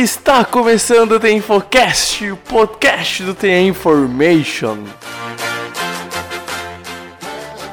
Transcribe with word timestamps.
Está 0.00 0.44
começando 0.44 1.16
o 1.16 1.18
The 1.18 1.32
Infocast, 1.32 2.30
o 2.30 2.36
podcast 2.36 3.20
do 3.24 3.34
The 3.34 3.62
Information. 3.62 4.84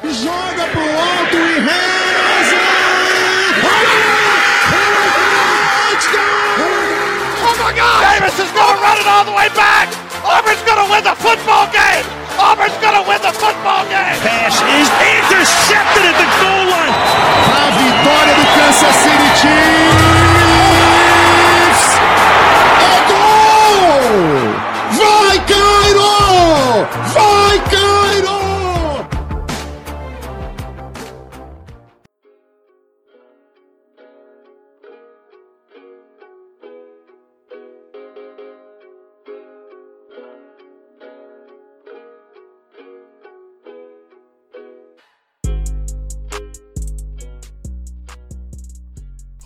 Joga 0.02 0.66
pro 0.72 0.82
alto 0.82 1.36
e 1.36 1.60
reza! 1.60 2.56
Oh 7.44 7.54
my 7.62 7.72
God! 7.78 8.00
Davis 8.00 8.34
is 8.40 8.50
going 8.50 8.74
to 8.74 8.82
run 8.82 8.98
it 8.98 9.06
all 9.06 9.24
the 9.24 9.30
way 9.30 9.48
back! 9.50 9.88
Auburn's 10.24 10.62
going 10.66 10.82
to 10.82 10.92
win 10.92 11.04
the 11.04 11.14
football 11.14 11.68
game! 11.70 12.04
Auburn's 12.40 12.76
going 12.82 12.96
to 12.96 13.08
win 13.08 13.22
the 13.22 13.32
football 13.38 13.84
game! 13.86 14.18
Pass 14.26 14.60
is 14.74 14.90
intercepted 14.98 16.02
at 16.02 16.18
the 16.18 16.26
goal 16.42 16.74
line. 16.74 16.90
A 16.90 17.70
vitória 17.78 18.34
do 18.34 18.44
Kansas 18.58 18.96
City 18.96 19.30
Chiefs! 19.40 20.15
Yeah. 26.94 27.25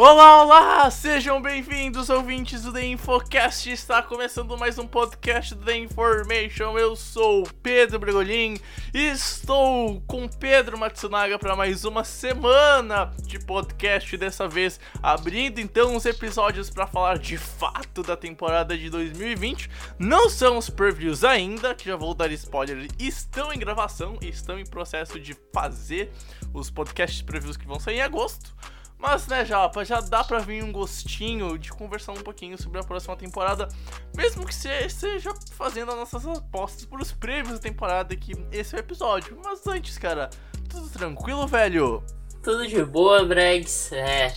Olá, 0.02 0.42
olá! 0.42 0.90
Sejam 0.90 1.42
bem-vindos, 1.42 2.08
ouvintes 2.08 2.62
do 2.62 2.72
The 2.72 2.86
Infocast. 2.86 3.70
Está 3.70 4.02
começando 4.02 4.56
mais 4.56 4.78
um 4.78 4.86
podcast 4.86 5.54
do 5.54 5.62
The 5.62 5.76
Information. 5.76 6.78
Eu 6.78 6.96
sou 6.96 7.46
Pedro 7.62 7.98
Bregolin 7.98 8.58
e 8.94 9.08
estou 9.10 10.00
com 10.06 10.26
Pedro 10.26 10.78
Matsunaga 10.78 11.38
para 11.38 11.54
mais 11.54 11.84
uma 11.84 12.02
semana 12.02 13.12
de 13.26 13.38
podcast. 13.40 14.16
Dessa 14.16 14.48
vez, 14.48 14.80
abrindo 15.02 15.58
então 15.58 15.94
os 15.94 16.06
episódios 16.06 16.70
para 16.70 16.86
falar 16.86 17.18
de 17.18 17.36
fato 17.36 18.02
da 18.02 18.16
temporada 18.16 18.78
de 18.78 18.88
2020. 18.88 19.68
Não 19.98 20.30
são 20.30 20.56
os 20.56 20.70
previews 20.70 21.24
ainda, 21.24 21.74
que 21.74 21.84
já 21.84 21.96
vou 21.96 22.14
dar 22.14 22.32
spoiler. 22.32 22.88
Estão 22.98 23.52
em 23.52 23.58
gravação, 23.58 24.18
estão 24.22 24.58
em 24.58 24.64
processo 24.64 25.20
de 25.20 25.36
fazer 25.52 26.10
os 26.54 26.70
podcasts 26.70 27.20
previews 27.20 27.58
que 27.58 27.66
vão 27.66 27.78
sair 27.78 27.96
em 27.96 28.00
agosto. 28.00 28.54
Mas, 29.00 29.26
né, 29.26 29.46
Japa, 29.46 29.82
já 29.82 30.00
dá 30.00 30.22
pra 30.22 30.40
vir 30.40 30.62
um 30.62 30.70
gostinho 30.70 31.58
de 31.58 31.70
conversar 31.70 32.12
um 32.12 32.22
pouquinho 32.22 32.60
sobre 32.60 32.78
a 32.78 32.84
próxima 32.84 33.16
temporada, 33.16 33.66
mesmo 34.14 34.46
que 34.46 34.54
seja 34.54 35.32
fazendo 35.52 35.90
as 35.92 35.96
nossas 35.96 36.26
apostas 36.26 36.84
por 36.84 37.00
os 37.00 37.10
prêmios 37.10 37.54
da 37.54 37.58
temporada, 37.58 38.14
que 38.14 38.32
esse 38.52 38.74
é 38.74 38.78
o 38.78 38.80
episódio. 38.80 39.40
Mas 39.42 39.66
antes, 39.66 39.96
cara, 39.96 40.28
tudo 40.68 40.86
tranquilo, 40.90 41.46
velho? 41.46 42.04
Tudo 42.42 42.66
de 42.66 42.84
boa, 42.84 43.24
Bregs. 43.24 43.90
É, 43.92 44.34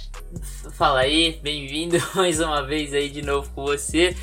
fala 0.71 1.01
aí, 1.01 1.39
bem-vindo 1.43 1.97
mais 2.15 2.39
uma 2.39 2.65
vez 2.65 2.93
aí 2.93 3.09
de 3.09 3.21
novo 3.21 3.49
com 3.53 3.63
você. 3.63 4.15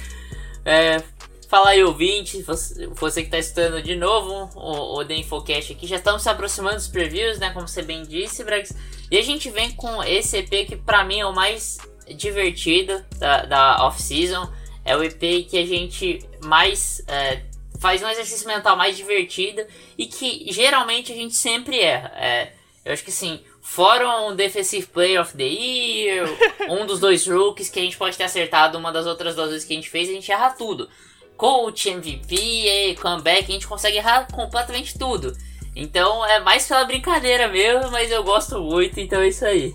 É, 0.64 1.02
fala 1.50 1.70
aí, 1.70 1.82
ouvinte, 1.82 2.40
você, 2.42 2.86
você 2.86 3.24
que 3.24 3.28
tá 3.28 3.36
escutando 3.36 3.82
de 3.82 3.96
novo 3.96 4.48
o, 4.54 5.00
o 5.00 5.04
The 5.04 5.16
Infocast 5.16 5.72
aqui. 5.72 5.84
Já 5.84 5.96
estamos 5.96 6.22
se 6.22 6.28
aproximando 6.28 6.76
dos 6.76 6.86
previews, 6.86 7.40
né? 7.40 7.50
Como 7.50 7.66
você 7.66 7.82
bem 7.82 8.04
disse, 8.04 8.44
Bregs. 8.44 8.72
E 9.10 9.18
a 9.18 9.22
gente 9.22 9.50
vem 9.50 9.72
com 9.72 10.00
esse 10.04 10.36
EP 10.36 10.68
que 10.68 10.76
pra 10.76 11.02
mim 11.02 11.18
é 11.18 11.26
o 11.26 11.34
mais 11.34 11.78
divertido 12.14 13.04
da, 13.18 13.44
da 13.46 13.84
off-season. 13.84 14.48
É 14.84 14.96
o 14.96 15.02
EP 15.02 15.18
que 15.48 15.58
a 15.58 15.66
gente 15.66 16.24
mais 16.44 17.02
é, 17.08 17.42
faz 17.80 18.00
um 18.00 18.08
exercício 18.08 18.46
mental 18.46 18.76
mais 18.76 18.96
divertido 18.96 19.66
e 19.98 20.06
que 20.06 20.46
geralmente 20.52 21.10
a 21.12 21.16
gente 21.16 21.34
sempre 21.34 21.80
erra. 21.80 22.12
É, 22.14 22.52
eu 22.84 22.92
acho 22.92 23.02
que 23.02 23.10
assim, 23.10 23.40
fora 23.60 24.20
um 24.20 24.36
Defensive 24.36 24.86
Player 24.86 25.20
of 25.20 25.36
the 25.36 25.42
Year, 25.42 26.28
um 26.70 26.86
dos 26.86 27.00
dois 27.00 27.26
rookies 27.26 27.68
que 27.68 27.80
a 27.80 27.82
gente 27.82 27.96
pode 27.96 28.16
ter 28.16 28.22
acertado 28.22 28.78
uma 28.78 28.92
das 28.92 29.04
outras 29.04 29.34
duas 29.34 29.50
vezes 29.50 29.66
que 29.66 29.72
a 29.72 29.76
gente 29.76 29.90
fez, 29.90 30.08
a 30.08 30.12
gente 30.12 30.30
erra 30.30 30.50
tudo. 30.50 30.88
Coach, 31.40 31.88
MVP, 31.88 32.98
comeback, 33.00 33.44
a 33.48 33.52
gente 33.52 33.66
consegue 33.66 33.96
errar 33.96 34.26
completamente 34.30 34.98
tudo. 34.98 35.34
Então 35.74 36.22
é 36.26 36.38
mais 36.38 36.68
pela 36.68 36.84
brincadeira 36.84 37.48
mesmo, 37.48 37.90
mas 37.90 38.10
eu 38.10 38.22
gosto 38.22 38.60
muito, 38.60 39.00
então 39.00 39.22
é 39.22 39.28
isso 39.28 39.46
aí. 39.46 39.74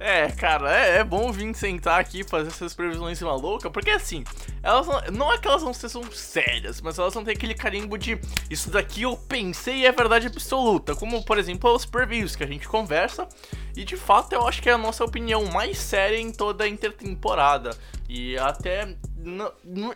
É, 0.00 0.26
cara, 0.32 0.76
é, 0.76 0.98
é 0.98 1.04
bom 1.04 1.30
vir 1.30 1.54
sentar 1.54 2.00
aqui 2.00 2.22
e 2.22 2.24
fazer 2.24 2.48
essas 2.48 2.74
previsões 2.74 3.22
malucas, 3.22 3.70
porque 3.70 3.90
assim, 3.90 4.24
elas 4.60 4.88
não, 4.88 5.00
não 5.12 5.32
é 5.32 5.38
que 5.38 5.46
elas 5.46 5.62
não 5.62 5.72
sejam 5.72 6.02
sérias, 6.10 6.80
mas 6.80 6.98
elas 6.98 7.14
não 7.14 7.22
têm 7.22 7.32
aquele 7.32 7.54
carimbo 7.54 7.96
de 7.96 8.20
isso 8.50 8.70
daqui 8.70 9.02
eu 9.02 9.16
pensei 9.16 9.76
e 9.76 9.86
é 9.86 9.92
verdade 9.92 10.26
absoluta, 10.26 10.96
como 10.96 11.24
por 11.24 11.38
exemplo 11.38 11.72
os 11.72 11.86
previews 11.86 12.34
que 12.34 12.42
a 12.42 12.46
gente 12.46 12.66
conversa, 12.66 13.28
e 13.76 13.84
de 13.84 13.96
fato 13.96 14.32
eu 14.32 14.46
acho 14.48 14.60
que 14.60 14.68
é 14.68 14.72
a 14.72 14.78
nossa 14.78 15.04
opinião 15.04 15.46
mais 15.46 15.78
séria 15.78 16.18
em 16.18 16.32
toda 16.32 16.64
a 16.64 16.68
intertemporada, 16.68 17.70
e 18.08 18.36
até 18.36 18.96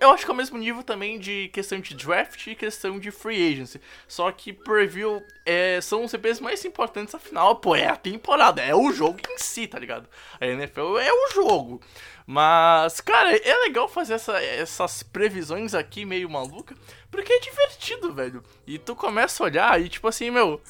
eu 0.00 0.10
acho 0.10 0.24
que 0.24 0.30
é 0.30 0.34
o 0.34 0.36
mesmo 0.36 0.56
nível 0.58 0.82
também 0.82 1.18
de 1.18 1.48
questão 1.48 1.78
de 1.80 1.94
draft 1.94 2.46
e 2.46 2.54
questão 2.54 2.98
de 2.98 3.10
free 3.10 3.52
agency. 3.52 3.80
Só 4.06 4.30
que 4.32 4.52
preview 4.52 5.22
é, 5.44 5.80
são 5.80 6.04
os 6.04 6.10
CPs 6.10 6.40
mais 6.40 6.64
importantes, 6.64 7.14
afinal, 7.14 7.56
pô, 7.56 7.74
é 7.76 7.86
a 7.86 7.96
temporada, 7.96 8.62
é 8.62 8.74
o 8.74 8.90
jogo 8.92 9.18
em 9.30 9.38
si, 9.38 9.66
tá 9.66 9.78
ligado? 9.78 10.08
A 10.40 10.46
NFL 10.46 10.98
é 10.98 11.12
o 11.12 11.30
jogo. 11.32 11.80
Mas, 12.26 13.00
cara, 13.00 13.34
é 13.36 13.54
legal 13.64 13.88
fazer 13.88 14.14
essa- 14.14 14.38
essas 14.42 15.02
previsões 15.02 15.74
aqui 15.74 16.04
meio 16.04 16.28
maluca, 16.28 16.74
porque 17.10 17.32
é 17.32 17.40
divertido, 17.40 18.12
velho. 18.12 18.42
E 18.66 18.78
tu 18.78 18.94
começa 18.94 19.42
a 19.42 19.46
olhar 19.46 19.80
e, 19.80 19.88
tipo 19.88 20.06
assim, 20.08 20.30
meu. 20.30 20.60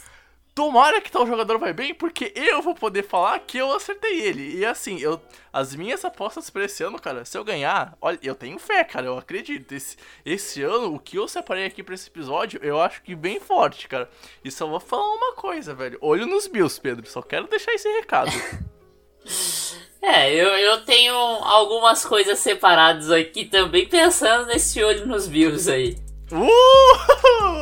Tomara 0.59 1.01
que 1.01 1.13
tal 1.13 1.25
jogador 1.25 1.57
vai 1.57 1.73
bem, 1.73 1.95
porque 1.95 2.33
eu 2.35 2.61
vou 2.61 2.75
poder 2.75 3.05
falar 3.05 3.39
que 3.39 3.57
eu 3.57 3.73
acertei 3.73 4.23
ele. 4.23 4.57
E 4.57 4.67
assim, 4.67 4.99
eu 4.99 5.21
as 5.53 5.73
minhas 5.73 6.05
apostas 6.05 6.51
pra 6.51 6.65
esse 6.65 6.83
ano, 6.83 7.01
cara, 7.01 7.25
se 7.25 7.39
eu 7.39 7.45
ganhar, 7.45 7.97
olha, 8.01 8.19
eu 8.25 8.35
tenho 8.35 8.59
fé, 8.59 8.83
cara, 8.83 9.07
eu 9.07 9.17
acredito. 9.17 9.71
Esse, 9.73 9.97
esse 10.27 10.61
ano, 10.61 10.93
o 10.93 10.99
que 10.99 11.17
eu 11.17 11.29
separei 11.29 11.65
aqui 11.65 11.81
pra 11.81 11.95
esse 11.95 12.09
episódio, 12.09 12.59
eu 12.61 12.81
acho 12.81 13.01
que 13.03 13.15
bem 13.15 13.39
forte, 13.39 13.87
cara. 13.87 14.11
E 14.45 14.51
só 14.51 14.67
vou 14.67 14.81
falar 14.81 15.15
uma 15.15 15.33
coisa, 15.35 15.77
velho. 15.77 15.97
Olho 16.01 16.27
nos 16.27 16.49
Bills, 16.49 16.81
Pedro. 16.81 17.09
Só 17.09 17.23
quero 17.23 17.47
deixar 17.47 17.73
esse 17.75 17.89
recado. 17.93 18.33
É, 20.01 20.33
eu, 20.33 20.49
eu 20.49 20.85
tenho 20.85 21.13
algumas 21.13 22.05
coisas 22.05 22.39
separadas 22.39 23.11
aqui 23.11 23.45
também, 23.45 23.87
pensando 23.87 24.47
nesse 24.47 24.83
olho 24.83 25.05
nos 25.07 25.27
Bills 25.27 25.69
aí. 25.69 25.99
Uh! 26.31 27.08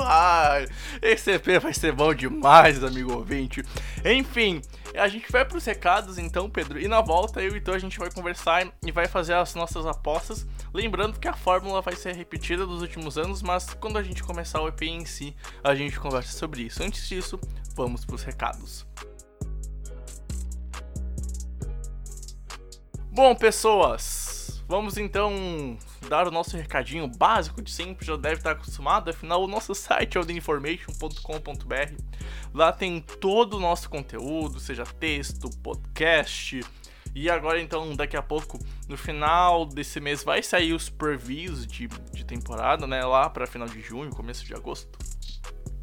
Ai, 0.08 0.68
esse 1.02 1.32
EP 1.32 1.60
vai 1.60 1.74
ser 1.74 1.92
bom 1.92 2.14
demais, 2.14 2.82
amigo 2.82 3.12
ouvinte. 3.12 3.62
Enfim, 4.04 4.62
a 4.94 5.08
gente 5.08 5.30
vai 5.30 5.44
pros 5.44 5.64
recados 5.64 6.18
então, 6.18 6.48
Pedro, 6.48 6.80
e 6.80 6.88
na 6.88 7.00
volta 7.00 7.42
eu 7.42 7.56
e 7.56 7.60
tu 7.60 7.72
a 7.72 7.78
gente 7.78 7.98
vai 7.98 8.10
conversar 8.10 8.66
e 8.84 8.92
vai 8.92 9.06
fazer 9.06 9.34
as 9.34 9.54
nossas 9.54 9.84
apostas. 9.86 10.46
Lembrando 10.72 11.18
que 11.18 11.28
a 11.28 11.34
fórmula 11.34 11.80
vai 11.80 11.96
ser 11.96 12.14
repetida 12.14 12.66
dos 12.66 12.82
últimos 12.82 13.18
anos, 13.18 13.42
mas 13.42 13.74
quando 13.74 13.98
a 13.98 14.02
gente 14.02 14.22
começar 14.22 14.60
o 14.60 14.68
EP 14.68 14.82
em 14.82 15.04
si, 15.04 15.34
a 15.62 15.74
gente 15.74 15.98
conversa 15.98 16.36
sobre 16.36 16.62
isso. 16.62 16.82
Antes 16.82 17.08
disso, 17.08 17.38
vamos 17.74 18.04
pros 18.04 18.22
recados. 18.22 18.86
Bom, 23.10 23.34
pessoas, 23.34 24.25
vamos 24.68 24.96
então 24.96 25.78
dar 26.08 26.26
o 26.26 26.30
nosso 26.30 26.56
recadinho 26.56 27.08
básico 27.08 27.62
de 27.62 27.70
sempre, 27.70 28.06
já 28.06 28.16
deve 28.16 28.36
estar 28.36 28.52
acostumado, 28.52 29.10
afinal 29.10 29.42
o 29.42 29.46
nosso 29.46 29.74
site 29.74 30.16
é 30.16 30.20
o 30.20 30.24
theinformation.com.br. 30.24 31.94
Lá 32.54 32.72
tem 32.72 33.00
todo 33.00 33.56
o 33.56 33.60
nosso 33.60 33.88
conteúdo, 33.88 34.58
seja 34.60 34.84
texto, 34.84 35.50
podcast. 35.62 36.64
E 37.14 37.30
agora 37.30 37.60
então, 37.60 37.96
daqui 37.96 38.16
a 38.16 38.22
pouco, 38.22 38.58
no 38.88 38.96
final 38.96 39.64
desse 39.64 40.00
mês, 40.00 40.22
vai 40.22 40.42
sair 40.42 40.74
os 40.74 40.90
previews 40.90 41.66
de, 41.66 41.88
de 42.12 42.24
temporada, 42.24 42.86
né? 42.86 43.02
Lá 43.04 43.30
para 43.30 43.46
final 43.46 43.66
de 43.66 43.80
junho, 43.80 44.10
começo 44.10 44.44
de 44.44 44.52
agosto. 44.52 44.98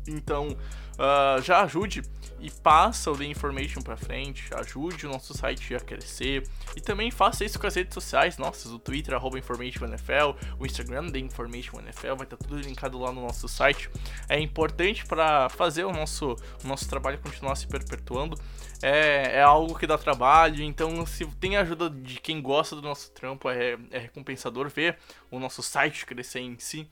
Então, 0.08 0.56
ah, 0.98 1.38
já 1.42 1.62
ajude 1.62 2.04
e 2.44 2.52
passa 2.52 3.10
o 3.10 3.18
The 3.18 3.24
Information 3.24 3.82
pra 3.82 3.96
frente, 3.96 4.50
ajude 4.54 5.08
o 5.08 5.10
nosso 5.10 5.34
site 5.34 5.74
a 5.74 5.80
crescer 5.80 6.44
e 6.76 6.82
também 6.82 7.10
faça 7.10 7.46
isso 7.46 7.58
com 7.58 7.66
as 7.66 7.74
redes 7.74 7.94
sociais 7.94 8.38
nossas, 8.38 8.70
o 8.70 8.78
Twitter, 8.78 9.14
arroba 9.14 9.40
InformationNFL, 9.40 10.36
o 10.60 10.66
Instagram 10.66 11.10
The 11.10 11.20
Information 11.20 11.80
NFL, 11.80 12.16
vai 12.18 12.26
estar 12.26 12.36
tudo 12.36 12.60
linkado 12.60 13.00
lá 13.00 13.14
no 13.14 13.22
nosso 13.22 13.48
site. 13.48 13.90
É 14.28 14.38
importante 14.38 15.06
para 15.06 15.48
fazer 15.48 15.86
o 15.86 15.94
nosso, 15.94 16.36
o 16.62 16.68
nosso 16.68 16.88
trabalho 16.90 17.18
continuar 17.20 17.56
se 17.56 17.66
perpetuando. 17.66 18.38
É, 18.86 19.38
é 19.38 19.42
algo 19.42 19.80
que 19.80 19.88
dá 19.88 19.98
trabalho, 19.98 20.62
então 20.62 21.06
se 21.06 21.26
tem 21.40 21.56
a 21.56 21.62
ajuda 21.62 21.90
de 21.90 22.20
quem 22.20 22.42
gosta 22.42 22.76
do 22.76 22.82
nosso 22.82 23.10
trampo, 23.12 23.50
é, 23.50 23.78
é 23.90 23.98
recompensador 23.98 24.68
ver 24.68 24.98
o 25.32 25.40
nosso 25.40 25.64
site 25.64 26.06
crescer 26.06 26.42
em 26.42 26.60
si. 26.60 26.86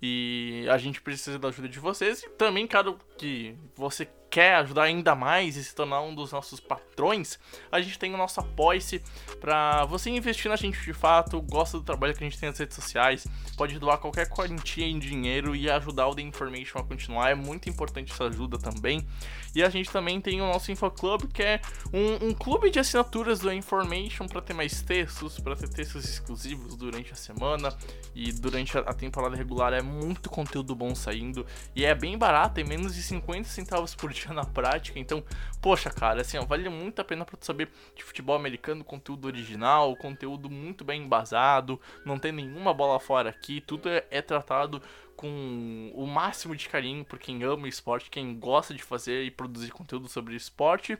E 0.00 0.66
a 0.70 0.78
gente 0.78 1.02
precisa 1.02 1.38
da 1.38 1.48
ajuda 1.48 1.68
de 1.68 1.78
vocês. 1.78 2.22
E 2.22 2.30
também, 2.30 2.66
caso 2.66 2.98
que 3.18 3.54
você 3.76 4.08
quer 4.34 4.56
ajudar 4.56 4.82
ainda 4.82 5.14
mais 5.14 5.56
e 5.56 5.62
se 5.62 5.72
tornar 5.72 6.00
um 6.00 6.12
dos 6.12 6.32
nossos 6.32 6.58
patrões, 6.58 7.38
a 7.70 7.80
gente 7.80 7.96
tem 7.96 8.12
o 8.12 8.16
nosso 8.16 8.40
apoia-se 8.40 9.00
para 9.40 9.84
você 9.84 10.10
investir 10.10 10.50
na 10.50 10.56
gente 10.56 10.82
de 10.82 10.92
fato, 10.92 11.40
gosta 11.40 11.78
do 11.78 11.84
trabalho 11.84 12.12
que 12.14 12.24
a 12.24 12.28
gente 12.28 12.40
tem 12.40 12.48
nas 12.48 12.58
redes 12.58 12.74
sociais, 12.74 13.24
pode 13.56 13.78
doar 13.78 13.98
qualquer 13.98 14.28
quantia 14.28 14.86
em 14.86 14.98
dinheiro 14.98 15.54
e 15.54 15.70
ajudar 15.70 16.08
o 16.08 16.16
The 16.16 16.22
Information 16.22 16.80
a 16.80 16.82
continuar. 16.82 17.30
É 17.30 17.34
muito 17.36 17.68
importante 17.68 18.12
essa 18.12 18.24
ajuda 18.24 18.58
também. 18.58 19.06
E 19.54 19.62
a 19.62 19.68
gente 19.68 19.88
também 19.88 20.20
tem 20.20 20.40
o 20.40 20.46
nosso 20.46 20.72
InfoClub, 20.72 21.28
que 21.34 21.42
é 21.42 21.60
um, 21.92 22.28
um 22.28 22.34
clube 22.34 22.70
de 22.70 22.78
assinaturas 22.78 23.40
do 23.40 23.52
Information 23.52 24.26
para 24.28 24.40
ter 24.40 24.54
mais 24.54 24.80
textos, 24.80 25.40
para 25.40 25.56
ter 25.56 25.68
textos 25.68 26.04
exclusivos 26.04 26.76
durante 26.76 27.12
a 27.12 27.16
semana 27.16 27.76
e 28.14 28.32
durante 28.32 28.78
a 28.78 28.94
temporada 28.94 29.34
regular 29.36 29.72
é 29.72 29.82
muito 29.82 30.30
conteúdo 30.30 30.76
bom 30.76 30.94
saindo 30.94 31.44
e 31.74 31.84
é 31.84 31.92
bem 31.92 32.16
barato, 32.16 32.54
tem 32.54 32.64
menos 32.64 32.94
de 32.94 33.02
50 33.02 33.48
centavos 33.48 33.94
por 33.96 34.12
dia 34.12 34.32
na 34.32 34.44
prática. 34.44 34.98
Então, 34.98 35.24
poxa, 35.60 35.90
cara, 35.90 36.20
assim, 36.20 36.38
ó, 36.38 36.44
vale 36.44 36.68
muito 36.68 37.00
a 37.00 37.04
pena 37.04 37.24
para 37.24 37.36
tu 37.36 37.44
saber 37.44 37.68
de 37.96 38.04
futebol 38.04 38.36
americano, 38.36 38.84
conteúdo 38.84 39.26
original, 39.26 39.96
conteúdo 39.96 40.48
muito 40.48 40.84
bem 40.84 41.02
embasado, 41.02 41.80
não 42.04 42.16
tem 42.16 42.30
nenhuma 42.30 42.72
bola 42.72 43.00
fora 43.00 43.30
aqui, 43.30 43.60
tudo 43.60 43.88
é, 43.88 44.06
é 44.08 44.22
tratado 44.22 44.80
com 45.16 45.90
o 45.94 46.06
máximo 46.06 46.54
de 46.54 46.68
carinho 46.68 47.04
por 47.04 47.18
quem 47.18 47.42
ama 47.42 47.68
esporte, 47.68 48.10
quem 48.10 48.38
gosta 48.38 48.74
de 48.74 48.82
fazer 48.82 49.24
e 49.24 49.30
produzir 49.30 49.70
conteúdo 49.70 50.08
sobre 50.08 50.36
esporte. 50.36 50.98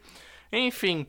Enfim, 0.53 1.07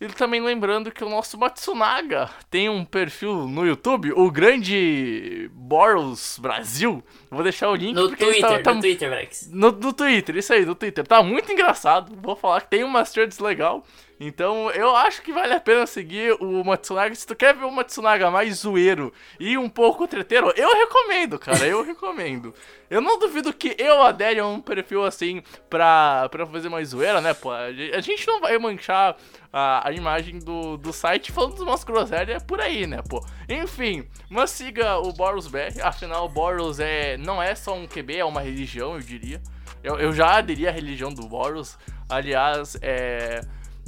e 0.00 0.08
também 0.08 0.40
lembrando 0.40 0.90
que 0.90 1.04
o 1.04 1.08
nosso 1.08 1.38
Matsunaga 1.38 2.28
tem 2.50 2.68
um 2.68 2.84
perfil 2.84 3.46
no 3.46 3.64
YouTube, 3.64 4.12
o 4.12 4.30
grande 4.30 5.48
Boros 5.52 6.38
Brasil. 6.38 7.02
Vou 7.30 7.42
deixar 7.42 7.70
o 7.70 7.74
link 7.76 7.94
no 7.94 8.08
porque 8.08 8.24
Twitter, 8.24 8.42
tá, 8.42 8.58
tá, 8.58 8.74
no 8.74 8.80
Twitter, 8.80 9.08
Brex. 9.08 9.50
No, 9.52 9.70
no 9.70 9.92
Twitter, 9.92 10.36
isso 10.36 10.52
aí, 10.52 10.66
no 10.66 10.74
Twitter. 10.74 11.06
Tá 11.06 11.22
muito 11.22 11.50
engraçado. 11.50 12.14
Vou 12.20 12.34
falar 12.34 12.60
que 12.62 12.70
tem 12.70 12.82
umas 12.82 13.12
threads 13.12 13.38
legal. 13.38 13.84
Então 14.18 14.70
eu 14.70 14.94
acho 14.94 15.22
que 15.22 15.32
vale 15.32 15.52
a 15.54 15.60
pena 15.60 15.86
seguir 15.86 16.32
o 16.40 16.64
Matsunaga. 16.64 17.14
Se 17.14 17.26
tu 17.26 17.34
quer 17.34 17.54
ver 17.54 17.64
o 17.64 17.70
Matsunaga 17.70 18.30
mais 18.30 18.58
zoeiro 18.58 19.12
e 19.38 19.58
um 19.58 19.68
pouco 19.68 20.06
treteiro, 20.06 20.52
eu 20.56 20.72
recomendo, 20.72 21.38
cara. 21.38 21.66
Eu 21.66 21.82
recomendo. 21.82 22.54
Eu 22.88 23.00
não 23.00 23.18
duvido 23.18 23.52
que 23.52 23.74
eu 23.78 24.02
adere 24.02 24.38
a 24.38 24.46
um 24.46 24.60
perfil 24.60 25.04
assim 25.04 25.42
pra, 25.68 26.28
pra 26.28 26.46
fazer 26.46 26.68
mais 26.68 26.88
zoeira, 26.88 27.20
né, 27.20 27.34
pô? 27.34 27.50
A 27.50 28.00
gente 28.00 28.26
não 28.26 28.40
vai 28.40 28.56
manchar 28.58 29.16
a, 29.52 29.88
a 29.88 29.92
imagem 29.92 30.38
do, 30.38 30.76
do 30.76 30.92
site 30.92 31.32
falando 31.32 31.60
umas 31.60 31.82
groselhas 31.82 32.42
por 32.42 32.60
aí, 32.60 32.86
né, 32.86 33.02
pô? 33.08 33.24
Enfim, 33.48 34.08
mas 34.28 34.50
siga 34.50 34.98
o 34.98 35.12
Boros 35.12 35.48
BR. 35.48 35.80
Afinal, 35.82 36.26
o 36.26 36.28
Boros 36.28 36.78
é, 36.78 37.16
não 37.16 37.42
é 37.42 37.54
só 37.54 37.74
um 37.74 37.86
QB, 37.86 38.18
é 38.18 38.24
uma 38.24 38.40
religião, 38.40 38.94
eu 38.94 39.00
diria. 39.00 39.42
Eu, 39.82 39.98
eu 39.98 40.12
já 40.12 40.38
aderi 40.38 40.66
à 40.66 40.70
religião 40.70 41.12
do 41.12 41.26
Boros. 41.26 41.78
Aliás, 42.08 42.76
é. 42.80 43.40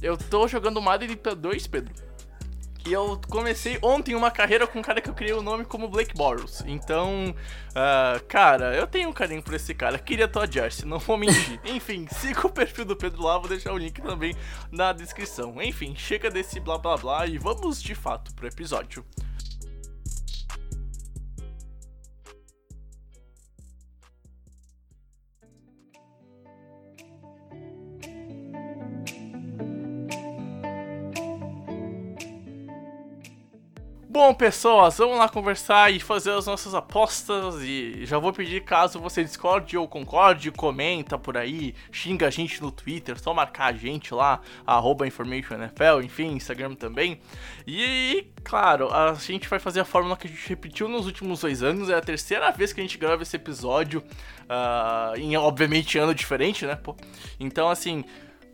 Eu 0.03 0.17
tô 0.17 0.47
jogando 0.47 0.81
Madden 0.81 1.17
2, 1.17 1.67
Pedro. 1.67 2.07
E 2.87 2.93
eu 2.93 3.21
comecei 3.29 3.81
ontem 3.83 4.15
uma 4.15 4.31
carreira 4.31 4.65
com 4.65 4.79
um 4.79 4.83
cara 4.83 5.01
que 5.01 5.11
eu 5.11 5.15
criei 5.15 5.33
o 5.33 5.43
nome 5.43 5.65
como 5.65 5.89
Blake 5.89 6.15
Boros. 6.15 6.63
Então, 6.67 7.35
uh, 7.71 8.25
cara, 8.29 8.77
eu 8.77 8.87
tenho 8.87 9.09
um 9.09 9.13
carinho 9.13 9.43
por 9.43 9.55
esse 9.55 9.75
cara. 9.75 9.99
Queria 9.99 10.29
tua 10.29 10.47
jersey, 10.47 10.87
não 10.87 11.01
vou 11.01 11.17
mentir. 11.17 11.59
Enfim, 11.67 12.07
siga 12.09 12.47
o 12.47 12.51
perfil 12.51 12.85
do 12.85 12.95
Pedro 12.95 13.25
lá, 13.25 13.39
vou 13.39 13.49
deixar 13.49 13.73
o 13.73 13.79
link 13.79 14.01
também 14.01 14.37
na 14.71 14.93
descrição. 14.93 15.61
Enfim, 15.61 15.97
chega 15.97 16.31
desse 16.31 16.61
blá 16.61 16.79
blá 16.79 16.97
blá 16.97 17.27
e 17.27 17.39
vamos 17.39 17.83
de 17.83 17.95
fato 17.97 18.33
pro 18.37 18.47
episódio. 18.47 19.05
Bom, 34.19 34.33
pessoas, 34.33 34.97
vamos 34.97 35.19
lá 35.19 35.29
conversar 35.29 35.93
e 35.93 36.01
fazer 36.01 36.31
as 36.31 36.47
nossas 36.47 36.75
apostas. 36.75 37.57
E 37.57 38.07
já 38.07 38.17
vou 38.17 38.33
pedir, 38.33 38.65
caso 38.65 38.99
você 38.99 39.23
discorde 39.23 39.77
ou 39.77 39.87
concorde, 39.87 40.51
comenta 40.51 41.19
por 41.19 41.37
aí, 41.37 41.75
xinga 41.93 42.27
a 42.27 42.31
gente 42.31 42.63
no 42.63 42.71
Twitter, 42.71 43.21
só 43.21 43.35
marcar 43.35 43.67
a 43.67 43.73
gente 43.77 44.15
lá, 44.15 44.41
InformationNFL, 45.07 46.01
enfim, 46.03 46.29
Instagram 46.29 46.75
também. 46.75 47.21
E, 47.67 48.27
claro, 48.43 48.91
a 48.91 49.13
gente 49.13 49.51
vai 49.51 49.59
fazer 49.59 49.81
a 49.81 49.85
fórmula 49.85 50.17
que 50.17 50.27
a 50.27 50.31
gente 50.31 50.49
repetiu 50.49 50.89
nos 50.89 51.05
últimos 51.05 51.43
dois 51.43 51.63
anos. 51.63 51.91
É 51.91 51.95
a 51.97 52.01
terceira 52.01 52.51
vez 52.51 52.73
que 52.73 52.81
a 52.81 52.85
gente 52.85 52.97
grava 52.97 53.23
esse 53.23 53.37
episódio, 53.37 54.03
uh, 54.45 55.15
em 55.19 55.37
obviamente 55.37 55.99
ano 55.99 56.15
diferente, 56.15 56.65
né? 56.65 56.75
Pô. 56.75 56.97
Então, 57.39 57.69
assim. 57.69 58.03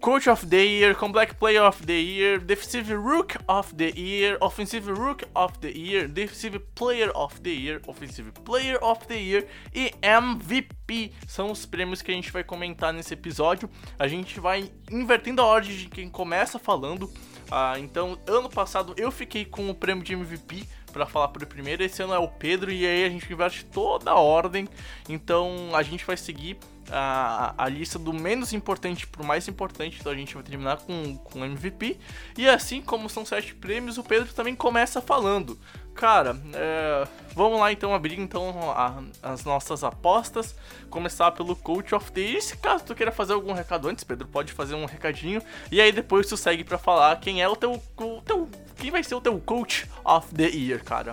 Coach 0.02 0.26
of 0.26 0.50
the 0.50 0.66
Year, 0.66 0.94
Comeback 0.94 1.38
Player 1.38 1.62
of 1.62 1.86
the 1.86 1.92
Year, 1.92 2.40
Defensive 2.40 2.92
Rook 2.92 3.36
of 3.46 3.72
the 3.76 3.92
Year, 3.96 4.36
Offensive 4.40 4.90
Rook 4.90 5.22
of 5.32 5.60
the 5.60 5.70
Year, 5.70 6.08
Defensive 6.08 6.58
Player 6.74 7.12
of 7.14 7.40
the 7.40 7.50
Year, 7.50 7.80
Offensive 7.86 8.32
Player 8.44 8.78
of 8.82 9.06
the 9.06 9.14
Year 9.14 9.46
e 9.72 9.92
MVP 10.02 11.12
são 11.28 11.52
os 11.52 11.64
prêmios 11.64 12.02
que 12.02 12.10
a 12.10 12.14
gente 12.14 12.32
vai 12.32 12.42
comentar 12.42 12.92
nesse 12.92 13.14
episódio. 13.14 13.70
A 13.96 14.08
gente 14.08 14.40
vai 14.40 14.72
invertendo 14.90 15.40
a 15.40 15.46
ordem 15.46 15.76
de 15.76 15.88
quem 15.88 16.10
começa 16.10 16.58
falando. 16.58 17.08
Ah, 17.48 17.78
então, 17.78 18.18
ano 18.26 18.50
passado 18.50 18.94
eu 18.96 19.12
fiquei 19.12 19.44
com 19.44 19.70
o 19.70 19.74
prêmio 19.74 20.02
de 20.02 20.14
MVP 20.14 20.66
para 20.92 21.06
falar 21.06 21.28
por 21.28 21.46
primeiro. 21.46 21.84
Esse 21.84 22.02
ano 22.02 22.12
é 22.12 22.18
o 22.18 22.26
Pedro 22.26 22.72
e 22.72 22.84
aí 22.84 23.04
a 23.04 23.08
gente 23.08 23.32
inverte 23.32 23.64
toda 23.66 24.10
a 24.10 24.18
ordem. 24.18 24.68
Então 25.08 25.70
a 25.74 25.82
gente 25.84 26.04
vai 26.04 26.16
seguir 26.16 26.58
a, 26.90 27.54
a 27.56 27.68
lista 27.68 27.98
do 27.98 28.12
menos 28.12 28.52
importante 28.52 29.06
pro 29.06 29.24
mais 29.24 29.46
importante, 29.48 29.98
então 30.00 30.12
a 30.12 30.14
gente 30.14 30.34
vai 30.34 30.42
terminar 30.42 30.78
com, 30.78 31.16
com 31.16 31.44
MVP. 31.44 31.98
E 32.36 32.48
assim 32.48 32.80
como 32.80 33.08
são 33.08 33.24
sete 33.24 33.54
prêmios, 33.54 33.98
o 33.98 34.02
Pedro 34.02 34.32
também 34.32 34.54
começa 34.54 35.00
falando. 35.00 35.58
Cara, 35.94 36.40
é, 36.54 37.06
vamos 37.34 37.60
lá 37.60 37.70
então 37.70 37.94
abrir 37.94 38.18
então 38.18 38.70
a, 38.70 39.02
as 39.22 39.44
nossas 39.44 39.84
apostas. 39.84 40.54
Começar 40.88 41.30
pelo 41.32 41.54
Coach 41.54 41.94
of 41.94 42.10
the 42.12 42.20
Year. 42.20 42.42
Se 42.42 42.56
caso 42.56 42.84
tu 42.84 42.94
queira 42.94 43.12
fazer 43.12 43.34
algum 43.34 43.52
recado 43.52 43.88
antes, 43.88 44.02
Pedro, 44.02 44.26
pode 44.26 44.52
fazer 44.52 44.74
um 44.74 44.86
recadinho. 44.86 45.42
E 45.70 45.80
aí 45.80 45.92
depois 45.92 46.26
tu 46.26 46.36
segue 46.36 46.64
para 46.64 46.78
falar 46.78 47.20
quem 47.20 47.42
é 47.42 47.48
o 47.48 47.54
teu, 47.54 47.80
o 47.96 48.22
teu. 48.22 48.48
Quem 48.76 48.90
vai 48.90 49.02
ser 49.02 49.14
o 49.14 49.20
teu 49.20 49.38
Coach 49.38 49.86
of 50.04 50.34
the 50.34 50.48
Year, 50.48 50.82
cara? 50.82 51.12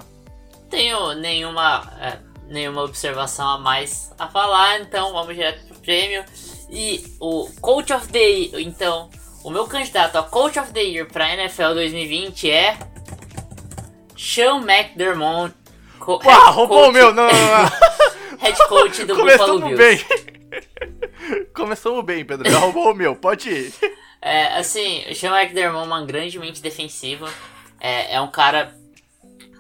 Tenho 0.69 1.13
nenhuma. 1.15 1.91
É 1.99 2.28
nenhuma 2.49 2.83
observação 2.83 3.47
a 3.47 3.57
mais 3.57 4.11
a 4.17 4.27
falar, 4.27 4.81
então 4.81 5.13
vamos 5.13 5.35
direto 5.35 5.65
pro 5.67 5.79
prêmio. 5.79 6.23
E 6.69 7.03
o 7.19 7.49
Coach 7.61 7.93
of 7.93 8.07
the 8.09 8.19
Year, 8.19 8.59
então, 8.59 9.09
o 9.43 9.49
meu 9.49 9.65
candidato 9.65 10.17
a 10.17 10.23
Coach 10.23 10.59
of 10.59 10.71
the 10.71 10.81
Year 10.81 11.07
pra 11.07 11.33
NFL 11.33 11.73
2020 11.73 12.51
é 12.51 12.77
Sean 14.17 14.61
McDermott. 14.61 15.55
Co 15.99 16.21
Uau, 16.23 16.51
roubou 16.53 16.89
o 16.89 16.91
meu, 16.91 17.13
não, 17.13 17.27
não, 17.27 17.31
não. 17.31 17.69
head 18.39 18.57
coach 18.67 19.05
do 19.05 19.15
Buffalo 19.15 19.59
Bills. 19.59 19.77
bem. 19.77 19.99
Começamos 21.53 22.03
bem, 22.05 22.25
Pedro, 22.25 22.49
já 22.49 22.59
roubou 22.59 22.91
o 22.91 22.95
meu, 22.95 23.15
pode 23.15 23.49
ir. 23.49 23.73
É, 24.21 24.57
assim, 24.57 25.05
o 25.09 25.15
Sean 25.15 25.37
McDermott 25.37 25.83
é 25.83 25.87
uma 25.87 26.05
grande 26.05 26.37
mente 26.39 26.61
defensiva. 26.61 27.29
É, 27.79 28.15
é 28.15 28.21
um 28.21 28.29
cara 28.29 28.75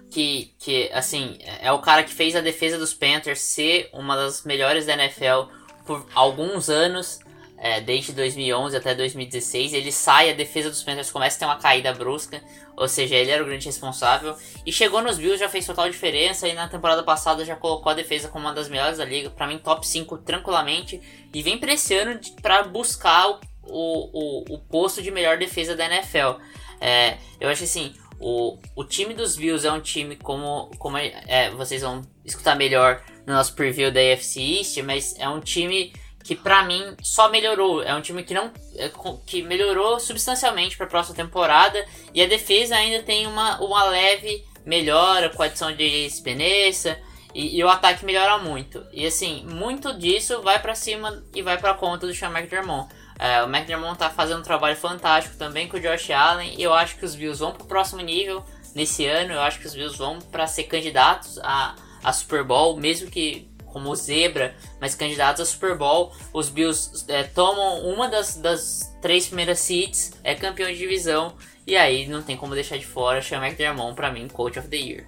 que, 0.09 0.53
que, 0.57 0.89
assim, 0.91 1.37
é 1.61 1.71
o 1.71 1.79
cara 1.79 2.03
que 2.03 2.13
fez 2.13 2.35
a 2.35 2.41
defesa 2.41 2.77
dos 2.77 2.93
Panthers 2.93 3.41
ser 3.41 3.89
uma 3.93 4.15
das 4.15 4.43
melhores 4.43 4.85
da 4.85 4.93
NFL 4.93 5.51
por 5.85 6.05
alguns 6.13 6.69
anos, 6.69 7.19
é, 7.57 7.81
desde 7.81 8.13
2011 8.13 8.75
até 8.75 8.95
2016. 8.95 9.73
Ele 9.73 9.91
sai, 9.91 10.29
a 10.29 10.33
defesa 10.33 10.69
dos 10.69 10.81
Panthers 10.83 11.11
começa 11.11 11.35
a 11.35 11.39
ter 11.39 11.45
uma 11.45 11.57
caída 11.57 11.93
brusca, 11.93 12.41
ou 12.75 12.87
seja, 12.87 13.15
ele 13.15 13.29
era 13.29 13.43
o 13.43 13.45
grande 13.45 13.65
responsável. 13.65 14.35
E 14.65 14.71
chegou 14.71 15.01
nos 15.01 15.17
Bills, 15.17 15.39
já 15.39 15.49
fez 15.49 15.65
total 15.65 15.89
diferença, 15.89 16.47
e 16.47 16.53
na 16.53 16.67
temporada 16.67 17.03
passada 17.03 17.45
já 17.45 17.55
colocou 17.55 17.91
a 17.91 17.95
defesa 17.95 18.29
como 18.29 18.45
uma 18.45 18.53
das 18.53 18.69
melhores 18.69 18.97
da 18.97 19.05
liga, 19.05 19.29
para 19.29 19.45
mim 19.47 19.57
top 19.57 19.87
5 19.87 20.17
tranquilamente, 20.19 21.01
e 21.33 21.43
vem 21.43 21.57
pra 21.57 21.73
esse 21.73 21.93
ano 21.93 22.19
para 22.41 22.63
buscar 22.63 23.27
o, 23.27 23.37
o, 23.67 24.55
o, 24.55 24.57
posto 24.57 25.01
de 25.01 25.11
melhor 25.11 25.37
defesa 25.37 25.75
da 25.75 25.85
NFL. 25.85 26.41
É, 26.81 27.17
eu 27.39 27.49
acho 27.49 27.63
assim, 27.63 27.93
o, 28.19 28.57
o 28.75 28.83
time 28.83 29.13
dos 29.13 29.35
Bills 29.35 29.65
é 29.65 29.71
um 29.71 29.79
time 29.79 30.15
como, 30.15 30.69
como 30.77 30.97
é, 30.97 31.23
é, 31.27 31.49
vocês 31.51 31.81
vão 31.81 32.01
escutar 32.25 32.55
melhor 32.55 33.01
no 33.25 33.33
nosso 33.33 33.53
preview 33.53 33.91
da 33.91 33.99
AFC 33.99 34.39
East, 34.39 34.77
mas 34.79 35.15
é 35.17 35.27
um 35.29 35.39
time 35.39 35.93
que 36.23 36.35
para 36.35 36.63
mim 36.63 36.95
só 37.01 37.29
melhorou. 37.29 37.81
É 37.81 37.95
um 37.95 38.01
time 38.01 38.23
que 38.23 38.33
não 38.33 38.51
é, 38.75 38.91
que 39.25 39.41
melhorou 39.41 39.99
substancialmente 39.99 40.75
para 40.75 40.85
a 40.85 40.89
próxima 40.89 41.15
temporada 41.15 41.85
e 42.13 42.21
a 42.21 42.27
defesa 42.27 42.75
ainda 42.75 43.01
tem 43.03 43.25
uma, 43.25 43.59
uma 43.61 43.83
leve 43.85 44.45
melhora 44.65 45.29
com 45.29 45.41
a 45.41 45.45
adição 45.45 45.73
de 45.73 46.09
Speneça 46.09 46.99
e, 47.33 47.57
e, 47.57 47.63
o 47.63 47.69
ataque 47.69 48.05
melhora 48.05 48.37
muito. 48.37 48.85
E 48.91 49.05
assim, 49.05 49.45
muito 49.45 49.97
disso 49.97 50.41
vai 50.41 50.59
para 50.59 50.75
cima 50.75 51.23
e 51.33 51.41
vai 51.41 51.57
para 51.57 51.73
conta 51.73 52.05
do 52.05 52.13
Sean 52.13 52.31
McDermott. 52.31 52.93
É, 53.19 53.43
o 53.43 53.47
McDermott 53.47 53.99
tá 53.99 54.09
fazendo 54.09 54.39
um 54.39 54.43
trabalho 54.43 54.77
fantástico 54.77 55.35
também 55.35 55.67
com 55.67 55.75
o 55.75 55.79
Josh 55.79 56.09
Allen. 56.09 56.55
Eu 56.57 56.73
acho 56.73 56.95
que 56.95 57.03
os 57.03 57.15
Bills 57.15 57.39
vão 57.39 57.51
pro 57.51 57.65
próximo 57.65 58.01
nível 58.01 58.43
nesse 58.73 59.05
ano. 59.05 59.33
Eu 59.33 59.41
acho 59.41 59.59
que 59.59 59.67
os 59.67 59.75
Bills 59.75 59.97
vão 59.97 60.19
para 60.19 60.47
ser 60.47 60.63
candidatos 60.63 61.37
a, 61.39 61.75
a 62.01 62.13
Super 62.13 62.45
Bowl, 62.45 62.77
mesmo 62.77 63.11
que 63.11 63.49
como 63.65 63.95
zebra, 63.95 64.55
mas 64.79 64.95
candidatos 64.95 65.41
a 65.41 65.45
Super 65.45 65.77
Bowl. 65.77 66.13
Os 66.33 66.49
Bills 66.49 67.05
é, 67.09 67.23
tomam 67.23 67.81
uma 67.81 68.07
das, 68.07 68.37
das 68.37 68.95
três 69.01 69.27
primeiras 69.27 69.59
seeds, 69.59 70.13
é 70.23 70.33
campeão 70.33 70.71
de 70.71 70.77
divisão, 70.77 71.35
e 71.67 71.75
aí 71.75 72.07
não 72.07 72.21
tem 72.21 72.35
como 72.35 72.55
deixar 72.55 72.77
de 72.77 72.85
fora 72.85 73.21
Sean 73.21 73.45
McDermott 73.45 73.95
pra 73.95 74.11
mim, 74.11 74.27
Coach 74.27 74.57
of 74.57 74.67
the 74.69 74.77
Year. 74.77 75.05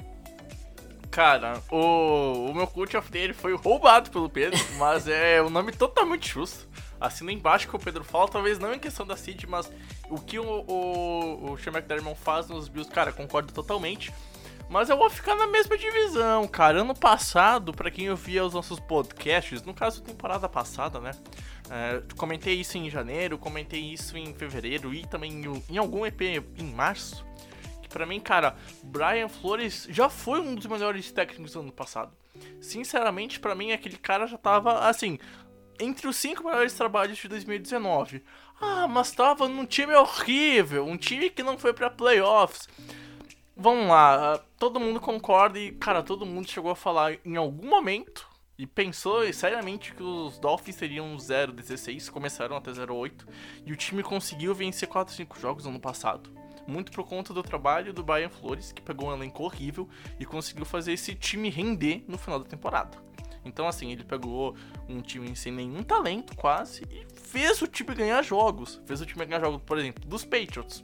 Cara, 1.10 1.62
o, 1.70 2.50
o 2.50 2.54
meu 2.54 2.66
Coach 2.68 2.96
of 2.96 3.12
the 3.12 3.20
Year 3.20 3.34
foi 3.34 3.54
roubado 3.56 4.10
pelo 4.10 4.30
Pedro, 4.30 4.60
mas 4.78 5.08
é 5.08 5.42
um 5.42 5.50
nome 5.50 5.72
totalmente 5.72 6.30
justo. 6.30 6.70
Assina 7.02 7.32
embaixo 7.32 7.68
que 7.68 7.76
o 7.76 7.80
Pedro 7.80 8.04
fala, 8.04 8.30
talvez 8.30 8.60
não 8.60 8.74
em 8.74 8.80
questão 8.80 9.06
da 9.06 9.18
seed, 9.18 9.46
mas 9.46 9.72
o 10.08 10.22
que 10.22 10.38
o, 10.38 10.46
o, 10.46 11.52
o 11.52 11.58
Sean 11.58 11.74
McDermott 11.74 12.20
faz 12.22 12.48
nos 12.48 12.70
Bills, 12.70 12.92
cara, 12.92 13.12
concordo 13.12 13.52
totalmente. 13.52 14.14
Mas 14.70 14.90
eu 14.90 14.96
vou 14.96 15.10
ficar 15.10 15.36
na 15.36 15.48
mesma 15.48 15.78
divisão, 15.78 16.48
cara. 16.48 16.80
Ano 16.80 16.96
passado, 16.96 17.74
para 17.74 17.92
quem 17.92 18.10
ouvia 18.10 18.46
os 18.46 18.54
nossos 18.54 18.80
podcasts, 18.80 19.64
no 19.64 19.74
caso, 19.74 20.02
temporada 20.02 20.48
passada, 20.48 20.98
né? 21.02 21.12
É, 21.70 22.02
comentei 22.16 22.54
isso 22.54 22.78
em 22.78 22.90
janeiro, 22.90 23.38
comentei 23.38 23.82
isso 23.82 24.18
em 24.18 24.34
fevereiro 24.34 24.94
e 24.94 25.06
também 25.06 25.44
em, 25.44 25.64
em 25.72 25.78
algum 25.78 26.06
EP 26.06 26.22
em 26.22 26.74
março. 26.74 27.26
Que 27.82 27.90
pra 27.90 28.06
mim, 28.06 28.22
cara, 28.22 28.56
Brian 28.82 29.28
Flores 29.28 29.88
já 29.90 30.08
foi 30.08 30.40
um 30.40 30.56
dos 30.56 30.68
melhores 30.68 31.12
técnicos 31.12 31.52
do 31.52 31.60
ano 31.60 31.72
passado. 31.74 32.14
Sinceramente, 32.62 33.42
para 33.42 33.54
mim, 33.54 33.74
aquele 33.74 33.98
cara 33.98 34.26
já 34.26 34.38
tava, 34.38 34.88
assim, 34.88 35.20
entre 35.82 36.08
os 36.08 36.16
cinco 36.16 36.44
melhores 36.44 36.74
trabalhos 36.74 37.18
de 37.18 37.28
2019. 37.28 38.24
Ah, 38.62 38.88
mas 38.88 39.12
tava 39.12 39.48
num 39.48 39.66
time 39.66 39.96
horrível, 39.96 40.86
um 40.86 40.96
time 40.96 41.30
que 41.30 41.42
não 41.42 41.58
foi 41.58 41.74
para 41.74 41.90
playoffs. 41.90 42.70
Vamos 43.58 43.88
lá, 43.88 44.40
todo 44.58 44.80
mundo 44.80 45.00
concorda 45.00 45.60
e, 45.60 45.72
cara, 45.72 46.02
todo 46.02 46.26
mundo 46.26 46.50
chegou 46.50 46.72
a 46.72 46.76
falar 46.76 47.18
em 47.26 47.36
algum 47.36 47.68
momento 47.68 48.28
e 48.58 48.68
pensou 48.68 49.32
seriamente 49.34 49.94
que 49.94 50.04
os 50.04 50.38
Dolphins 50.38 50.76
seriam 50.76 51.16
0-16, 51.18 52.10
começaram 52.10 52.56
até 52.56 52.72
0-8 52.72 53.28
e 53.66 53.74
o 53.74 53.76
time 53.76 54.04
conseguiu 54.04 54.54
vencer 54.54 54.88
4 54.88 55.14
5 55.14 55.40
jogos 55.40 55.66
no 55.66 55.72
ano 55.72 55.80
passado. 55.80 56.32
Muito 56.68 56.92
por 56.92 57.04
conta 57.08 57.34
do 57.34 57.42
trabalho 57.42 57.92
do 57.92 58.04
Brian 58.04 58.30
Flores, 58.30 58.72
que 58.72 58.82
pegou 58.82 59.10
um 59.10 59.14
elenco 59.14 59.44
horrível 59.44 59.90
e 60.20 60.26
conseguiu 60.26 60.64
fazer 60.64 60.94
esse 60.94 61.16
time 61.16 61.50
render 61.50 62.04
no 62.08 62.18
final 62.18 62.40
da 62.40 62.46
temporada. 62.46 62.98
Então, 63.44 63.68
assim, 63.68 63.92
ele 63.92 64.04
pegou 64.04 64.56
um 64.88 65.02
time 65.02 65.36
sem 65.36 65.52
nenhum 65.52 65.84
talento, 65.84 66.36
quase, 66.36 66.84
e 66.92 67.06
fez 67.14 67.62
o 67.62 67.68
time 67.68 67.96
ganhar 67.96 68.22
jogos. 68.22 68.82
Fez 68.86 69.02
o 69.02 69.06
time 69.06 69.26
ganhar 69.26 69.40
jogos, 69.40 69.62
por 69.66 69.78
exemplo, 69.78 70.06
dos 70.06 70.24
Patriots. 70.24 70.84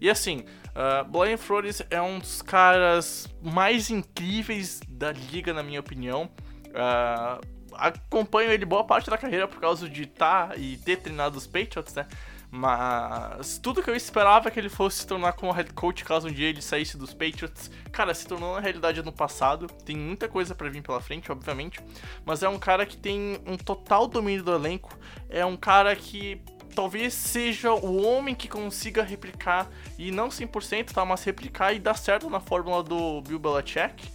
E 0.00 0.08
assim, 0.08 0.44
uh, 0.68 1.04
Brian 1.10 1.36
Flores 1.36 1.82
é 1.90 2.00
um 2.00 2.18
dos 2.18 2.40
caras 2.40 3.28
mais 3.42 3.90
incríveis 3.90 4.80
da 4.88 5.10
liga, 5.10 5.52
na 5.52 5.62
minha 5.62 5.80
opinião. 5.80 6.30
Uh, 6.68 7.58
acompanho 7.72 8.50
ele 8.50 8.64
boa 8.64 8.84
parte 8.84 9.10
da 9.10 9.18
carreira 9.18 9.48
por 9.48 9.60
causa 9.60 9.88
de 9.88 10.02
estar 10.02 10.48
tá 10.48 10.56
e 10.56 10.76
ter 10.76 10.96
treinado 10.98 11.36
os 11.36 11.46
Patriots, 11.46 11.94
né? 11.94 12.06
Mas 12.50 13.58
tudo 13.58 13.82
que 13.82 13.90
eu 13.90 13.94
esperava 13.94 14.50
que 14.50 14.58
ele 14.58 14.70
fosse 14.70 15.00
se 15.00 15.06
tornar 15.06 15.34
como 15.34 15.52
head 15.52 15.70
coach 15.74 16.02
caso 16.02 16.28
um 16.28 16.32
dia 16.32 16.48
ele 16.48 16.62
saísse 16.62 16.96
dos 16.96 17.12
Patriots, 17.12 17.70
cara, 17.92 18.14
se 18.14 18.26
tornou 18.26 18.54
na 18.54 18.60
realidade 18.60 19.02
no 19.02 19.12
passado. 19.12 19.66
Tem 19.84 19.96
muita 19.96 20.28
coisa 20.28 20.54
para 20.54 20.70
vir 20.70 20.82
pela 20.82 21.00
frente, 21.00 21.30
obviamente, 21.30 21.80
mas 22.24 22.42
é 22.42 22.48
um 22.48 22.58
cara 22.58 22.86
que 22.86 22.96
tem 22.96 23.38
um 23.46 23.56
total 23.56 24.06
domínio 24.06 24.42
do 24.42 24.54
elenco. 24.54 24.98
É 25.28 25.44
um 25.44 25.56
cara 25.56 25.94
que 25.94 26.40
talvez 26.74 27.12
seja 27.12 27.72
o 27.72 28.02
homem 28.02 28.34
que 28.34 28.48
consiga 28.48 29.02
replicar, 29.02 29.68
e 29.98 30.10
não 30.10 30.28
100%, 30.28 30.92
tá? 30.92 31.04
Mas 31.04 31.24
replicar 31.24 31.74
e 31.74 31.78
dar 31.78 31.94
certo 31.94 32.30
na 32.30 32.40
fórmula 32.40 32.82
do 32.82 33.20
Bill 33.22 33.38
Belichick, 33.38 34.08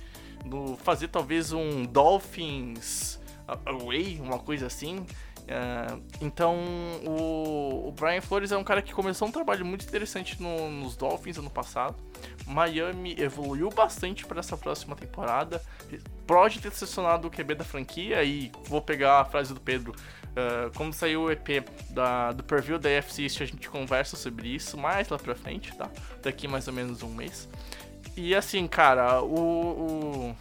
do 0.45 0.77
fazer 0.77 1.09
talvez 1.09 1.51
um 1.51 1.83
Dolphins 1.83 3.19
away, 3.65 4.19
uma 4.21 4.39
coisa 4.39 4.67
assim. 4.67 5.05
Uh, 5.43 6.01
então, 6.21 6.57
o, 7.05 7.89
o, 7.89 7.91
Brian 7.91 8.21
Flores 8.21 8.51
é 8.51 8.57
um 8.57 8.63
cara 8.63 8.81
que 8.81 8.93
começou 8.93 9.27
um 9.27 9.31
trabalho 9.31 9.65
muito 9.65 9.85
interessante 9.85 10.41
no, 10.41 10.69
nos 10.69 10.95
Dolphins 10.95 11.37
ano 11.37 11.49
passado. 11.49 11.95
Miami 12.47 13.15
evoluiu 13.19 13.69
bastante 13.69 14.25
para 14.25 14.39
essa 14.39 14.55
próxima 14.55 14.95
temporada. 14.95 15.61
Pode 16.25 16.59
ter 16.59 16.71
selecionado 16.71 17.27
o 17.27 17.31
QB 17.31 17.55
da 17.55 17.63
franquia, 17.63 18.23
e 18.23 18.51
vou 18.65 18.81
pegar 18.81 19.19
a 19.19 19.25
frase 19.25 19.53
do 19.53 19.59
Pedro 19.59 19.93
Uh, 20.33 20.75
quando 20.75 20.93
saiu 20.93 21.23
o 21.23 21.31
EP 21.31 21.63
da, 21.91 22.31
do 22.31 22.43
preview 22.43 22.79
da 22.79 22.89
AFC 22.89 23.23
East, 23.23 23.41
a 23.41 23.45
gente 23.45 23.69
conversa 23.69 24.17
sobre 24.17 24.47
isso 24.47 24.75
mais 24.75 25.07
lá 25.09 25.19
pra 25.19 25.35
frente, 25.35 25.75
tá? 25.75 25.89
Daqui 26.23 26.47
mais 26.47 26.67
ou 26.67 26.73
menos 26.73 27.03
um 27.03 27.09
mês. 27.09 27.47
E 28.17 28.33
assim, 28.33 28.67
cara, 28.67 29.21
o, 29.21 29.35
o, 29.35 30.35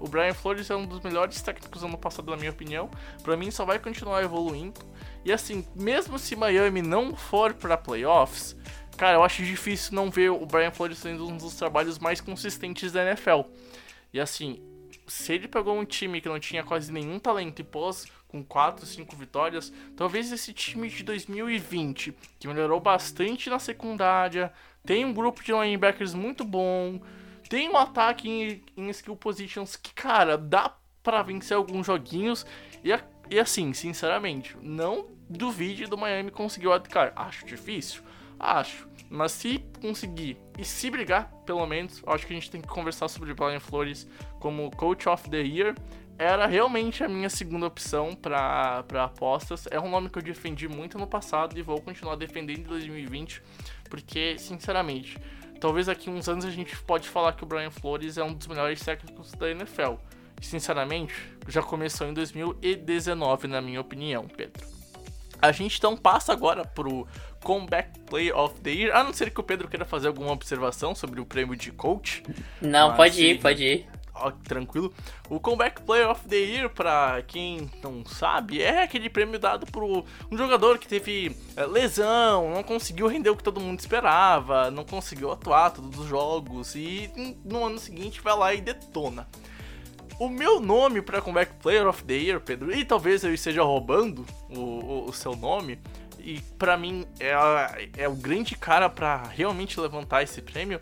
o 0.00 0.08
Brian 0.08 0.34
Flores 0.34 0.70
é 0.70 0.76
um 0.76 0.86
dos 0.86 1.00
melhores 1.00 1.40
técnicos 1.42 1.80
do 1.80 1.86
ano 1.86 1.98
passado, 1.98 2.30
na 2.30 2.36
minha 2.36 2.50
opinião. 2.50 2.90
Pra 3.22 3.36
mim, 3.36 3.50
só 3.50 3.64
vai 3.64 3.78
continuar 3.78 4.22
evoluindo. 4.22 4.80
E 5.24 5.32
assim, 5.32 5.66
mesmo 5.74 6.18
se 6.18 6.36
Miami 6.36 6.82
não 6.82 7.16
for 7.16 7.54
pra 7.54 7.76
playoffs, 7.76 8.56
cara, 8.96 9.16
eu 9.16 9.24
acho 9.24 9.44
difícil 9.44 9.94
não 9.94 10.10
ver 10.10 10.30
o 10.30 10.46
Brian 10.46 10.70
Flores 10.70 10.98
sendo 10.98 11.26
um 11.28 11.36
dos 11.36 11.54
trabalhos 11.56 11.98
mais 11.98 12.20
consistentes 12.20 12.92
da 12.92 13.04
NFL. 13.04 13.42
E 14.12 14.20
assim, 14.20 14.62
se 15.06 15.32
ele 15.32 15.48
pegou 15.48 15.78
um 15.78 15.84
time 15.84 16.20
que 16.20 16.28
não 16.28 16.40
tinha 16.40 16.64
quase 16.64 16.92
nenhum 16.92 17.18
talento 17.18 17.60
e 17.60 17.64
pôs 17.64 18.06
com 18.28 18.42
4, 18.42 18.84
5 18.84 19.16
vitórias, 19.16 19.72
talvez 19.96 20.32
esse 20.32 20.52
time 20.52 20.88
de 20.88 21.02
2020, 21.04 22.12
que 22.38 22.48
melhorou 22.48 22.80
bastante 22.80 23.48
na 23.48 23.58
secundária, 23.58 24.52
tem 24.84 25.04
um 25.04 25.12
grupo 25.12 25.42
de 25.42 25.52
linebackers 25.52 26.14
muito 26.14 26.44
bom, 26.44 27.00
tem 27.48 27.68
um 27.68 27.76
ataque 27.76 28.28
em, 28.28 28.62
em 28.76 28.90
skill 28.90 29.16
positions 29.16 29.76
que, 29.76 29.92
cara, 29.92 30.36
dá 30.36 30.74
para 31.02 31.22
vencer 31.22 31.56
alguns 31.56 31.86
joguinhos. 31.86 32.44
E, 32.84 32.90
e 33.30 33.38
assim, 33.38 33.72
sinceramente, 33.72 34.56
não 34.62 35.08
duvide 35.28 35.86
do 35.86 35.96
Miami 35.96 36.30
conseguir 36.30 36.66
o 36.66 36.72
wildcard. 36.72 37.12
Acho 37.16 37.46
difícil? 37.46 38.02
Acho. 38.38 38.88
Mas 39.08 39.32
se 39.32 39.64
conseguir 39.80 40.36
e 40.58 40.64
se 40.64 40.90
brigar, 40.90 41.30
pelo 41.44 41.64
menos, 41.66 42.02
acho 42.06 42.26
que 42.26 42.32
a 42.32 42.36
gente 42.36 42.50
tem 42.50 42.60
que 42.60 42.68
conversar 42.68 43.08
sobre 43.08 43.32
Brian 43.34 43.60
Flores 43.60 44.08
como 44.40 44.70
Coach 44.72 45.08
of 45.08 45.30
the 45.30 45.40
Year 45.40 45.74
era 46.18 46.46
realmente 46.46 47.04
a 47.04 47.08
minha 47.08 47.28
segunda 47.28 47.66
opção 47.66 48.14
para 48.14 48.84
apostas. 49.04 49.68
É 49.70 49.78
um 49.78 49.90
nome 49.90 50.08
que 50.08 50.18
eu 50.18 50.22
defendi 50.22 50.66
muito 50.66 50.98
no 50.98 51.06
passado 51.06 51.58
e 51.58 51.62
vou 51.62 51.80
continuar 51.80 52.16
defendendo 52.16 52.58
em 52.58 52.62
2020, 52.62 53.42
porque, 53.90 54.38
sinceramente, 54.38 55.18
talvez 55.60 55.86
daqui 55.86 56.10
uns 56.10 56.28
anos 56.28 56.44
a 56.44 56.50
gente 56.50 56.76
pode 56.82 57.08
falar 57.08 57.32
que 57.32 57.44
o 57.44 57.46
Brian 57.46 57.70
Flores 57.70 58.16
é 58.18 58.24
um 58.24 58.32
dos 58.32 58.46
melhores 58.46 58.80
técnicos 58.80 59.32
da 59.32 59.50
NFL. 59.50 59.94
E, 60.40 60.44
sinceramente, 60.44 61.14
já 61.48 61.62
começou 61.62 62.06
em 62.06 62.12
2019, 62.12 63.48
na 63.48 63.60
minha 63.60 63.80
opinião, 63.80 64.26
Pedro. 64.28 64.66
A 65.40 65.52
gente 65.52 65.78
então 65.78 65.96
passa 65.96 66.32
agora 66.32 66.64
pro 66.64 67.06
Comeback 67.42 67.98
Player 68.00 68.36
of 68.36 68.60
the 68.60 68.70
Year, 68.70 68.96
a 68.96 69.04
não 69.04 69.12
ser 69.12 69.30
que 69.30 69.40
o 69.40 69.42
Pedro 69.42 69.68
queira 69.68 69.84
fazer 69.84 70.08
alguma 70.08 70.32
observação 70.32 70.94
sobre 70.94 71.20
o 71.20 71.26
prêmio 71.26 71.56
de 71.56 71.70
coach. 71.70 72.22
Não, 72.60 72.94
pode 72.94 73.22
ir, 73.22 73.40
pode 73.40 73.62
ir 73.62 73.86
tranquilo. 74.44 74.92
O 75.28 75.38
Comeback 75.40 75.82
Player 75.82 76.10
of 76.10 76.26
the 76.28 76.36
Year, 76.36 76.70
pra 76.70 77.22
quem 77.26 77.70
não 77.82 78.04
sabe, 78.04 78.62
é 78.62 78.82
aquele 78.82 79.08
prêmio 79.08 79.38
dado 79.38 79.66
por 79.66 79.82
um 79.84 80.36
jogador 80.36 80.78
que 80.78 80.88
teve 80.88 81.36
é, 81.56 81.66
lesão, 81.66 82.52
não 82.54 82.62
conseguiu 82.62 83.06
render 83.06 83.30
o 83.30 83.36
que 83.36 83.42
todo 83.42 83.60
mundo 83.60 83.80
esperava, 83.80 84.70
não 84.70 84.84
conseguiu 84.84 85.30
atuar 85.30 85.70
todos 85.70 85.98
os 85.98 86.06
jogos 86.06 86.74
e 86.74 87.10
no 87.44 87.64
ano 87.64 87.78
seguinte 87.78 88.20
vai 88.20 88.36
lá 88.36 88.54
e 88.54 88.60
detona. 88.60 89.28
O 90.18 90.30
meu 90.30 90.60
nome 90.60 91.02
para 91.02 91.20
Comeback 91.20 91.52
Player 91.62 91.86
of 91.86 92.02
the 92.04 92.14
Year, 92.14 92.40
Pedro, 92.40 92.74
e 92.74 92.84
talvez 92.86 93.22
eu 93.22 93.34
esteja 93.34 93.62
roubando 93.62 94.24
o, 94.48 94.60
o, 94.60 95.04
o 95.10 95.12
seu 95.12 95.36
nome, 95.36 95.78
e 96.18 96.40
para 96.58 96.76
mim 96.76 97.06
é, 97.20 97.32
é 97.98 98.08
o 98.08 98.16
grande 98.16 98.56
cara 98.56 98.88
para 98.88 99.24
realmente 99.24 99.78
levantar 99.78 100.22
esse 100.22 100.40
prêmio, 100.40 100.80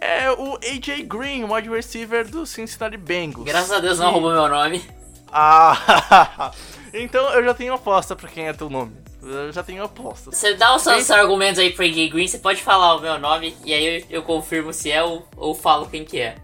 é 0.00 0.30
o 0.30 0.54
AJ 0.56 1.04
Green, 1.06 1.44
o 1.44 1.52
wide 1.52 1.68
receiver 1.68 2.26
do 2.26 2.46
Cincinnati 2.46 2.96
Bengals. 2.96 3.46
Graças 3.46 3.72
a 3.72 3.80
Deus 3.80 3.98
não 3.98 4.10
roubou 4.10 4.32
meu 4.32 4.48
nome. 4.48 4.84
Ah, 5.32 6.52
então 6.94 7.28
eu 7.34 7.44
já 7.44 7.54
tenho 7.54 7.74
aposta 7.74 8.14
pra 8.14 8.28
quem 8.28 8.46
é 8.48 8.52
teu 8.52 8.70
nome. 8.70 8.96
Eu 9.22 9.52
já 9.52 9.62
tenho 9.62 9.82
aposta. 9.82 10.30
Você 10.30 10.54
dá 10.54 10.74
os 10.76 10.82
seus 10.82 11.10
argumentos 11.10 11.58
aí 11.58 11.72
pro 11.72 11.84
AJ 11.84 12.10
Green, 12.10 12.28
você 12.28 12.38
pode 12.38 12.62
falar 12.62 12.94
o 12.94 13.00
meu 13.00 13.18
nome 13.18 13.56
e 13.64 13.74
aí 13.74 13.98
eu, 13.98 14.06
eu 14.10 14.22
confirmo 14.22 14.72
se 14.72 14.90
é 14.90 15.02
ou, 15.02 15.26
ou 15.36 15.54
falo 15.54 15.86
quem 15.86 16.04
que 16.04 16.20
é. 16.20 16.36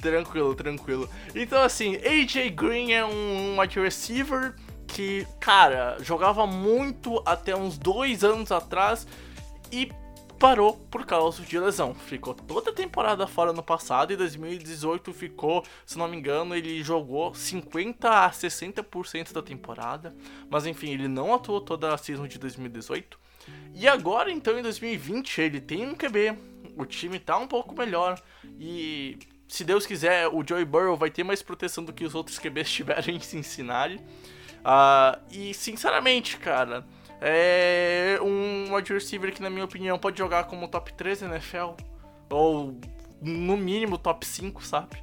Tranquilo, 0.00 0.54
tranquilo. 0.54 1.08
Então 1.34 1.62
assim, 1.62 1.96
AJ 1.96 2.50
Green 2.54 2.92
é 2.92 3.04
um 3.04 3.58
wide 3.58 3.80
receiver 3.80 4.54
que, 4.86 5.26
cara, 5.40 5.96
jogava 6.00 6.46
muito 6.46 7.22
até 7.24 7.56
uns 7.56 7.76
dois 7.78 8.22
anos 8.22 8.52
atrás 8.52 9.06
e 9.72 9.90
parou 10.38 10.74
por 10.90 11.04
causa 11.04 11.42
de 11.42 11.58
lesão. 11.58 11.94
Ficou 11.94 12.34
toda 12.34 12.70
a 12.70 12.74
temporada 12.74 13.26
fora 13.26 13.52
no 13.52 13.62
passado 13.62 14.12
e 14.12 14.16
2018 14.16 15.12
ficou, 15.12 15.64
se 15.84 15.98
não 15.98 16.08
me 16.08 16.16
engano, 16.16 16.54
ele 16.54 16.82
jogou 16.82 17.34
50 17.34 18.08
a 18.08 18.30
60% 18.30 19.32
da 19.32 19.42
temporada, 19.42 20.14
mas 20.50 20.66
enfim, 20.66 20.90
ele 20.90 21.08
não 21.08 21.34
atuou 21.34 21.60
toda 21.60 21.92
a 21.92 21.98
season 21.98 22.26
de 22.26 22.38
2018. 22.38 23.18
E 23.74 23.86
agora, 23.86 24.30
então, 24.30 24.58
em 24.58 24.62
2020, 24.62 25.40
ele 25.40 25.60
tem 25.60 25.86
um 25.86 25.94
QB, 25.94 26.36
o 26.76 26.84
time 26.84 27.18
tá 27.18 27.38
um 27.38 27.46
pouco 27.46 27.74
melhor 27.74 28.20
e 28.58 29.18
se 29.48 29.64
Deus 29.64 29.86
quiser, 29.86 30.28
o 30.28 30.44
Joey 30.46 30.64
Burrow 30.64 30.96
vai 30.96 31.10
ter 31.10 31.22
mais 31.22 31.42
proteção 31.42 31.84
do 31.84 31.92
que 31.92 32.04
os 32.04 32.14
outros 32.14 32.38
QBs 32.38 32.70
tiveram 32.72 33.14
em 33.14 33.20
Cincinnati. 33.20 33.96
Uh, 34.66 35.22
e 35.30 35.54
sinceramente, 35.54 36.36
cara, 36.38 36.84
é 37.20 38.18
um 38.22 38.74
wide 38.74 38.92
receiver 38.92 39.32
que, 39.32 39.42
na 39.42 39.50
minha 39.50 39.64
opinião, 39.64 39.98
pode 39.98 40.18
jogar 40.18 40.44
como 40.44 40.68
top 40.68 40.92
3 40.92 41.22
NFL. 41.22 41.74
Ou 42.30 42.78
no 43.20 43.56
mínimo 43.56 43.96
top 43.96 44.26
5, 44.26 44.64
sabe? 44.64 44.96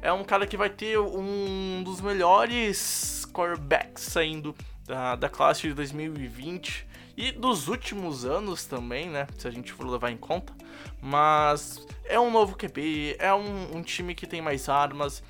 É 0.00 0.12
um 0.12 0.24
cara 0.24 0.46
que 0.46 0.56
vai 0.56 0.68
ter 0.68 0.98
um 0.98 1.82
dos 1.84 2.00
melhores 2.00 3.24
quarterbacks 3.32 4.02
saindo 4.04 4.54
da, 4.84 5.14
da 5.14 5.28
classe 5.28 5.62
de 5.62 5.74
2020 5.74 6.88
e 7.16 7.30
dos 7.30 7.68
últimos 7.68 8.24
anos 8.24 8.64
também, 8.64 9.08
né? 9.08 9.26
Se 9.38 9.46
a 9.46 9.50
gente 9.50 9.72
for 9.72 9.86
levar 9.86 10.10
em 10.10 10.16
conta. 10.16 10.52
Mas 11.00 11.86
é 12.04 12.18
um 12.18 12.30
novo 12.30 12.56
QB, 12.56 13.16
é 13.18 13.32
um, 13.32 13.76
um 13.76 13.82
time 13.82 14.14
que 14.14 14.26
tem 14.26 14.42
mais 14.42 14.68
armas. 14.68 15.22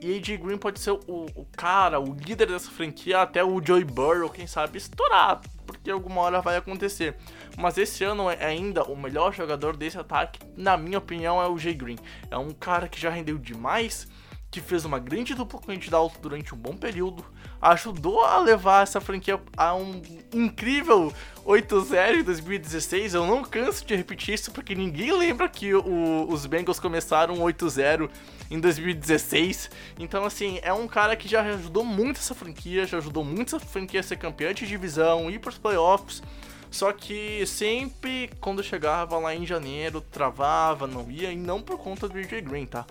E 0.00 0.16
AJ 0.16 0.38
Green 0.38 0.58
pode 0.58 0.80
ser 0.80 0.92
o, 0.92 1.26
o, 1.34 1.46
cara, 1.56 2.00
o 2.00 2.14
líder 2.14 2.46
dessa 2.46 2.70
franquia, 2.70 3.22
até 3.22 3.42
o 3.42 3.64
Joey 3.64 3.84
Burrow, 3.84 4.30
quem 4.30 4.46
sabe, 4.46 4.78
estourar, 4.78 5.40
porque 5.68 5.90
alguma 5.90 6.22
hora 6.22 6.40
vai 6.40 6.56
acontecer. 6.56 7.16
Mas 7.56 7.76
esse 7.76 8.02
ano 8.02 8.30
é 8.30 8.44
ainda 8.44 8.82
o 8.84 8.96
melhor 8.96 9.34
jogador 9.34 9.76
desse 9.76 9.98
ataque, 9.98 10.40
na 10.56 10.76
minha 10.76 10.98
opinião, 10.98 11.40
é 11.42 11.46
o 11.46 11.58
Jay 11.58 11.74
Green. 11.74 11.98
É 12.30 12.38
um 12.38 12.50
cara 12.50 12.88
que 12.88 12.98
já 12.98 13.10
rendeu 13.10 13.36
demais, 13.36 14.08
que 14.50 14.60
fez 14.60 14.86
uma 14.86 14.98
grande 14.98 15.34
dupla 15.34 15.60
com 15.60 15.72
o 15.72 15.90
Dalton 15.90 16.20
durante 16.22 16.54
um 16.54 16.58
bom 16.58 16.74
período, 16.74 17.22
ajudou 17.60 18.24
a 18.24 18.38
levar 18.38 18.82
essa 18.82 19.00
franquia 19.00 19.38
a 19.56 19.74
um 19.74 20.00
incrível 20.32 21.12
8-0 21.48 22.20
em 22.20 22.22
2016. 22.22 23.14
Eu 23.14 23.26
não 23.26 23.42
canso 23.42 23.82
de 23.86 23.96
repetir 23.96 24.34
isso 24.34 24.52
porque 24.52 24.74
ninguém 24.74 25.10
lembra 25.16 25.48
que 25.48 25.74
o, 25.74 26.26
os 26.28 26.44
Bengals 26.44 26.78
começaram 26.78 27.36
8-0 27.36 28.10
em 28.50 28.60
2016. 28.60 29.70
Então, 29.98 30.24
assim, 30.24 30.60
é 30.62 30.74
um 30.74 30.86
cara 30.86 31.16
que 31.16 31.26
já 31.26 31.40
ajudou 31.40 31.82
muito 31.82 32.18
essa 32.18 32.34
franquia, 32.34 32.84
já 32.84 32.98
ajudou 32.98 33.24
muito 33.24 33.56
essa 33.56 33.64
franquia 33.64 34.00
a 34.00 34.02
ser 34.02 34.18
campeã 34.18 34.52
de 34.52 34.66
divisão, 34.66 35.30
ir 35.30 35.38
para 35.38 35.48
os 35.48 35.56
playoffs. 35.56 36.22
Só 36.70 36.92
que 36.92 37.46
sempre 37.46 38.30
quando 38.42 38.62
chegava 38.62 39.16
lá 39.18 39.34
em 39.34 39.46
janeiro, 39.46 40.02
travava, 40.02 40.86
não 40.86 41.10
ia, 41.10 41.32
e 41.32 41.36
não 41.36 41.62
por 41.62 41.78
conta 41.78 42.06
do 42.06 42.18
AJ 42.18 42.42
Green, 42.42 42.66
tá? 42.66 42.84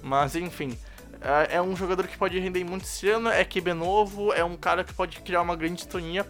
Mas 0.00 0.36
enfim, 0.36 0.78
é, 1.20 1.56
é 1.56 1.62
um 1.62 1.74
jogador 1.74 2.06
que 2.06 2.16
pode 2.16 2.38
render 2.38 2.62
muito 2.62 2.84
esse 2.84 3.08
ano, 3.08 3.28
é 3.28 3.44
QB 3.44 3.74
novo, 3.74 4.32
é 4.32 4.44
um 4.44 4.56
cara 4.56 4.84
que 4.84 4.94
pode 4.94 5.18
criar 5.20 5.42
uma 5.42 5.56
grande 5.56 5.80
historinha. 5.80 6.24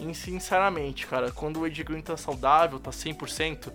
E 0.00 0.14
sinceramente, 0.14 1.06
cara, 1.06 1.30
quando 1.30 1.60
o 1.60 1.66
Ed 1.66 1.84
Green 1.84 2.00
tá 2.00 2.16
saudável, 2.16 2.80
tá 2.80 2.90
100%, 2.90 3.70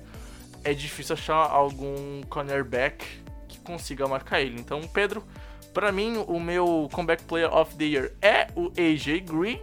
é 0.64 0.74
difícil 0.74 1.14
achar 1.14 1.36
algum 1.36 2.24
cornerback 2.24 3.06
que 3.48 3.60
consiga 3.60 4.08
marcar 4.08 4.42
ele. 4.42 4.60
Então, 4.60 4.82
Pedro, 4.88 5.24
para 5.74 5.92
mim, 5.92 6.18
o 6.28 6.40
meu 6.40 6.90
comeback 6.92 7.24
player 7.24 7.54
of 7.54 7.76
the 7.76 7.86
year 7.86 8.14
é 8.22 8.48
o 8.56 8.72
AJ 8.78 9.22
Green. 9.22 9.62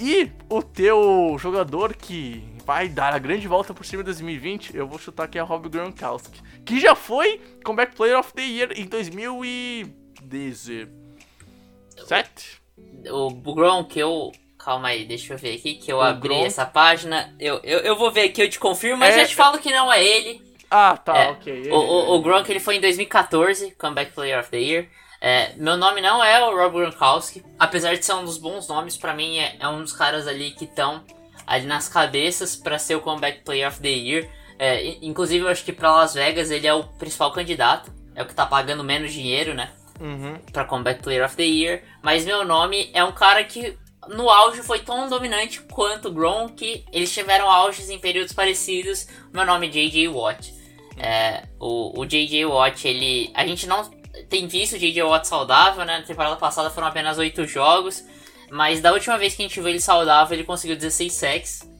E 0.00 0.30
o 0.48 0.62
teu 0.62 1.36
jogador 1.38 1.94
que 1.94 2.42
vai 2.64 2.88
dar 2.88 3.12
a 3.12 3.18
grande 3.18 3.46
volta 3.46 3.74
por 3.74 3.84
cima 3.84 4.02
em 4.02 4.04
2020, 4.04 4.76
eu 4.76 4.86
vou 4.86 4.98
chutar 4.98 5.28
que 5.28 5.38
é 5.38 5.42
Rob 5.42 5.68
Gronkowski, 5.68 6.40
que 6.64 6.80
já 6.80 6.94
foi 6.94 7.40
comeback 7.64 7.94
player 7.94 8.18
of 8.18 8.32
the 8.32 8.42
year 8.42 8.72
em 8.74 8.86
2000 8.86 9.44
e 9.44 9.86
17? 10.22 12.62
O, 13.10 13.26
o 13.26 13.54
Gronk, 13.54 13.98
eu. 13.98 14.32
Calma 14.64 14.88
aí, 14.88 15.04
deixa 15.04 15.34
eu 15.34 15.38
ver 15.38 15.56
aqui 15.56 15.74
que 15.74 15.92
eu 15.92 15.96
o 15.96 16.00
abri 16.02 16.34
essa 16.44 16.64
página. 16.64 17.34
Eu, 17.40 17.60
eu, 17.64 17.80
eu 17.80 17.96
vou 17.96 18.12
ver 18.12 18.22
aqui, 18.22 18.42
eu 18.42 18.48
te 18.48 18.60
confirmo, 18.60 18.98
mas 18.98 19.16
é... 19.16 19.20
já 19.20 19.26
te 19.26 19.34
falo 19.34 19.58
que 19.58 19.72
não 19.72 19.92
é 19.92 20.04
ele. 20.04 20.40
Ah, 20.70 20.96
tá, 20.96 21.16
é, 21.16 21.30
ok. 21.30 21.70
O, 21.70 21.76
o, 21.76 22.14
o, 22.14 22.22
Gronk 22.22 22.48
ele 22.48 22.60
foi 22.60 22.76
em 22.76 22.80
2014, 22.80 23.72
Comeback 23.72 24.12
Player 24.12 24.38
of 24.38 24.50
the 24.50 24.58
Year. 24.58 24.86
É, 25.20 25.52
meu 25.56 25.76
nome 25.76 26.00
não 26.00 26.22
é 26.24 26.42
o 26.42 26.56
Rob 26.56 26.74
Gronkowski, 26.74 27.44
apesar 27.58 27.96
de 27.96 28.04
ser 28.04 28.14
um 28.14 28.24
dos 28.24 28.38
bons 28.38 28.66
nomes, 28.68 28.96
para 28.96 29.14
mim 29.14 29.38
é, 29.38 29.56
é, 29.60 29.68
um 29.68 29.80
dos 29.80 29.92
caras 29.92 30.26
ali 30.26 30.50
que 30.52 30.64
estão 30.64 31.04
ali 31.46 31.66
nas 31.66 31.88
cabeças 31.88 32.56
para 32.56 32.78
ser 32.78 32.94
o 32.94 33.00
Comeback 33.00 33.42
Player 33.44 33.68
of 33.68 33.80
the 33.80 33.88
Year. 33.88 34.28
É, 34.58 34.96
inclusive, 35.02 35.44
eu 35.44 35.48
acho 35.48 35.64
que 35.64 35.72
para 35.72 35.92
Las 35.92 36.14
Vegas 36.14 36.50
ele 36.50 36.66
é 36.66 36.74
o 36.74 36.84
principal 36.84 37.32
candidato, 37.32 37.92
é 38.14 38.22
o 38.22 38.26
que 38.26 38.34
tá 38.34 38.46
pagando 38.46 38.82
menos 38.82 39.12
dinheiro, 39.12 39.54
né? 39.54 39.70
uhum. 40.02 40.38
para 40.52 40.64
Comeback 40.64 41.02
Player 41.02 41.24
of 41.24 41.36
the 41.36 41.44
Year, 41.44 41.82
mas 42.02 42.24
meu 42.24 42.44
nome 42.44 42.90
é 42.92 43.02
um 43.04 43.12
cara 43.12 43.44
que 43.44 43.78
no 44.08 44.28
auge 44.28 44.62
foi 44.62 44.80
tão 44.80 45.08
dominante 45.08 45.60
quanto 45.60 46.08
o 46.08 46.12
Gronk, 46.12 46.84
eles 46.92 47.12
tiveram 47.12 47.50
auges 47.50 47.88
em 47.88 47.98
períodos 47.98 48.32
parecidos. 48.32 49.06
Meu 49.32 49.46
nome 49.46 49.68
é 49.68 49.70
J.J. 49.70 50.08
Watt. 50.08 50.54
É, 50.96 51.46
o, 51.58 52.00
o 52.00 52.04
J.J. 52.04 52.44
Watt, 52.44 52.86
ele. 52.86 53.30
A 53.34 53.46
gente 53.46 53.66
não 53.66 53.88
tem 54.28 54.46
visto 54.46 54.74
o 54.74 54.78
J.J. 54.78 55.02
Watt 55.02 55.26
saudável, 55.26 55.84
né? 55.84 55.98
Na 55.98 56.04
temporada 56.04 56.36
passada 56.36 56.70
foram 56.70 56.88
apenas 56.88 57.18
8 57.18 57.46
jogos. 57.46 58.04
Mas 58.50 58.80
da 58.80 58.92
última 58.92 59.16
vez 59.16 59.34
que 59.34 59.42
a 59.42 59.48
gente 59.48 59.58
viu 59.58 59.68
ele 59.68 59.80
saudável, 59.80 60.36
ele 60.36 60.44
conseguiu 60.44 60.76
16 60.76 61.12
sacks. 61.12 61.70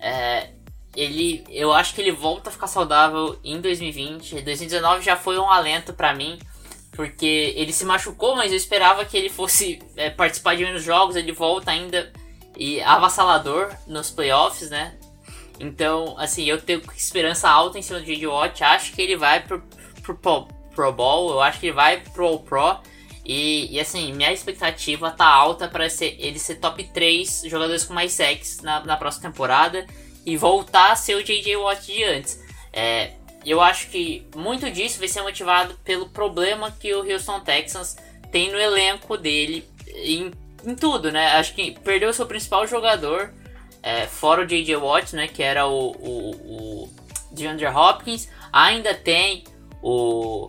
É, 0.00 0.50
ele, 0.94 1.44
eu 1.48 1.72
acho 1.72 1.94
que 1.94 2.00
ele 2.00 2.12
volta 2.12 2.50
a 2.50 2.52
ficar 2.52 2.66
saudável 2.66 3.38
em 3.44 3.60
2020. 3.60 4.42
2019 4.42 5.02
já 5.02 5.16
foi 5.16 5.38
um 5.38 5.50
alento 5.50 5.94
para 5.94 6.12
mim 6.12 6.38
porque 6.98 7.54
ele 7.54 7.72
se 7.72 7.84
machucou, 7.84 8.34
mas 8.34 8.50
eu 8.50 8.56
esperava 8.56 9.04
que 9.04 9.16
ele 9.16 9.28
fosse 9.28 9.80
é, 9.94 10.10
participar 10.10 10.56
de 10.56 10.64
menos 10.64 10.82
jogos. 10.82 11.14
Ele 11.14 11.30
volta 11.30 11.70
ainda 11.70 12.12
e 12.56 12.80
avassalador 12.80 13.72
nos 13.86 14.10
playoffs, 14.10 14.68
né? 14.68 14.96
Então, 15.60 16.16
assim, 16.18 16.46
eu 16.46 16.60
tenho 16.60 16.82
esperança 16.96 17.48
alta 17.48 17.78
em 17.78 17.82
cima 17.82 18.00
do 18.00 18.04
J.J. 18.04 18.26
Watt. 18.26 18.64
Acho 18.64 18.92
que 18.92 19.00
ele 19.00 19.16
vai 19.16 19.38
pro, 19.38 19.62
pro, 20.02 20.16
pro, 20.16 20.48
pro 20.74 20.92
Bowl, 20.92 21.30
eu 21.30 21.40
acho 21.40 21.60
que 21.60 21.66
ele 21.66 21.72
vai 21.72 22.00
pro 22.00 22.26
All 22.26 22.40
Pro. 22.40 22.80
E, 23.24 23.76
e, 23.76 23.78
assim, 23.78 24.12
minha 24.12 24.32
expectativa 24.32 25.12
tá 25.12 25.24
alta 25.24 25.68
para 25.68 25.84
ele 25.84 26.38
ser 26.40 26.56
top 26.56 26.82
3 26.82 27.42
jogadores 27.46 27.84
com 27.84 27.94
mais 27.94 28.10
sacks 28.10 28.58
na, 28.60 28.84
na 28.84 28.96
próxima 28.96 29.30
temporada 29.30 29.86
e 30.26 30.36
voltar 30.36 30.90
a 30.90 30.96
ser 30.96 31.14
o 31.14 31.22
J.J. 31.22 31.58
Watt 31.58 31.86
de 31.86 32.02
antes. 32.02 32.40
É, 32.72 33.12
eu 33.44 33.60
acho 33.60 33.88
que 33.88 34.26
muito 34.34 34.70
disso 34.70 34.98
vai 34.98 35.08
ser 35.08 35.22
motivado 35.22 35.74
pelo 35.84 36.08
problema 36.08 36.70
que 36.70 36.92
o 36.94 37.10
Houston 37.10 37.40
Texans 37.40 37.96
tem 38.30 38.50
no 38.50 38.58
elenco 38.58 39.16
dele 39.16 39.68
em, 39.86 40.30
em 40.64 40.74
tudo, 40.74 41.10
né? 41.10 41.32
Acho 41.32 41.54
que 41.54 41.72
perdeu 41.80 42.12
seu 42.12 42.26
principal 42.26 42.66
jogador, 42.66 43.32
é, 43.82 44.06
fora 44.06 44.42
o 44.42 44.46
J.J. 44.46 44.76
Watt, 44.76 45.14
né? 45.14 45.28
Que 45.28 45.42
era 45.42 45.66
o, 45.66 45.92
o, 45.92 46.30
o 46.84 46.90
DeAndre 47.32 47.66
Hopkins. 47.66 48.28
Ainda 48.52 48.94
tem 48.94 49.44
o 49.82 50.48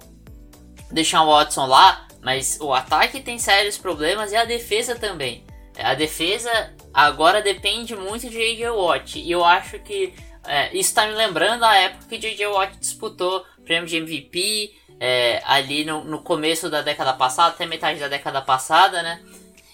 Deshaun 0.91 1.27
Watson 1.27 1.65
lá, 1.65 2.07
mas 2.21 2.57
o 2.59 2.73
ataque 2.73 3.21
tem 3.21 3.37
sérios 3.37 3.77
problemas 3.77 4.31
e 4.31 4.35
a 4.35 4.45
defesa 4.45 4.95
também. 4.95 5.45
A 5.77 5.93
defesa 5.93 6.73
agora 6.93 7.41
depende 7.41 7.95
muito 7.95 8.29
de 8.29 8.33
J.J. 8.33 8.69
Watt. 8.71 9.19
E 9.19 9.31
eu 9.31 9.45
acho 9.45 9.79
que 9.79 10.13
é, 10.49 10.75
isso 10.75 10.95
tá 10.95 11.05
me 11.05 11.13
lembrando 11.13 11.63
a 11.63 11.75
época 11.75 12.05
que 12.09 12.17
J.J. 12.17 12.47
Watt 12.47 12.79
disputou 12.79 13.45
prêmio 13.63 13.87
de 13.87 13.97
MVP 13.97 14.73
é, 14.99 15.43
ali 15.45 15.85
no, 15.85 16.03
no, 16.03 16.23
começo 16.23 16.71
da 16.71 16.81
década 16.81 17.13
passada, 17.13 17.53
até 17.53 17.67
metade 17.67 17.99
da 17.99 18.07
década 18.07 18.41
passada, 18.41 19.03
né? 19.03 19.21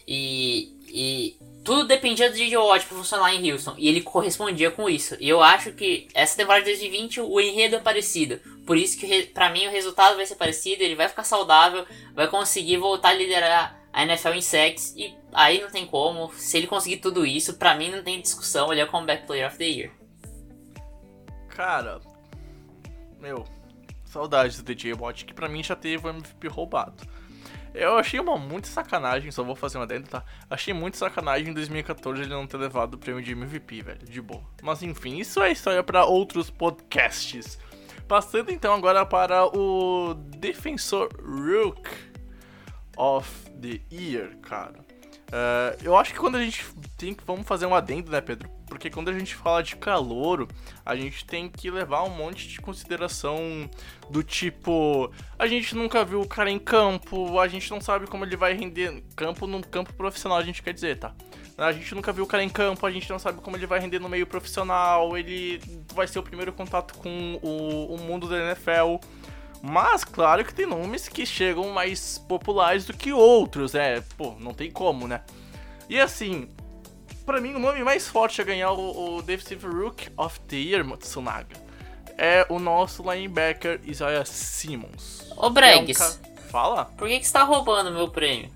E, 0.05 0.73
e 0.89 1.37
tudo 1.63 1.87
dependia 1.87 2.29
do 2.29 2.35
J.J. 2.35 2.57
Watt 2.57 2.85
para 2.87 2.97
funcionar 2.97 3.33
em 3.33 3.49
Houston. 3.49 3.73
E 3.77 3.87
ele 3.87 4.01
correspondia 4.01 4.69
com 4.69 4.89
isso. 4.89 5.15
E 5.17 5.29
eu 5.29 5.41
acho 5.41 5.71
que 5.71 6.09
essa 6.13 6.35
temporada 6.35 6.65
de 6.65 6.71
2020 6.71 7.21
o 7.21 7.39
enredo 7.39 7.77
é 7.77 7.79
parecido. 7.79 8.37
Por 8.67 8.75
isso 8.75 8.99
que 8.99 9.23
para 9.27 9.49
mim 9.49 9.67
o 9.67 9.71
resultado 9.71 10.17
vai 10.17 10.25
ser 10.25 10.35
parecido. 10.35 10.83
Ele 10.83 10.95
vai 10.95 11.07
ficar 11.07 11.23
saudável, 11.23 11.85
vai 12.13 12.27
conseguir 12.27 12.75
voltar 12.77 13.09
a 13.09 13.13
liderar 13.13 13.81
a 13.93 14.03
NFL 14.03 14.33
em 14.33 14.41
sacks. 14.41 14.93
E 14.97 15.15
aí 15.31 15.61
não 15.61 15.71
tem 15.71 15.85
como. 15.87 16.33
Se 16.33 16.57
ele 16.57 16.67
conseguir 16.67 16.97
tudo 16.97 17.25
isso, 17.25 17.53
para 17.53 17.75
mim 17.75 17.89
não 17.89 18.03
tem 18.03 18.19
discussão. 18.19 18.73
Ele 18.73 18.81
é 18.81 18.83
o 18.83 18.89
Comeback 18.89 19.25
Player 19.25 19.47
of 19.47 19.57
the 19.57 19.63
Year. 19.63 20.04
Cara, 21.55 22.01
meu, 23.17 23.45
saudades 24.03 24.57
do 24.57 24.63
DJ 24.63 24.93
Watt, 24.93 25.23
que 25.23 25.33
pra 25.33 25.47
mim 25.47 25.63
já 25.63 25.73
teve 25.73 26.05
o 26.05 26.09
MVP 26.09 26.49
roubado. 26.49 27.01
Eu 27.73 27.97
achei 27.97 28.19
uma 28.19 28.37
muita 28.37 28.67
sacanagem, 28.67 29.31
só 29.31 29.41
vou 29.41 29.55
fazer 29.55 29.77
uma 29.77 29.87
dentro, 29.87 30.11
tá? 30.11 30.23
Achei 30.49 30.73
muito 30.73 30.97
sacanagem 30.97 31.49
em 31.49 31.53
2014 31.53 32.21
ele 32.21 32.29
não 32.29 32.45
ter 32.45 32.57
levado 32.57 32.95
o 32.95 32.97
prêmio 32.97 33.23
de 33.23 33.31
MVP, 33.31 33.81
velho, 33.81 34.05
de 34.05 34.21
boa. 34.21 34.43
Mas 34.61 34.83
enfim, 34.83 35.17
isso 35.17 35.41
é 35.41 35.51
história 35.51 35.81
para 35.81 36.05
outros 36.05 36.49
podcasts. 36.49 37.57
Passando 38.05 38.51
então 38.51 38.73
agora 38.73 39.05
para 39.05 39.45
o 39.45 40.13
Defensor 40.13 41.09
Rook 41.21 41.89
of 42.97 43.29
the 43.61 43.79
Year, 43.89 44.37
cara. 44.39 44.79
Uh, 45.29 45.83
eu 45.83 45.95
acho 45.97 46.13
que 46.13 46.19
quando 46.19 46.35
a 46.35 46.43
gente 46.43 46.65
tem 46.97 47.13
que. 47.13 47.23
Vamos 47.25 47.47
fazer 47.47 47.65
um 47.65 47.73
adendo, 47.73 48.11
né, 48.11 48.19
Pedro? 48.19 48.54
Porque 48.67 48.89
quando 48.89 49.09
a 49.09 49.13
gente 49.17 49.35
fala 49.35 49.61
de 49.61 49.75
calouro, 49.75 50.47
a 50.85 50.95
gente 50.95 51.25
tem 51.25 51.47
que 51.49 51.69
levar 51.69 52.03
um 52.03 52.09
monte 52.09 52.47
de 52.47 52.59
consideração 52.59 53.69
do 54.09 54.23
tipo. 54.23 55.11
A 55.37 55.47
gente 55.47 55.75
nunca 55.75 56.03
viu 56.03 56.21
o 56.21 56.27
cara 56.27 56.49
em 56.49 56.59
campo, 56.59 57.39
a 57.39 57.47
gente 57.47 57.69
não 57.69 57.79
sabe 57.79 58.07
como 58.07 58.25
ele 58.25 58.35
vai 58.35 58.53
render. 58.53 59.03
Campo 59.15 59.45
no 59.47 59.65
campo 59.65 59.93
profissional, 59.93 60.37
a 60.37 60.43
gente 60.43 60.63
quer 60.63 60.73
dizer, 60.73 60.97
tá? 60.97 61.13
A 61.57 61.71
gente 61.71 61.95
nunca 61.95 62.11
viu 62.11 62.25
o 62.25 62.27
cara 62.27 62.43
em 62.43 62.49
campo, 62.49 62.85
a 62.85 62.91
gente 62.91 63.09
não 63.09 63.17
sabe 63.17 63.39
como 63.41 63.55
ele 63.55 63.65
vai 63.65 63.79
render 63.79 63.99
no 63.99 64.09
meio 64.09 64.27
profissional, 64.27 65.17
ele 65.17 65.61
vai 65.93 66.05
ser 66.05 66.19
o 66.19 66.23
primeiro 66.23 66.51
contato 66.51 66.95
com 66.95 67.39
o, 67.41 67.95
o 67.95 67.97
mundo 67.99 68.27
da 68.27 68.37
NFL. 68.37 68.97
Mas, 69.61 70.03
claro 70.03 70.43
que 70.43 70.53
tem 70.53 70.65
nomes 70.65 71.07
que 71.07 71.25
chegam 71.25 71.69
mais 71.69 72.17
populares 72.17 72.85
do 72.85 72.93
que 72.93 73.13
outros, 73.13 73.73
né? 73.73 74.03
Pô, 74.17 74.35
não 74.39 74.53
tem 74.53 74.69
como, 74.69 75.07
né? 75.07 75.21
E 75.89 75.99
assim, 75.99 76.49
pra 77.25 77.41
mim, 77.41 77.53
o 77.55 77.59
nome 77.59 77.83
mais 77.83 78.07
forte 78.07 78.39
a 78.41 78.43
ganhar 78.43 78.71
o, 78.71 79.17
o 79.17 79.21
Defensive 79.21 79.65
Rook 79.67 80.09
of 80.17 80.39
the 80.41 80.55
Year, 80.55 80.85
Matsunaga, 80.85 81.55
é 82.17 82.45
o 82.49 82.59
nosso 82.59 83.03
linebacker 83.09 83.79
Isaiah 83.83 84.25
Simmons. 84.25 85.25
Ô, 85.35 85.47
É 85.47 85.49
Bregs, 85.49 85.99
um 85.99 86.03
ca- 86.23 86.29
Fala? 86.51 86.85
por 86.97 87.07
que, 87.07 87.19
que 87.19 87.27
você 87.27 87.33
tá 87.33 87.43
roubando 87.43 87.91
meu 87.91 88.07
prêmio? 88.09 88.49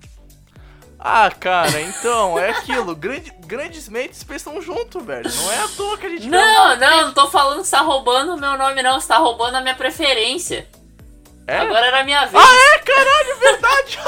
Ah, 1.02 1.30
cara, 1.30 1.80
então, 1.80 2.38
é 2.38 2.50
aquilo. 2.50 2.94
Grande, 2.94 3.32
grandes 3.46 3.88
mentes 3.88 4.22
pensam 4.22 4.60
junto, 4.60 5.00
velho. 5.00 5.30
Não 5.34 5.50
é 5.52 5.58
à 5.64 5.68
toa 5.68 5.96
que 5.96 6.04
a 6.04 6.08
gente. 6.10 6.28
Não, 6.28 6.76
não, 6.76 7.06
não 7.06 7.14
tô 7.14 7.30
falando 7.30 7.62
que 7.62 7.68
você 7.68 7.70
tá 7.76 7.80
roubando 7.80 8.34
o 8.34 8.38
meu 8.38 8.58
nome, 8.58 8.82
não. 8.82 9.00
Você 9.00 9.08
tá 9.08 9.16
roubando 9.16 9.54
a 9.56 9.60
minha 9.62 9.74
preferência. 9.74 10.68
É? 11.46 11.56
Agora 11.56 11.86
era 11.86 12.00
a 12.00 12.04
minha 12.04 12.26
vez. 12.26 12.44
Ah, 12.44 12.54
é? 12.74 12.78
Caralho, 12.80 13.38
verdade! 13.38 13.98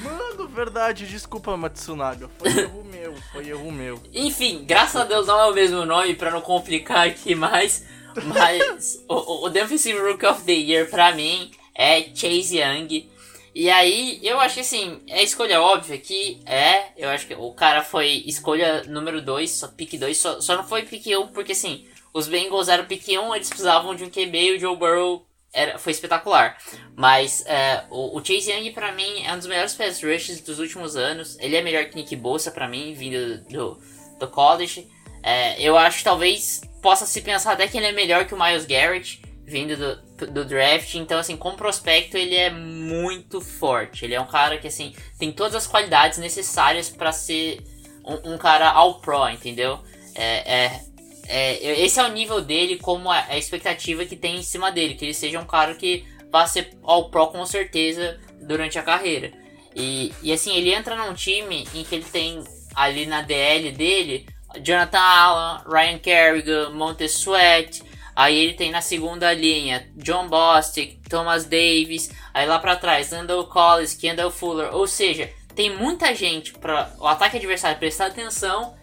Mano, 0.02 0.48
verdade. 0.48 1.06
Desculpa, 1.06 1.54
Matsunaga. 1.54 2.30
Foi 2.38 2.48
erro 2.58 2.84
meu, 3.12 3.22
foi 3.32 3.48
erro 3.48 3.72
meu. 3.72 4.02
Enfim, 4.12 4.64
graças 4.66 5.00
a 5.00 5.04
Deus 5.04 5.26
não 5.26 5.38
é 5.40 5.46
o 5.46 5.54
mesmo 5.54 5.84
nome 5.84 6.14
pra 6.14 6.30
não 6.30 6.40
complicar 6.40 7.06
aqui 7.06 7.34
mais. 7.34 7.84
Mas 8.24 9.04
o, 9.08 9.44
o- 9.46 9.50
Defensive 9.50 9.98
Rook 9.98 10.24
of 10.26 10.42
the 10.44 10.52
Year 10.52 10.88
pra 10.88 11.12
mim 11.12 11.50
é 11.74 12.02
Chase 12.14 12.58
Young. 12.58 13.08
E 13.54 13.70
aí, 13.70 14.20
eu 14.22 14.38
acho 14.38 14.54
que 14.56 14.60
assim, 14.60 15.00
é 15.08 15.22
escolha 15.22 15.60
óbvia 15.60 15.96
que 15.98 16.40
é. 16.44 16.88
Eu 16.96 17.08
acho 17.08 17.26
que 17.26 17.34
o 17.34 17.52
cara 17.52 17.82
foi 17.82 18.22
escolha 18.26 18.84
número 18.84 19.22
2, 19.22 19.50
só 19.50 19.68
pick 19.68 19.98
2, 19.98 20.16
só, 20.16 20.40
só 20.40 20.56
não 20.56 20.64
foi 20.64 20.82
pick 20.82 21.06
1, 21.06 21.28
porque 21.28 21.52
assim, 21.52 21.86
os 22.12 22.28
Bengals 22.28 22.68
eram 22.68 22.84
pick 22.84 23.08
1, 23.08 23.34
eles 23.34 23.48
precisavam 23.48 23.94
de 23.94 24.04
um 24.04 24.10
QB 24.10 24.38
e 24.38 24.56
o 24.56 24.60
Joe 24.60 24.76
Burrow 24.76 25.25
era, 25.56 25.78
foi 25.78 25.92
espetacular. 25.92 26.58
Mas 26.94 27.44
é, 27.46 27.84
o, 27.90 28.18
o 28.18 28.24
Chase 28.24 28.52
Young, 28.52 28.70
pra 28.72 28.92
mim, 28.92 29.24
é 29.24 29.32
um 29.32 29.38
dos 29.38 29.46
melhores 29.46 29.74
pass 29.74 30.02
rushes 30.02 30.40
dos 30.40 30.58
últimos 30.58 30.96
anos. 30.96 31.36
Ele 31.40 31.56
é 31.56 31.62
melhor 31.62 31.86
que 31.86 31.96
Nick 31.96 32.14
Bosa, 32.14 32.50
pra 32.50 32.68
mim, 32.68 32.92
vindo 32.92 33.38
do, 33.48 33.80
do 34.20 34.28
college. 34.28 34.86
É, 35.22 35.60
eu 35.60 35.76
acho 35.76 35.98
que 35.98 36.04
talvez 36.04 36.60
possa 36.82 37.06
se 37.06 37.22
pensar 37.22 37.52
até 37.52 37.66
que 37.66 37.76
ele 37.76 37.86
é 37.86 37.92
melhor 37.92 38.26
que 38.26 38.34
o 38.34 38.38
Miles 38.38 38.66
Garrett, 38.66 39.22
vindo 39.44 39.76
do, 39.76 40.26
do 40.26 40.44
draft. 40.44 40.94
Então, 40.94 41.18
assim, 41.18 41.36
como 41.36 41.56
prospecto, 41.56 42.16
ele 42.16 42.36
é 42.36 42.50
muito 42.50 43.40
forte. 43.40 44.04
Ele 44.04 44.14
é 44.14 44.20
um 44.20 44.26
cara 44.26 44.58
que, 44.58 44.68
assim, 44.68 44.94
tem 45.18 45.32
todas 45.32 45.54
as 45.54 45.66
qualidades 45.66 46.18
necessárias 46.18 46.90
pra 46.90 47.12
ser 47.12 47.64
um, 48.04 48.34
um 48.34 48.38
cara 48.38 48.70
all 48.70 49.00
pro, 49.00 49.28
entendeu? 49.28 49.80
É, 50.14 50.64
é, 50.64 50.80
é, 51.28 51.80
esse 51.82 51.98
é 51.98 52.04
o 52.04 52.12
nível 52.12 52.40
dele, 52.40 52.76
como 52.76 53.10
a, 53.10 53.36
expectativa 53.36 54.04
que 54.04 54.16
tem 54.16 54.36
em 54.36 54.42
cima 54.42 54.70
dele, 54.70 54.94
que 54.94 55.04
ele 55.04 55.14
seja 55.14 55.40
um 55.40 55.46
cara 55.46 55.74
que 55.74 56.04
vai 56.30 56.46
ser 56.46 56.76
all 56.82 57.10
pro 57.10 57.28
com 57.28 57.44
certeza 57.46 58.18
durante 58.40 58.78
a 58.78 58.82
carreira. 58.82 59.32
E, 59.74 60.12
e 60.22 60.32
assim, 60.32 60.56
ele 60.56 60.72
entra 60.72 60.96
num 60.96 61.14
time 61.14 61.66
em 61.74 61.84
que 61.84 61.94
ele 61.94 62.04
tem 62.04 62.42
ali 62.74 63.06
na 63.06 63.22
DL 63.22 63.72
dele 63.72 64.26
Jonathan 64.62 64.98
Allen, 64.98 65.62
Ryan 65.66 65.98
Kerrigan, 65.98 66.70
Montez 66.70 67.12
Sweat. 67.14 67.82
Aí 68.14 68.36
ele 68.36 68.54
tem 68.54 68.70
na 68.70 68.80
segunda 68.80 69.32
linha 69.32 69.86
John 69.96 70.28
Bostic, 70.28 71.00
Thomas 71.08 71.44
Davis. 71.44 72.10
Aí 72.32 72.46
lá 72.46 72.58
pra 72.58 72.76
trás, 72.76 73.12
Randall 73.12 73.46
Collins, 73.46 73.94
Kendall 73.94 74.30
Fuller. 74.30 74.74
Ou 74.74 74.86
seja, 74.86 75.30
tem 75.54 75.74
muita 75.74 76.14
gente 76.14 76.52
para 76.54 76.94
o 76.98 77.06
ataque 77.06 77.36
adversário 77.36 77.78
prestar 77.78 78.06
atenção 78.06 78.74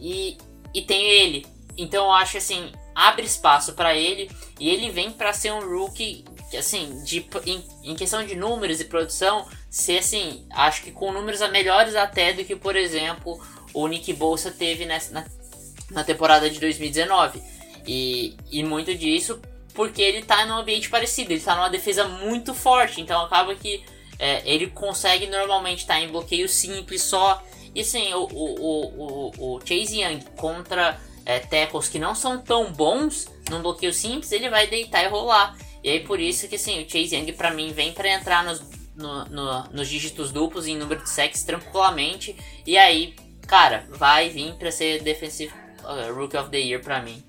e, 0.00 0.38
e 0.74 0.82
tem 0.82 1.02
ele. 1.02 1.46
Então 1.78 2.06
eu 2.06 2.12
acho 2.12 2.36
assim, 2.36 2.72
abre 2.94 3.24
espaço 3.24 3.72
para 3.74 3.94
ele 3.94 4.28
e 4.58 4.68
ele 4.68 4.90
vem 4.90 5.12
para 5.12 5.32
ser 5.32 5.52
um 5.52 5.60
rookie 5.60 6.24
assim, 6.56 7.02
de, 7.04 7.24
em, 7.46 7.62
em 7.84 7.94
questão 7.94 8.24
de 8.24 8.34
números 8.34 8.80
e 8.80 8.84
produção, 8.84 9.46
ser 9.70 9.98
assim, 9.98 10.44
acho 10.50 10.82
que 10.82 10.90
com 10.90 11.12
números 11.12 11.40
melhores 11.50 11.94
até 11.94 12.32
do 12.32 12.44
que, 12.44 12.56
por 12.56 12.74
exemplo, 12.74 13.40
o 13.72 13.86
Nick 13.86 14.12
Bolsa 14.12 14.50
teve 14.50 14.84
nessa, 14.84 15.12
na, 15.12 15.24
na 15.90 16.04
temporada 16.04 16.50
de 16.50 16.58
2019. 16.58 17.40
E, 17.86 18.36
e 18.50 18.62
muito 18.62 18.94
disso 18.94 19.40
porque 19.72 20.02
ele 20.02 20.22
tá 20.22 20.44
num 20.44 20.56
ambiente 20.56 20.90
parecido, 20.90 21.32
ele 21.32 21.40
tá 21.40 21.54
numa 21.54 21.70
defesa 21.70 22.08
muito 22.08 22.52
forte, 22.52 23.00
então 23.00 23.24
acaba 23.24 23.54
que 23.54 23.84
é, 24.18 24.42
ele 24.44 24.66
consegue 24.66 25.28
normalmente 25.28 25.82
estar 25.82 25.94
tá 25.94 26.00
em 26.00 26.08
bloqueio 26.08 26.48
simples 26.48 27.02
só. 27.02 27.40
E 27.72 27.82
assim, 27.82 28.12
o, 28.12 28.24
o, 28.24 29.30
o, 29.38 29.56
o 29.56 29.60
Chase 29.60 30.00
Young 30.00 30.20
contra 30.36 31.00
é, 31.28 31.38
tackles 31.38 31.88
que 31.90 31.98
não 31.98 32.14
são 32.14 32.40
tão 32.40 32.72
bons 32.72 33.30
num 33.50 33.60
bloqueio 33.60 33.92
simples, 33.92 34.32
ele 34.32 34.48
vai 34.48 34.66
deitar 34.66 35.04
e 35.04 35.08
rolar. 35.08 35.54
E 35.84 35.90
aí 35.90 36.00
por 36.00 36.18
isso 36.18 36.48
que 36.48 36.54
assim, 36.54 36.82
o 36.82 36.88
Chase 36.88 37.14
Young 37.14 37.32
pra 37.34 37.50
mim 37.50 37.70
vem 37.70 37.92
para 37.92 38.08
entrar 38.08 38.42
nos, 38.42 38.62
no, 38.96 39.26
no, 39.26 39.62
nos 39.64 39.88
dígitos 39.88 40.32
duplos 40.32 40.66
em 40.66 40.78
número 40.78 41.02
de 41.02 41.10
sacks 41.10 41.44
tranquilamente. 41.44 42.34
E 42.66 42.78
aí, 42.78 43.14
cara, 43.46 43.86
vai 43.90 44.30
vir 44.30 44.54
para 44.54 44.70
ser 44.72 45.02
Defensive 45.02 45.52
uh, 45.84 46.14
Rookie 46.14 46.38
of 46.38 46.48
the 46.48 46.58
Year 46.58 46.82
pra 46.82 47.02
mim. 47.02 47.22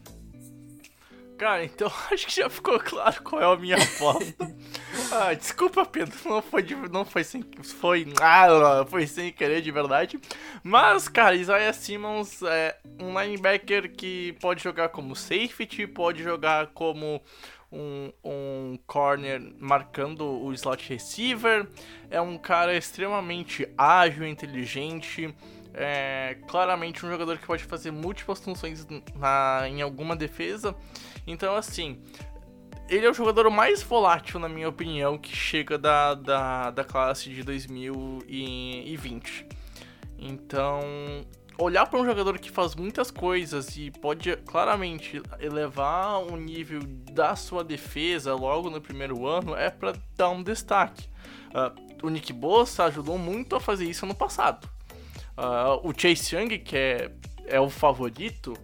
Cara, 1.39 1.63
então 1.63 1.89
acho 2.11 2.27
que 2.27 2.35
já 2.35 2.49
ficou 2.49 2.77
claro 2.77 3.23
qual 3.23 3.41
é 3.41 3.45
a 3.45 3.57
minha 3.57 3.77
aposta. 3.77 4.53
ah, 5.09 5.33
desculpa, 5.33 5.85
Pedro, 5.85 6.13
não 6.25 6.41
foi, 6.41 6.61
de, 6.61 6.75
não 6.75 7.05
foi 7.05 7.23
sem, 7.23 7.41
foi, 7.63 8.05
ah, 8.21 8.85
foi 8.89 9.07
sem 9.07 9.31
querer 9.31 9.61
de 9.61 9.71
verdade. 9.71 10.19
Mas, 10.61 11.07
cara, 11.07 11.33
Isaiah 11.35 11.71
Simmons 11.71 12.41
é 12.43 12.77
um 12.99 13.17
linebacker 13.17 13.89
que 13.89 14.33
pode 14.41 14.61
jogar 14.61 14.89
como 14.89 15.15
safety, 15.15 15.87
pode 15.87 16.21
jogar 16.21 16.67
como 16.73 17.21
um, 17.71 18.11
um 18.21 18.79
corner 18.85 19.41
marcando 19.59 20.25
o 20.25 20.51
slot 20.51 20.89
receiver. 20.89 21.65
É 22.11 22.19
um 22.19 22.37
cara 22.37 22.75
extremamente 22.75 23.65
ágil, 23.77 24.27
inteligente. 24.27 25.33
É 25.73 26.35
claramente 26.49 27.05
um 27.05 27.09
jogador 27.09 27.37
que 27.37 27.45
pode 27.45 27.63
fazer 27.63 27.91
múltiplas 27.91 28.41
funções 28.41 28.85
na, 29.15 29.61
em 29.69 29.81
alguma 29.81 30.17
defesa. 30.17 30.75
Então, 31.29 31.55
assim, 31.55 32.01
ele 32.89 33.05
é 33.05 33.09
o 33.09 33.13
jogador 33.13 33.47
mais 33.51 33.83
volátil, 33.83 34.39
na 34.39 34.49
minha 34.49 34.67
opinião, 34.67 35.15
que 35.15 35.35
chega 35.35 35.77
da, 35.77 36.15
da, 36.15 36.71
da 36.71 36.83
classe 36.83 37.29
de 37.29 37.43
2020. 37.43 39.45
Então, 40.17 40.81
olhar 41.59 41.85
para 41.85 41.99
um 41.99 42.05
jogador 42.05 42.39
que 42.39 42.49
faz 42.49 42.73
muitas 42.73 43.11
coisas 43.11 43.77
e 43.77 43.91
pode 43.91 44.35
claramente 44.37 45.21
elevar 45.39 46.19
o 46.23 46.35
nível 46.35 46.81
da 47.11 47.35
sua 47.35 47.63
defesa 47.63 48.33
logo 48.33 48.71
no 48.71 48.81
primeiro 48.81 49.27
ano 49.27 49.55
é 49.55 49.69
para 49.69 49.93
dar 50.17 50.29
um 50.29 50.41
destaque. 50.41 51.07
Uh, 51.49 52.07
o 52.07 52.09
Nick 52.09 52.33
Bossa 52.33 52.85
ajudou 52.85 53.19
muito 53.19 53.55
a 53.55 53.59
fazer 53.59 53.85
isso 53.85 54.03
no 54.07 54.15
passado. 54.15 54.67
Uh, 55.37 55.87
o 55.87 55.93
Chase 55.95 56.35
Young, 56.35 56.57
que 56.57 56.75
é, 56.75 57.11
é 57.45 57.59
o 57.59 57.69
favorito, 57.69 58.55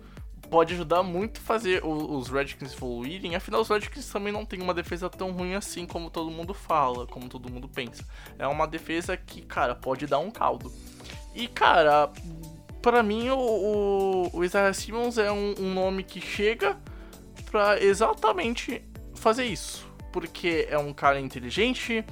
pode 0.50 0.74
ajudar 0.74 1.04
muito 1.04 1.40
fazer 1.40 1.84
os 1.84 2.30
Redskins 2.30 2.74
evoluírem. 2.74 3.36
Afinal, 3.36 3.62
os 3.62 3.70
Redskins 3.70 4.10
também 4.10 4.32
não 4.32 4.46
tem 4.46 4.62
uma 4.62 4.74
defesa 4.74 5.10
tão 5.10 5.32
ruim 5.32 5.54
assim 5.54 5.86
como 5.86 6.10
todo 6.10 6.32
mundo 6.32 6.54
fala, 6.54 7.06
como 7.08 7.28
todo 7.28 7.52
mundo 7.52 7.68
pensa. 7.68 8.06
É 8.38 8.48
uma 8.48 8.68
defesa 8.68 9.18
que, 9.18 9.42
cara, 9.42 9.76
pode 9.76 10.08
dar 10.08 10.20
um 10.20 10.32
caldo. 10.32 10.72
E, 11.34 11.48
cara, 11.48 12.12
para 12.82 13.02
mim, 13.02 13.30
o, 13.30 13.38
o, 13.38 14.38
o 14.38 14.44
Isaiah 14.44 14.74
Simmons 14.74 15.18
é 15.18 15.32
um, 15.32 15.56
um 15.60 15.74
nome 15.74 16.04
que 16.04 16.22
chega 16.22 16.78
pra 17.50 17.82
exatamente 17.82 18.82
fazer 19.16 19.46
isso. 19.46 19.86
Porque 20.12 20.68
é 20.70 20.78
um 20.78 20.94
cara 20.94 21.20
inteligente, 21.20 22.06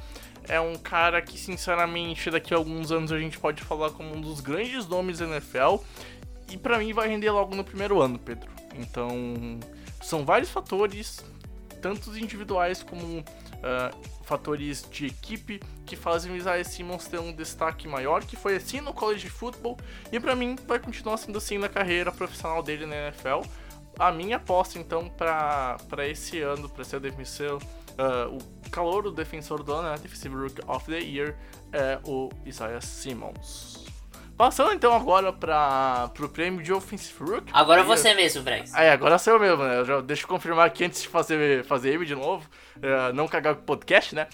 é 0.48 0.60
um 0.60 0.76
cara 0.76 1.22
que, 1.22 1.38
sinceramente, 1.38 2.30
daqui 2.30 2.54
a 2.54 2.58
alguns 2.58 2.92
anos 2.92 3.12
a 3.12 3.20
gente 3.20 3.40
pode 3.40 3.64
falar 3.64 3.92
como 3.92 4.16
um 4.16 4.20
dos 4.20 4.42
grandes 4.42 4.88
nomes 4.88 5.20
da 5.20 5.26
NFL. 5.26 5.78
E 6.54 6.58
pra 6.58 6.78
mim 6.78 6.94
vai 6.94 7.08
render 7.08 7.32
logo 7.32 7.56
no 7.56 7.64
primeiro 7.64 8.00
ano, 8.00 8.20
Pedro. 8.20 8.48
Então, 8.76 9.10
são 10.00 10.24
vários 10.24 10.52
fatores, 10.52 11.26
tanto 11.82 12.16
individuais 12.16 12.84
como 12.84 13.22
uh, 13.22 14.24
fatores 14.24 14.88
de 14.92 15.08
equipe, 15.08 15.60
que 15.84 15.96
fazem 15.96 16.32
o 16.32 16.36
Isaiah 16.36 16.64
Simmons 16.64 17.08
ter 17.08 17.20
um 17.20 17.34
destaque 17.34 17.88
maior, 17.88 18.24
que 18.24 18.36
foi 18.36 18.58
assim 18.58 18.82
no 18.82 18.94
college 18.94 19.28
football, 19.30 19.80
e 20.12 20.20
pra 20.20 20.36
mim 20.36 20.56
vai 20.68 20.78
continuar 20.78 21.18
sendo 21.18 21.40
assim 21.40 21.58
na 21.58 21.68
carreira 21.68 22.12
profissional 22.12 22.62
dele 22.62 22.86
na 22.86 22.96
NFL. 23.08 23.42
A 23.98 24.12
minha 24.12 24.38
aposta, 24.38 24.78
então, 24.78 25.10
pra 25.10 26.08
esse 26.08 26.40
ano, 26.40 26.70
pra 26.70 26.84
ser 26.84 27.00
defensor, 27.00 27.58
uh, 27.58 28.38
o 28.38 28.70
calor 28.70 29.02
do 29.02 29.12
defensor 29.12 29.64
do 29.64 29.74
ano, 29.74 29.90
né, 29.90 29.98
Defensive 29.98 30.36
of 30.68 30.86
the 30.86 31.00
Year, 31.00 31.36
é 31.72 32.00
o 32.06 32.30
Isaiah 32.46 32.80
Simmons. 32.80 33.83
Passando 34.38 34.74
então 34.74 34.94
agora 34.94 35.32
para 35.32 36.12
o 36.20 36.30
prêmio 36.30 36.64
de 36.64 36.74
Offensive 36.74 37.24
Rook. 37.24 37.52
Agora 37.54 37.84
você 37.84 38.14
mesmo, 38.16 38.42
Brex. 38.42 38.74
Ah, 38.74 38.84
é, 38.84 38.92
agora 38.92 39.18
sou 39.20 39.34
eu 39.34 39.40
mesmo, 39.40 39.64
né? 39.64 39.80
Eu 39.80 39.86
já, 39.86 40.02
deixa 40.02 40.24
eu 40.24 40.28
confirmar 40.28 40.66
aqui 40.66 40.86
antes 40.86 41.04
de 41.04 41.08
fazer, 41.08 41.64
fazer 41.66 41.94
ele 41.94 42.06
de 42.06 42.16
novo. 42.16 42.50
Uh, 42.78 43.14
não 43.14 43.28
cagar 43.28 43.54
com 43.56 43.62
o 43.62 43.66
podcast, 43.66 44.16
né? 44.16 44.28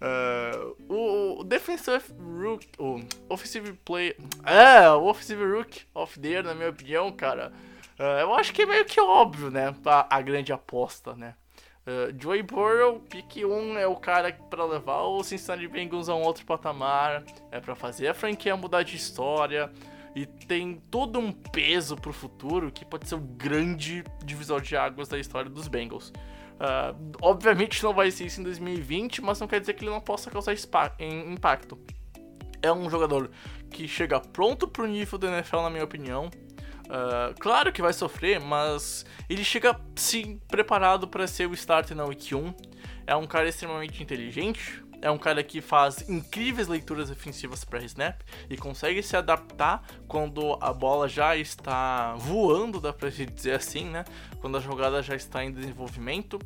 Uh, 0.00 0.76
o, 0.88 1.40
o 1.40 1.44
Defensive 1.44 2.04
Rook. 2.18 2.68
O 2.78 3.00
Offensive 3.28 3.72
Play. 3.84 4.16
É, 4.44 4.88
o 4.90 5.04
Offensive 5.06 5.44
Rook 5.44 5.82
of 5.94 6.18
the 6.20 6.28
Year, 6.28 6.44
na 6.44 6.54
minha 6.54 6.70
opinião, 6.70 7.10
cara. 7.10 7.52
Uh, 7.98 8.20
eu 8.20 8.34
acho 8.34 8.52
que 8.52 8.62
é 8.62 8.66
meio 8.66 8.84
que 8.84 9.00
óbvio, 9.00 9.50
né? 9.50 9.74
A, 9.84 10.16
a 10.16 10.22
grande 10.22 10.52
aposta, 10.52 11.14
né? 11.14 11.34
Uh, 11.86 12.14
Joey 12.18 12.42
Burrow, 12.42 13.00
pick 13.00 13.36
1 13.36 13.78
é 13.78 13.86
o 13.86 13.96
cara 13.96 14.32
para 14.32 14.64
levar 14.64 15.02
o 15.02 15.22
Cincinnati 15.24 15.66
Bengals 15.66 16.08
a 16.08 16.14
um 16.14 16.22
outro 16.22 16.44
patamar, 16.44 17.24
é 17.50 17.58
para 17.58 17.74
fazer 17.74 18.08
a 18.08 18.14
franquia 18.14 18.56
mudar 18.56 18.82
de 18.82 18.96
história 18.96 19.72
e 20.14 20.26
tem 20.26 20.80
todo 20.90 21.18
um 21.18 21.32
peso 21.32 21.96
pro 21.96 22.12
futuro 22.12 22.70
que 22.70 22.84
pode 22.84 23.08
ser 23.08 23.14
o 23.14 23.20
grande 23.20 24.04
divisor 24.24 24.60
de 24.60 24.76
águas 24.76 25.08
da 25.08 25.18
história 25.18 25.50
dos 25.50 25.68
Bengals. 25.68 26.12
Uh, 26.60 26.94
obviamente 27.22 27.82
não 27.82 27.94
vai 27.94 28.10
ser 28.10 28.26
isso 28.26 28.40
em 28.40 28.44
2020, 28.44 29.22
mas 29.22 29.40
não 29.40 29.48
quer 29.48 29.60
dizer 29.60 29.72
que 29.72 29.82
ele 29.82 29.90
não 29.90 30.00
possa 30.00 30.30
causar 30.30 30.54
impacto. 31.00 31.78
É 32.62 32.70
um 32.70 32.90
jogador 32.90 33.30
que 33.70 33.88
chega 33.88 34.20
pronto 34.20 34.68
pro 34.68 34.86
nível 34.86 35.18
do 35.18 35.26
NFL, 35.26 35.62
na 35.62 35.70
minha 35.70 35.84
opinião. 35.84 36.28
Uh, 36.90 37.38
claro 37.38 37.72
que 37.72 37.80
vai 37.80 37.92
sofrer, 37.92 38.40
mas 38.40 39.06
ele 39.28 39.44
chega 39.44 39.78
sim 39.94 40.40
preparado 40.48 41.06
para 41.06 41.24
ser 41.28 41.48
o 41.48 41.54
starter 41.54 41.96
na 41.96 42.04
Week 42.04 42.34
1. 42.34 42.52
É 43.06 43.14
um 43.14 43.28
cara 43.28 43.48
extremamente 43.48 44.02
inteligente, 44.02 44.82
é 45.00 45.08
um 45.08 45.16
cara 45.16 45.42
que 45.44 45.60
faz 45.60 46.08
incríveis 46.08 46.66
leituras 46.66 47.08
defensivas 47.08 47.64
para 47.64 47.82
snap 47.84 48.20
e 48.48 48.56
consegue 48.56 49.02
se 49.04 49.16
adaptar 49.16 49.84
quando 50.08 50.58
a 50.60 50.72
bola 50.72 51.08
já 51.08 51.36
está 51.36 52.14
voando, 52.16 52.80
dá 52.80 52.92
pra 52.92 53.08
dizer 53.08 53.52
assim, 53.52 53.84
né? 53.84 54.04
Quando 54.40 54.56
a 54.56 54.60
jogada 54.60 55.02
já 55.02 55.14
está 55.14 55.44
em 55.44 55.52
desenvolvimento. 55.52 56.38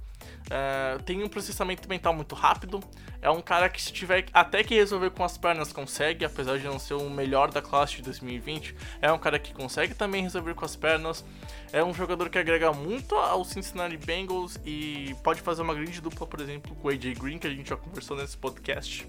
É, 0.50 0.98
tem 1.04 1.22
um 1.22 1.28
processamento 1.28 1.88
mental 1.88 2.12
muito 2.12 2.34
rápido. 2.34 2.80
É 3.22 3.30
um 3.30 3.40
cara 3.40 3.68
que, 3.68 3.80
se 3.80 3.92
tiver 3.92 4.26
até 4.32 4.62
que 4.64 4.74
resolver 4.74 5.10
com 5.10 5.24
as 5.24 5.38
pernas, 5.38 5.72
consegue, 5.72 6.24
apesar 6.24 6.58
de 6.58 6.64
não 6.64 6.78
ser 6.78 6.94
o 6.94 7.08
melhor 7.08 7.50
da 7.50 7.62
classe 7.62 7.96
de 7.96 8.02
2020. 8.02 8.74
É 9.00 9.12
um 9.12 9.18
cara 9.18 9.38
que 9.38 9.54
consegue 9.54 9.94
também 9.94 10.22
resolver 10.22 10.54
com 10.54 10.64
as 10.64 10.76
pernas. 10.76 11.24
É 11.72 11.82
um 11.82 11.94
jogador 11.94 12.28
que 12.28 12.38
agrega 12.38 12.72
muito 12.72 13.14
ao 13.14 13.44
Cincinnati 13.44 13.96
Bengals 13.96 14.58
e 14.64 15.14
pode 15.22 15.40
fazer 15.40 15.62
uma 15.62 15.74
grande 15.74 16.00
dupla, 16.00 16.26
por 16.26 16.40
exemplo, 16.40 16.74
com 16.74 16.88
o 16.88 16.90
AJ 16.90 17.18
Green, 17.18 17.38
que 17.38 17.46
a 17.46 17.50
gente 17.50 17.68
já 17.68 17.76
conversou 17.76 18.16
nesse 18.16 18.36
podcast. 18.36 19.08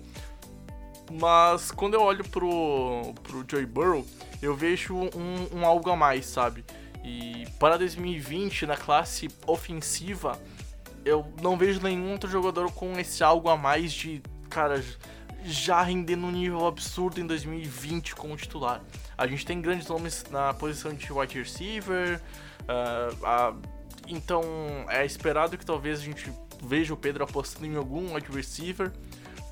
Mas 1.12 1.72
quando 1.72 1.94
eu 1.94 2.02
olho 2.02 2.24
pro, 2.30 3.14
pro 3.24 3.46
Joey 3.48 3.66
Burrow, 3.66 4.06
eu 4.42 4.56
vejo 4.56 4.96
um, 4.96 5.60
um 5.60 5.66
algo 5.66 5.90
a 5.90 5.96
mais, 5.96 6.26
sabe? 6.26 6.66
E 7.06 7.46
para 7.60 7.78
2020, 7.78 8.66
na 8.66 8.76
classe 8.76 9.30
ofensiva, 9.46 10.42
eu 11.06 11.32
não 11.40 11.56
vejo 11.56 11.80
nenhum 11.80 12.12
outro 12.12 12.28
jogador 12.28 12.72
com 12.72 13.00
esse 13.00 13.24
algo 13.24 13.48
a 13.48 13.56
mais 13.56 13.94
de, 13.94 14.24
cara, 14.50 14.84
já 15.44 15.84
rendendo 15.84 16.26
um 16.26 16.32
nível 16.32 16.66
absurdo 16.66 17.22
em 17.22 17.28
2020 17.28 18.16
como 18.16 18.36
titular. 18.36 18.82
A 19.16 19.28
gente 19.28 19.46
tem 19.46 19.62
grandes 19.62 19.88
nomes 19.88 20.26
na 20.32 20.52
posição 20.56 20.96
de 20.96 21.14
wide 21.14 21.38
receiver, 21.38 22.20
uh, 22.62 23.56
então 24.08 24.44
é 24.90 25.06
esperado 25.06 25.60
que 25.60 25.66
talvez 25.66 26.00
a 26.00 26.04
gente 26.04 26.34
veja 26.64 26.92
o 26.92 26.98
Pedro 26.98 27.24
apostando 27.24 27.68
em 27.68 27.76
algum 27.76 28.16
wide 28.16 28.32
receiver. 28.32 28.92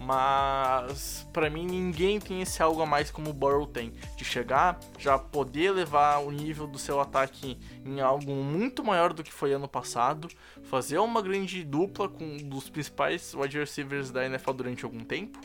Mas 0.06 1.26
para 1.32 1.50
mim 1.50 1.66
ninguém 1.66 2.20
tem 2.20 2.42
esse 2.42 2.62
algo 2.62 2.82
a 2.82 2.86
mais 2.86 3.10
como 3.10 3.30
o 3.30 3.34
Burrow 3.34 3.66
tem, 3.66 3.94
de 4.18 4.26
chegar, 4.26 4.78
já 5.00 5.18
poder 5.18 5.72
levar 5.72 6.18
o 6.18 6.30
nível 6.30 6.68
do 6.68 6.78
seu 6.78 7.00
ataque 7.00 7.58
em 7.86 8.02
algo 8.02 8.34
muito 8.34 8.84
maior 8.84 9.13
do 9.13 9.24
que 9.24 9.32
foi 9.32 9.54
ano 9.54 9.68
passado, 9.68 10.28
fazer 10.63 10.98
uma 10.98 11.22
grande 11.22 11.63
dupla 11.63 12.10
com 12.10 12.26
um 12.26 12.38
dos 12.38 12.70
principais 12.70 13.34
wide 13.34 13.58
receivers 13.58 14.12
da 14.12 14.26
NFL 14.26 14.52
durante 14.52 14.84
algum 14.84 15.06
tempo. 15.06 15.39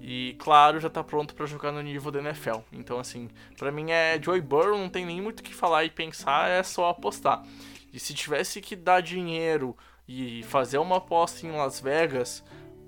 E 0.00 0.36
claro, 0.38 0.80
já 0.80 0.88
tá 0.88 1.04
pronto 1.04 1.34
para 1.34 1.44
jogar 1.44 1.70
no 1.70 1.82
nível 1.82 2.10
da 2.10 2.20
NFL. 2.20 2.60
Então 2.72 2.98
assim, 2.98 3.28
para 3.58 3.70
mim 3.70 3.90
é 3.90 4.18
Joey 4.20 4.40
Burrow, 4.40 4.78
não 4.78 4.88
tem 4.88 5.04
nem 5.04 5.20
muito 5.20 5.40
o 5.40 5.42
que 5.42 5.54
falar 5.54 5.84
e 5.84 5.90
pensar, 5.90 6.48
é 6.48 6.62
só 6.62 6.88
apostar. 6.88 7.44
E 7.92 8.00
se 8.00 8.14
tivesse 8.14 8.62
que 8.62 8.74
dar 8.74 9.02
dinheiro 9.02 9.76
e 10.08 10.42
fazer 10.44 10.78
uma 10.78 10.96
aposta 10.96 11.46
em 11.46 11.52
Las 11.52 11.78
Vegas, 11.78 12.42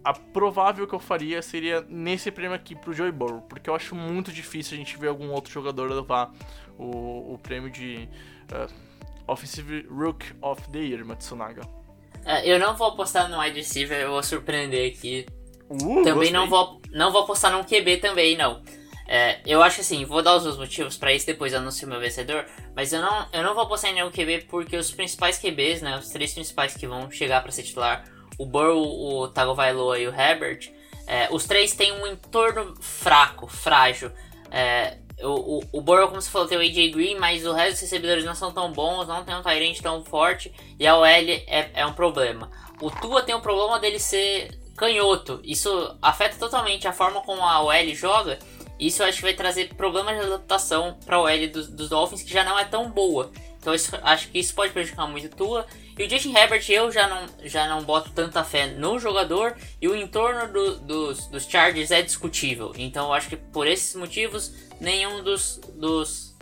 a 0.05 0.13
provável 0.13 0.87
que 0.87 0.95
eu 0.95 1.01
faria 1.01 1.41
seria 1.41 1.85
nesse 1.89 2.31
prêmio 2.31 2.55
aqui 2.55 2.75
pro 2.75 2.93
Joey 2.93 3.11
Burrow, 3.11 3.41
porque 3.43 3.71
eu 3.71 3.75
acho 3.75 3.95
muito 3.95 4.31
difícil 4.31 4.75
a 4.75 4.77
gente 4.77 4.99
ver 4.99 5.09
algum 5.09 5.31
outro 5.31 5.51
jogador 5.51 5.91
levar 5.91 6.31
o, 6.79 7.35
o 7.35 7.39
prêmio 7.43 7.71
de 7.71 8.09
uh, 8.53 8.71
Offensive 9.27 9.87
Rook 9.91 10.27
of 10.43 10.69
the 10.69 10.79
Year, 10.79 11.05
Matsunaga. 11.07 11.63
É, 12.27 12.47
eu 12.47 12.59
não 12.59 12.77
vou 12.77 12.89
apostar 12.89 13.31
no 13.31 13.41
wide 13.41 13.57
receiver, 13.57 13.99
eu 13.99 14.11
vou 14.11 14.23
surpreender 14.23 14.93
aqui. 14.93 15.27
Uh, 15.71 16.03
também 16.05 16.31
não 16.31 16.49
vou, 16.49 16.81
não 16.93 17.11
vou 17.11 17.23
apostar 17.23 17.51
no 17.53 17.65
QB 17.65 17.97
também, 17.99 18.37
não. 18.37 18.63
É, 19.07 19.41
eu 19.47 19.63
acho 19.63 19.81
assim, 19.81 20.05
vou 20.05 20.23
dar 20.23 20.37
os 20.37 20.45
meus 20.45 20.57
motivos 20.57 20.97
para 20.97 21.13
isso, 21.13 21.27
depois 21.27 21.53
eu 21.53 21.59
anuncio 21.59 21.89
meu 21.89 22.01
vencedor. 22.01 22.47
Mas 22.77 22.93
eu 22.93 23.01
não, 23.01 23.27
eu 23.33 23.43
não 23.43 23.55
vou 23.55 23.65
apostar 23.65 23.91
em 23.91 23.95
nenhum 23.95 24.11
QB 24.11 24.47
porque 24.49 24.77
os 24.77 24.91
principais 24.91 25.39
QBs, 25.39 25.83
né, 25.83 25.97
os 25.99 26.11
três 26.11 26.33
principais 26.33 26.75
que 26.75 26.87
vão 26.87 27.11
chegar 27.11 27.43
para 27.43 27.53
ser 27.53 27.63
titular, 27.63 28.05
o 28.39 28.47
Burrow, 28.47 29.23
o 29.23 29.29
Tagovailoa 29.29 29.99
e 29.99 30.09
o 30.09 30.15
Herbert, 30.15 30.73
é, 31.07 31.29
os 31.31 31.45
três 31.45 31.75
têm 31.75 31.93
um 31.93 32.07
entorno 32.07 32.75
fraco, 32.81 33.47
frágil. 33.47 34.11
É, 34.51 34.99
o, 35.21 35.59
o, 35.59 35.65
o 35.73 35.81
Burrow, 35.81 36.09
como 36.09 36.21
você 36.21 36.31
falou, 36.31 36.49
tem 36.49 36.59
o 36.59 36.61
AJ 36.61 36.93
Green, 36.93 37.17
mas 37.17 37.45
o 37.47 37.53
resto 37.53 37.73
dos 37.73 37.81
recebedores 37.83 38.25
não 38.25 38.35
são 38.35 38.53
tão 38.53 38.73
bons, 38.73 39.07
não 39.07 39.25
tem 39.25 39.35
um 39.35 39.43
Tyrant 39.43 39.79
tão 39.81 40.05
forte, 40.05 40.53
e 40.79 40.87
a 40.87 40.97
OL 40.97 41.07
é, 41.07 41.71
é 41.75 41.87
um 41.87 41.93
problema. 41.93 42.51
O 42.81 42.91
Tua 42.91 43.23
tem 43.23 43.35
o 43.35 43.41
problema 43.41 43.79
dele 43.79 43.99
ser 43.99 44.59
canhoto, 44.77 45.41
isso 45.45 45.97
afeta 46.03 46.37
totalmente 46.37 46.89
a 46.89 46.93
forma 46.93 47.21
como 47.21 47.43
a 47.43 47.63
OL 47.63 47.95
joga, 47.95 48.39
isso 48.79 49.03
eu 49.03 49.07
acho 49.07 49.19
que 49.19 49.23
vai 49.23 49.35
trazer 49.35 49.73
problemas 49.75 50.19
de 50.19 50.27
adaptação 50.27 50.99
para 51.05 51.17
a 51.17 51.21
OL 51.21 51.49
dos, 51.49 51.69
dos 51.69 51.89
Dolphins, 51.89 52.23
que 52.23 52.33
já 52.33 52.43
não 52.43 52.59
é 52.59 52.65
tão 52.65 52.91
boa. 52.91 53.31
Então 53.59 53.73
isso, 53.73 53.97
acho 54.03 54.29
que 54.29 54.39
isso 54.39 54.55
pode 54.55 54.73
prejudicar 54.73 55.07
muito 55.07 55.27
o 55.27 55.37
Tua. 55.37 55.67
E 55.97 56.05
o 56.05 56.11
Justin 56.11 56.35
Herbert 56.37 56.65
eu 56.69 56.91
já 56.91 57.07
não, 57.07 57.27
já 57.45 57.69
não 57.69 57.83
boto 57.83 58.11
tanta 58.11 58.43
fé 58.43 58.67
no 58.67 58.99
jogador 58.99 59.57
e 59.81 59.87
o 59.87 59.95
entorno 59.95 60.53
do, 60.53 60.79
dos, 60.81 61.27
dos 61.29 61.45
Chargers 61.45 61.91
é 61.91 62.03
discutível. 62.03 62.73
Então 62.77 63.07
eu 63.07 63.13
acho 63.13 63.29
que 63.29 63.37
por 63.37 63.67
esses 63.67 63.95
motivos 63.95 64.53
nenhum 64.81 65.23
dos, 65.23 65.61
dos, 65.75 66.35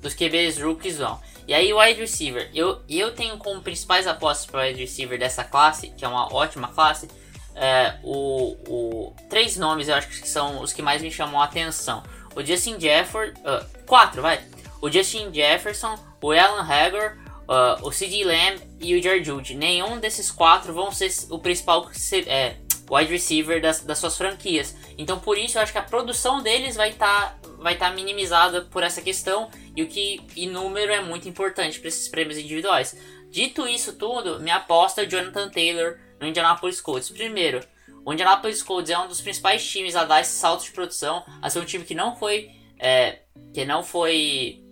dos 0.00 0.14
QBs 0.14 0.60
rookies 0.60 0.98
vão. 0.98 1.20
E 1.46 1.54
aí 1.54 1.72
o 1.72 1.78
wide 1.78 2.00
receiver, 2.00 2.50
eu, 2.52 2.82
eu 2.88 3.14
tenho 3.14 3.38
como 3.38 3.62
principais 3.62 4.06
apostas 4.08 4.46
para 4.46 4.60
o 4.60 4.62
wide 4.64 4.80
receiver 4.80 5.16
dessa 5.16 5.44
classe, 5.44 5.90
que 5.90 6.04
é 6.04 6.08
uma 6.08 6.32
ótima 6.34 6.66
classe, 6.68 7.08
é, 7.54 7.94
o, 8.02 8.56
o, 8.68 9.16
três 9.30 9.56
nomes 9.56 9.88
eu 9.88 9.94
acho 9.94 10.08
que 10.08 10.28
são 10.28 10.60
os 10.60 10.72
que 10.72 10.82
mais 10.82 11.00
me 11.00 11.10
chamam 11.10 11.40
a 11.40 11.44
atenção. 11.44 12.02
O 12.34 12.44
Justin 12.44 12.78
Jefferson, 12.78 13.40
uh, 13.40 13.84
quatro 13.86 14.20
vai. 14.20 14.40
O 14.82 14.90
Justin 14.90 15.32
Jefferson, 15.32 15.98
o 16.20 16.32
Alan 16.32 16.62
Hager, 16.62 17.16
uh, 17.48 17.86
o 17.86 17.92
CD 17.92 18.24
Lamb 18.24 18.60
e 18.80 18.94
o 18.94 19.02
George 19.02 19.24
Jude. 19.24 19.54
Nenhum 19.54 19.98
desses 19.98 20.30
quatro 20.30 20.72
vão 20.72 20.90
ser 20.92 21.10
o 21.30 21.38
principal 21.38 21.90
é, 22.26 22.56
wide 22.90 23.10
receiver 23.10 23.60
das, 23.60 23.80
das 23.80 23.98
suas 23.98 24.16
franquias. 24.16 24.76
Então 24.98 25.18
por 25.18 25.38
isso 25.38 25.58
eu 25.58 25.62
acho 25.62 25.72
que 25.72 25.78
a 25.78 25.82
produção 25.82 26.42
deles 26.42 26.76
vai 26.76 26.90
estar 26.90 27.38
tá, 27.40 27.48
vai 27.58 27.76
tá 27.76 27.90
minimizada 27.90 28.62
por 28.62 28.82
essa 28.82 29.00
questão 29.00 29.50
e 29.74 29.82
o 29.82 29.86
que 29.86 30.20
em 30.36 30.48
número 30.48 30.92
é 30.92 31.00
muito 31.00 31.28
importante 31.28 31.78
para 31.78 31.88
esses 31.88 32.08
prêmios 32.08 32.38
individuais. 32.38 32.96
Dito 33.30 33.66
isso 33.66 33.94
tudo, 33.94 34.40
minha 34.40 34.56
aposta 34.56 35.02
é 35.02 35.06
Jonathan 35.06 35.48
Taylor 35.48 35.98
no 36.20 36.26
Indianapolis 36.26 36.80
Colts. 36.80 37.10
Primeiro, 37.10 37.60
o 38.04 38.12
Indianapolis 38.12 38.62
Colts 38.62 38.90
é 38.90 38.98
um 38.98 39.08
dos 39.08 39.20
principais 39.20 39.68
times 39.68 39.96
a 39.96 40.04
dar 40.04 40.20
esse 40.20 40.32
salto 40.32 40.64
de 40.64 40.70
produção, 40.70 41.24
a 41.42 41.50
ser 41.50 41.58
um 41.58 41.64
time 41.64 41.84
que 41.84 41.94
não 41.94 42.16
foi 42.16 42.50
é, 42.78 43.20
que 43.52 43.64
não 43.64 43.82
foi 43.82 44.62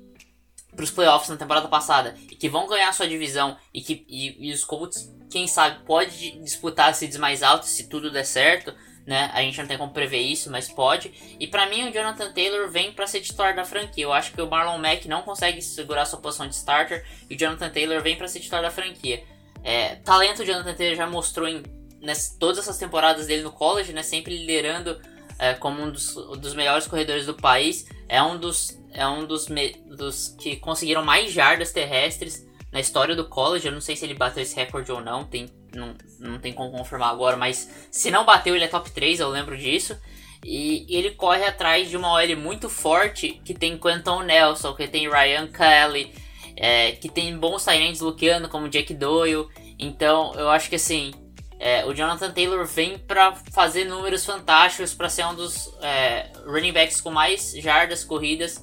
para 0.74 0.84
os 0.84 0.90
playoffs 0.90 1.28
na 1.28 1.36
temporada 1.36 1.68
passada 1.68 2.14
e 2.30 2.34
que 2.34 2.48
vão 2.48 2.66
ganhar 2.66 2.92
sua 2.92 3.08
divisão 3.08 3.56
e 3.72 3.80
que 3.80 4.04
e, 4.08 4.48
e 4.48 4.52
os 4.52 4.64
Colts, 4.64 5.12
quem 5.30 5.46
sabe, 5.46 5.84
pode 5.84 6.32
disputar 6.42 6.94
seeds 6.94 7.16
mais 7.16 7.42
altos 7.42 7.70
se 7.70 7.88
tudo 7.88 8.10
der 8.10 8.24
certo, 8.24 8.74
né? 9.06 9.30
A 9.34 9.42
gente 9.42 9.58
não 9.58 9.66
tem 9.66 9.76
como 9.76 9.92
prever 9.92 10.20
isso, 10.20 10.50
mas 10.50 10.68
pode. 10.68 11.12
E 11.38 11.46
para 11.46 11.68
mim 11.68 11.88
o 11.88 11.92
Jonathan 11.92 12.32
Taylor 12.32 12.70
vem 12.70 12.92
para 12.92 13.06
ser 13.06 13.20
titular 13.20 13.54
da 13.54 13.64
franquia. 13.64 14.04
Eu 14.04 14.12
acho 14.12 14.32
que 14.32 14.40
o 14.40 14.48
Marlon 14.48 14.78
Mack 14.78 15.06
não 15.06 15.22
consegue 15.22 15.60
segurar 15.60 16.06
sua 16.06 16.20
posição 16.20 16.48
de 16.48 16.54
starter 16.54 17.06
e 17.28 17.34
o 17.34 17.38
Jonathan 17.38 17.70
Taylor 17.70 18.02
vem 18.02 18.16
para 18.16 18.28
ser 18.28 18.40
titular 18.40 18.62
da 18.62 18.70
franquia. 18.70 19.22
É, 19.62 19.96
talento 19.96 20.42
o 20.42 20.44
Jonathan 20.44 20.74
Taylor 20.74 20.96
já 20.96 21.06
mostrou 21.06 21.48
em 21.48 21.62
nessa, 22.00 22.38
todas 22.38 22.58
essas 22.58 22.78
temporadas 22.78 23.26
dele 23.26 23.42
no 23.42 23.52
college, 23.52 23.92
né? 23.92 24.02
Sempre 24.02 24.36
liderando 24.36 25.00
é, 25.38 25.54
como 25.54 25.82
um 25.82 25.90
dos, 25.90 26.14
dos 26.14 26.54
melhores 26.54 26.86
corredores 26.86 27.26
do 27.26 27.34
país. 27.34 27.86
É 28.08 28.22
um 28.22 28.38
dos 28.38 28.78
é 28.94 29.06
um 29.06 29.26
dos, 29.26 29.46
dos 29.86 30.28
que 30.38 30.56
conseguiram 30.56 31.04
mais 31.04 31.32
jardas 31.32 31.72
terrestres 31.72 32.46
na 32.72 32.78
história 32.80 33.14
do 33.14 33.28
college. 33.28 33.66
Eu 33.66 33.72
não 33.72 33.80
sei 33.80 33.96
se 33.96 34.04
ele 34.04 34.14
bateu 34.14 34.42
esse 34.42 34.54
recorde 34.54 34.90
ou 34.92 35.00
não, 35.00 35.24
tem, 35.24 35.50
não, 35.74 35.94
não 36.20 36.38
tem 36.38 36.52
como 36.52 36.70
confirmar 36.70 37.10
agora, 37.10 37.36
mas 37.36 37.88
se 37.90 38.10
não 38.10 38.24
bateu, 38.24 38.54
ele 38.54 38.64
é 38.64 38.68
top 38.68 38.90
3, 38.90 39.20
eu 39.20 39.28
lembro 39.28 39.58
disso. 39.58 39.98
E 40.44 40.86
ele 40.88 41.10
corre 41.10 41.44
atrás 41.44 41.88
de 41.90 41.96
uma 41.96 42.12
OL 42.12 42.36
muito 42.36 42.68
forte 42.68 43.40
que 43.44 43.52
tem 43.52 43.78
Quentin 43.78 44.24
Nelson, 44.26 44.74
que 44.74 44.86
tem 44.86 45.10
Ryan 45.10 45.48
Kelly, 45.48 46.14
é, 46.56 46.92
que 46.92 47.08
tem 47.08 47.36
bons 47.36 47.64
talentos 47.64 48.00
bloqueando 48.00 48.48
como 48.48 48.68
Jack 48.68 48.94
Doyle. 48.94 49.48
Então 49.78 50.32
eu 50.34 50.50
acho 50.50 50.68
que 50.68 50.76
assim, 50.76 51.12
é, 51.58 51.84
o 51.86 51.94
Jonathan 51.94 52.30
Taylor 52.30 52.64
vem 52.66 52.98
para 52.98 53.34
fazer 53.52 53.86
números 53.86 54.24
fantásticos, 54.24 54.94
para 54.94 55.08
ser 55.08 55.24
um 55.26 55.34
dos 55.34 55.74
é, 55.80 56.30
running 56.44 56.72
backs 56.72 57.00
com 57.00 57.10
mais 57.10 57.52
jardas 57.52 58.04
corridas 58.04 58.62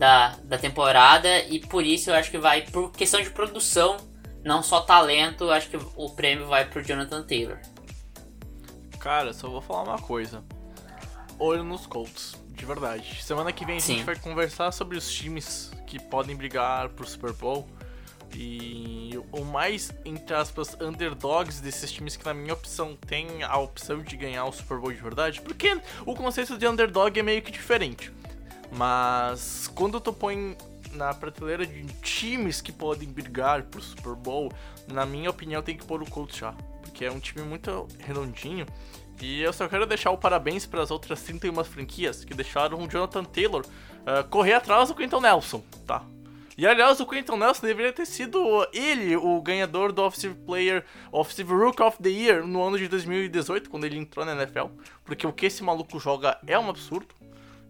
da, 0.00 0.34
da 0.44 0.56
temporada 0.56 1.42
e 1.44 1.60
por 1.60 1.84
isso 1.84 2.08
eu 2.08 2.14
acho 2.14 2.30
que 2.30 2.38
vai, 2.38 2.62
por 2.62 2.90
questão 2.90 3.20
de 3.20 3.28
produção, 3.28 3.98
não 4.42 4.62
só 4.62 4.80
talento, 4.80 5.50
acho 5.50 5.68
que 5.68 5.78
o 5.94 6.08
prêmio 6.08 6.46
vai 6.46 6.64
pro 6.64 6.82
Jonathan 6.82 7.22
Taylor. 7.22 7.58
Cara, 8.98 9.34
só 9.34 9.50
vou 9.50 9.60
falar 9.60 9.82
uma 9.82 9.98
coisa. 9.98 10.42
Olho 11.38 11.62
nos 11.62 11.86
Colts, 11.86 12.34
de 12.48 12.64
verdade. 12.64 13.22
Semana 13.22 13.52
que 13.52 13.66
vem 13.66 13.76
a 13.76 13.80
Sim. 13.80 13.96
gente 13.96 14.06
vai 14.06 14.16
conversar 14.16 14.72
sobre 14.72 14.96
os 14.96 15.12
times 15.12 15.70
que 15.86 16.00
podem 16.00 16.34
brigar 16.34 16.88
pro 16.88 17.06
Super 17.06 17.34
Bowl. 17.34 17.68
E 18.34 19.20
o 19.32 19.44
mais, 19.44 19.92
entre 20.04 20.34
aspas, 20.34 20.76
underdogs 20.80 21.60
desses 21.60 21.92
times 21.92 22.16
que, 22.16 22.24
na 22.24 22.32
minha 22.32 22.54
opção, 22.54 22.96
tem 22.96 23.42
a 23.42 23.58
opção 23.58 24.02
de 24.02 24.16
ganhar 24.16 24.44
o 24.46 24.52
Super 24.52 24.78
Bowl 24.78 24.92
de 24.92 25.00
verdade. 25.00 25.42
Porque 25.42 25.78
o 26.06 26.14
conceito 26.14 26.56
de 26.56 26.66
underdog 26.66 27.18
é 27.18 27.22
meio 27.22 27.42
que 27.42 27.50
diferente. 27.50 28.12
Mas 28.72 29.70
quando 29.74 30.00
tu 30.00 30.12
põe 30.12 30.56
na 30.92 31.14
prateleira 31.14 31.66
de 31.66 31.84
times 32.02 32.60
que 32.60 32.72
podem 32.72 33.08
brigar 33.08 33.64
pro 33.64 33.80
Super 33.80 34.14
Bowl, 34.14 34.52
na 34.88 35.06
minha 35.06 35.30
opinião, 35.30 35.62
tem 35.62 35.76
que 35.76 35.84
pôr 35.84 36.02
o 36.02 36.10
Colts 36.10 36.36
já. 36.36 36.52
Porque 36.82 37.04
é 37.04 37.10
um 37.10 37.20
time 37.20 37.42
muito 37.42 37.86
redondinho. 37.98 38.66
E 39.20 39.40
eu 39.40 39.52
só 39.52 39.68
quero 39.68 39.86
deixar 39.86 40.10
o 40.10 40.18
parabéns 40.18 40.64
para 40.64 40.82
as 40.82 40.90
outras 40.90 41.22
31 41.22 41.62
franquias 41.64 42.24
que 42.24 42.32
deixaram 42.32 42.82
o 42.82 42.88
Jonathan 42.88 43.24
Taylor 43.24 43.64
ah, 44.06 44.22
correr 44.24 44.54
atrás 44.54 44.88
do 44.88 44.94
Quentin 44.94 45.20
Nelson, 45.20 45.62
tá? 45.86 46.02
E 46.56 46.66
aliás, 46.66 47.00
o 47.00 47.06
Quentin 47.06 47.36
Nelson 47.36 47.66
deveria 47.66 47.92
ter 47.92 48.06
sido 48.06 48.38
ele 48.72 49.16
o 49.16 49.40
ganhador 49.40 49.92
do 49.92 50.02
Offensive 50.02 50.34
Player, 50.34 50.84
Offensive 51.10 51.52
Rook 51.52 51.80
of 51.82 52.02
the 52.02 52.10
Year 52.10 52.46
no 52.46 52.62
ano 52.62 52.76
de 52.76 52.86
2018, 52.86 53.70
quando 53.70 53.84
ele 53.84 53.96
entrou 53.96 54.26
na 54.26 54.32
NFL. 54.32 54.66
Porque 55.04 55.26
o 55.26 55.32
que 55.32 55.46
esse 55.46 55.62
maluco 55.62 55.98
joga 55.98 56.38
é 56.46 56.58
um 56.58 56.68
absurdo. 56.68 57.14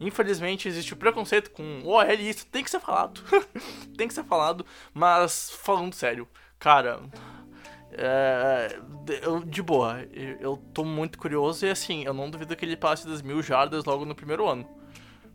Infelizmente 0.01 0.67
existe 0.67 0.95
o 0.95 0.97
preconceito 0.97 1.51
com 1.51 1.81
o 1.85 1.89
OL 1.89 2.11
e 2.15 2.31
isso 2.31 2.47
tem 2.47 2.65
que 2.65 2.71
ser 2.71 2.81
falado. 2.81 3.21
tem 3.97 4.09
que 4.09 4.15
ser 4.15 4.25
falado. 4.25 4.65
Mas 4.95 5.51
falando 5.51 5.95
sério, 5.95 6.27
cara. 6.59 7.01
É, 7.93 8.79
de- 9.05 9.21
eu- 9.23 9.41
de 9.45 9.61
boa, 9.63 10.03
eu, 10.13 10.37
eu 10.41 10.57
tô 10.73 10.85
muito 10.85 11.19
curioso 11.19 11.67
e 11.67 11.71
assim, 11.71 12.05
eu 12.05 12.15
não 12.15 12.31
duvido 12.31 12.55
que 12.57 12.65
ele 12.65 12.77
passe 12.77 13.07
das 13.07 13.21
mil 13.21 13.43
jardas 13.43 13.85
logo 13.85 14.05
no 14.05 14.15
primeiro 14.15 14.49
ano. 14.49 14.67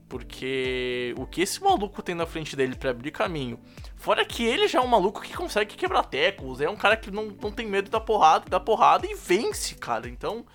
Porque 0.08 1.14
o 1.18 1.26
que 1.26 1.42
esse 1.42 1.62
maluco 1.62 2.02
tem 2.02 2.14
na 2.16 2.26
frente 2.26 2.56
dele 2.56 2.76
pra 2.76 2.92
abrir 2.92 3.12
caminho. 3.12 3.60
Fora 3.96 4.24
que 4.24 4.44
ele 4.46 4.68
já 4.68 4.80
é 4.80 4.82
um 4.82 4.88
maluco 4.88 5.22
que 5.22 5.34
consegue 5.36 5.76
quebrar 5.76 6.04
tecos, 6.04 6.62
é 6.62 6.70
um 6.70 6.76
cara 6.76 6.96
que 6.96 7.10
não, 7.12 7.26
não 7.42 7.52
tem 7.52 7.68
medo 7.68 7.90
da 7.90 8.00
porrada, 8.00 8.46
da 8.48 8.60
porrada 8.60 9.06
e 9.08 9.16
vence, 9.16 9.76
cara. 9.76 10.08
Então, 10.08 10.46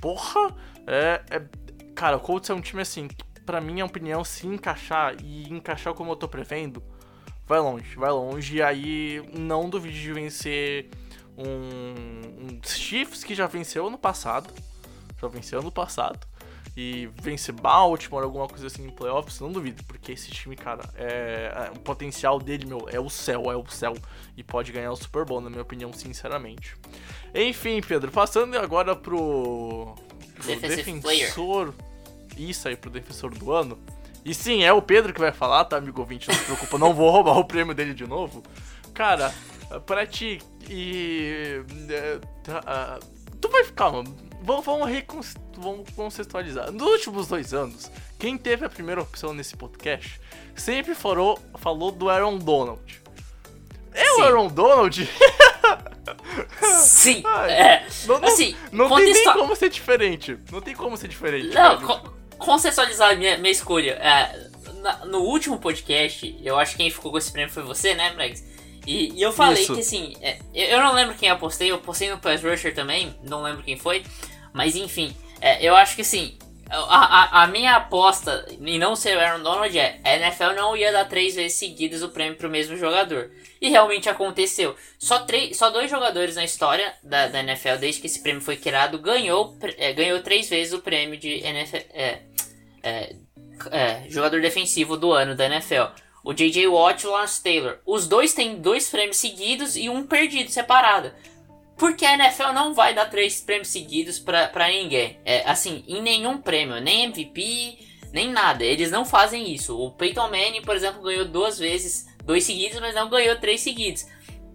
porra, 0.00 0.54
é, 0.86 1.22
é- 1.30 1.64
Cara, 1.94 2.16
o 2.16 2.20
Colts 2.20 2.50
é 2.50 2.54
um 2.54 2.60
time 2.60 2.82
assim, 2.82 3.06
que 3.06 3.16
pra 3.44 3.60
minha 3.60 3.84
opinião, 3.84 4.24
se 4.24 4.46
encaixar 4.46 5.14
e 5.22 5.48
encaixar 5.52 5.94
como 5.94 6.12
eu 6.12 6.16
tô 6.16 6.28
prevendo, 6.28 6.82
vai 7.46 7.60
longe, 7.60 7.94
vai 7.96 8.10
longe. 8.10 8.56
E 8.56 8.62
aí 8.62 9.22
não 9.36 9.68
duvide 9.68 10.00
de 10.00 10.12
vencer 10.12 10.90
um, 11.36 11.44
um 12.46 12.60
Chiefs 12.64 13.24
que 13.24 13.34
já 13.34 13.46
venceu 13.46 13.86
ano 13.86 13.98
passado. 13.98 14.52
Já 15.20 15.28
venceu 15.28 15.60
ano 15.60 15.70
passado. 15.70 16.26
E 16.76 17.08
vencer 17.22 17.54
Baltimore, 17.54 18.24
alguma 18.24 18.48
coisa 18.48 18.66
assim 18.66 18.84
em 18.84 18.90
playoffs, 18.90 19.38
não 19.38 19.52
duvido, 19.52 19.84
porque 19.84 20.10
esse 20.10 20.28
time, 20.32 20.56
cara, 20.56 20.82
é, 20.96 21.68
é- 21.68 21.70
o 21.72 21.78
potencial 21.78 22.40
dele, 22.40 22.66
meu, 22.66 22.88
é 22.90 22.98
o 22.98 23.08
céu, 23.08 23.44
é 23.50 23.54
o 23.56 23.64
céu. 23.68 23.94
E 24.36 24.42
pode 24.42 24.72
ganhar 24.72 24.90
o 24.90 24.96
Super 24.96 25.24
Bowl, 25.24 25.40
na 25.40 25.48
minha 25.48 25.62
opinião, 25.62 25.92
sinceramente. 25.92 26.76
Enfim, 27.32 27.80
Pedro, 27.80 28.10
passando 28.10 28.58
agora 28.58 28.96
pro, 28.96 29.94
pro 30.34 30.44
Defensive 30.44 31.00
player. 31.00 31.32
Isso 32.36 32.68
aí, 32.68 32.76
pro 32.76 32.90
defensor 32.90 33.30
do 33.34 33.52
ano. 33.52 33.78
E 34.24 34.32
sim, 34.34 34.62
é 34.64 34.72
o 34.72 34.80
Pedro 34.80 35.12
que 35.12 35.20
vai 35.20 35.32
falar, 35.32 35.64
tá, 35.66 35.76
amigo 35.76 36.00
ouvinte? 36.00 36.28
Não 36.28 36.34
se 36.34 36.44
preocupa, 36.44 36.78
não 36.78 36.94
vou 36.94 37.10
roubar 37.10 37.36
o 37.38 37.44
prêmio 37.44 37.74
dele 37.74 37.92
de 37.94 38.06
novo. 38.06 38.42
Cara, 38.94 39.32
pra 39.86 40.06
ti 40.06 40.40
e. 40.68 41.60
ah, 42.66 42.98
tu 43.40 43.48
vai 43.48 43.64
ficar, 43.64 43.90
mano. 43.90 44.16
Vamos, 44.42 44.64
vamos, 44.64 44.88
recon- 44.88 45.20
vamos 45.56 45.88
contextualizar. 45.90 46.70
Nos 46.70 46.82
últimos 46.86 47.28
dois 47.28 47.54
anos, 47.54 47.90
quem 48.18 48.36
teve 48.36 48.64
a 48.66 48.68
primeira 48.68 49.00
opção 49.00 49.32
nesse 49.32 49.56
podcast 49.56 50.20
sempre 50.54 50.94
falou, 50.94 51.38
falou 51.56 51.90
do 51.90 52.10
Aaron 52.10 52.36
Donald. 52.38 53.02
É 53.92 54.10
o 54.12 54.16
Sim. 54.16 54.22
Aaron 54.22 54.48
Donald? 54.48 55.08
Sim, 56.82 57.22
Ai, 57.24 57.50
é, 57.52 57.86
Não, 58.06 58.18
não, 58.20 58.28
assim, 58.28 58.56
não 58.72 58.94
tem 58.96 59.12
nem 59.12 59.32
como 59.32 59.56
ser 59.56 59.70
diferente. 59.70 60.38
Não 60.52 60.60
tem 60.60 60.74
como 60.74 60.96
ser 60.96 61.08
diferente. 61.08 61.54
Não, 61.54 61.80
co- 61.80 62.12
contextualizar 62.44 63.10
a 63.12 63.14
minha, 63.16 63.38
minha 63.38 63.52
escolha. 63.52 63.92
É, 63.92 64.48
na- 64.80 65.04
no 65.06 65.18
último 65.20 65.58
podcast, 65.58 66.36
eu 66.42 66.58
acho 66.58 66.72
que 66.72 66.78
quem 66.78 66.90
ficou 66.90 67.10
com 67.10 67.18
esse 67.18 67.32
prêmio 67.32 67.52
foi 67.52 67.62
você, 67.62 67.94
né, 67.94 68.10
Bregs? 68.12 68.44
E, 68.86 69.12
e 69.18 69.22
eu 69.22 69.32
falei 69.32 69.62
Isso. 69.62 69.74
que 69.74 69.80
assim, 69.80 70.14
é, 70.20 70.38
eu 70.54 70.80
não 70.80 70.92
lembro 70.94 71.14
quem 71.14 71.28
eu 71.30 71.38
postei, 71.38 71.70
eu 71.70 71.78
postei 71.78 72.10
no 72.10 72.18
Pass 72.18 72.42
Rusher 72.42 72.74
também, 72.74 73.14
não 73.22 73.42
lembro 73.42 73.62
quem 73.62 73.78
foi, 73.78 74.04
mas 74.52 74.76
enfim, 74.76 75.16
é, 75.40 75.66
eu 75.66 75.74
acho 75.74 75.96
que 75.96 76.02
assim, 76.02 76.36
a, 76.70 77.40
a, 77.40 77.42
a 77.42 77.46
minha 77.46 77.76
aposta 77.76 78.46
em 78.60 78.78
não 78.78 78.96
ser 78.96 79.16
o 79.16 79.20
Aaron 79.20 79.42
Donald 79.42 79.78
é 79.78 80.00
a 80.02 80.16
NFL 80.16 80.54
não 80.56 80.76
ia 80.76 80.92
dar 80.92 81.04
três 81.04 81.34
vezes 81.34 81.58
seguidas 81.58 82.02
o 82.02 82.08
prêmio 82.08 82.36
pro 82.36 82.50
mesmo 82.50 82.76
jogador. 82.76 83.30
E 83.60 83.70
realmente 83.70 84.08
aconteceu. 84.08 84.76
Só, 84.98 85.20
três, 85.20 85.56
só 85.56 85.70
dois 85.70 85.90
jogadores 85.90 86.36
na 86.36 86.44
história 86.44 86.92
da, 87.02 87.28
da 87.28 87.40
NFL, 87.40 87.76
desde 87.80 88.00
que 88.00 88.06
esse 88.06 88.22
prêmio 88.22 88.42
foi 88.42 88.56
criado, 88.56 88.98
ganhou, 88.98 89.56
é, 89.78 89.92
ganhou 89.92 90.20
três 90.20 90.48
vezes 90.48 90.72
o 90.72 90.80
prêmio 90.80 91.18
de 91.18 91.40
NFL, 91.44 91.76
é, 91.92 92.22
é, 92.82 93.16
é, 93.70 94.02
jogador 94.08 94.40
defensivo 94.40 94.96
do 94.96 95.12
ano 95.12 95.34
da 95.34 95.46
NFL. 95.46 95.92
O 96.22 96.32
J.J. 96.32 96.66
Watt 96.68 97.04
e 97.04 97.06
o 97.06 97.10
Lawrence 97.10 97.42
Taylor. 97.42 97.78
Os 97.84 98.08
dois 98.08 98.32
têm 98.32 98.56
dois 98.56 98.88
prêmios 98.88 99.18
seguidos 99.18 99.76
e 99.76 99.90
um 99.90 100.06
perdido, 100.06 100.50
separado. 100.50 101.12
Porque 101.76 102.06
a 102.06 102.14
NFL 102.14 102.52
não 102.52 102.72
vai 102.72 102.94
dar 102.94 103.10
três 103.10 103.40
prêmios 103.40 103.68
seguidos 103.68 104.18
pra 104.18 104.68
ninguém. 104.68 105.18
É, 105.24 105.48
assim, 105.48 105.84
em 105.88 106.00
nenhum 106.00 106.38
prêmio, 106.38 106.80
nem 106.80 107.04
MVP, 107.04 107.78
nem 108.12 108.30
nada. 108.30 108.64
Eles 108.64 108.90
não 108.90 109.04
fazem 109.04 109.52
isso. 109.52 109.76
O 109.76 109.90
Peyton 109.90 110.30
Manning, 110.30 110.62
por 110.62 110.76
exemplo, 110.76 111.02
ganhou 111.02 111.24
duas 111.24 111.58
vezes, 111.58 112.06
dois 112.24 112.44
seguidos, 112.44 112.78
mas 112.78 112.94
não 112.94 113.10
ganhou 113.10 113.36
três 113.36 113.60
seguidos. 113.60 114.06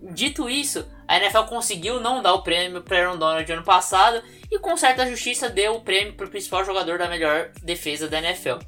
Dito 0.02 0.50
isso, 0.50 0.90
a 1.06 1.18
NFL 1.18 1.44
conseguiu 1.50 2.00
não 2.00 2.22
dar 2.22 2.34
o 2.34 2.42
prêmio 2.42 2.82
para 2.82 3.00
Aaron 3.00 3.18
Donald 3.18 3.52
ano 3.52 3.64
passado 3.64 4.24
e 4.50 4.58
com 4.58 4.78
certa 4.78 5.06
justiça 5.06 5.50
deu 5.50 5.76
o 5.76 5.82
prêmio 5.82 6.14
para 6.14 6.26
o 6.26 6.30
principal 6.30 6.64
jogador 6.64 6.98
da 6.98 7.10
melhor 7.10 7.52
defesa 7.62 8.08
da 8.08 8.20
NFL. 8.20 8.60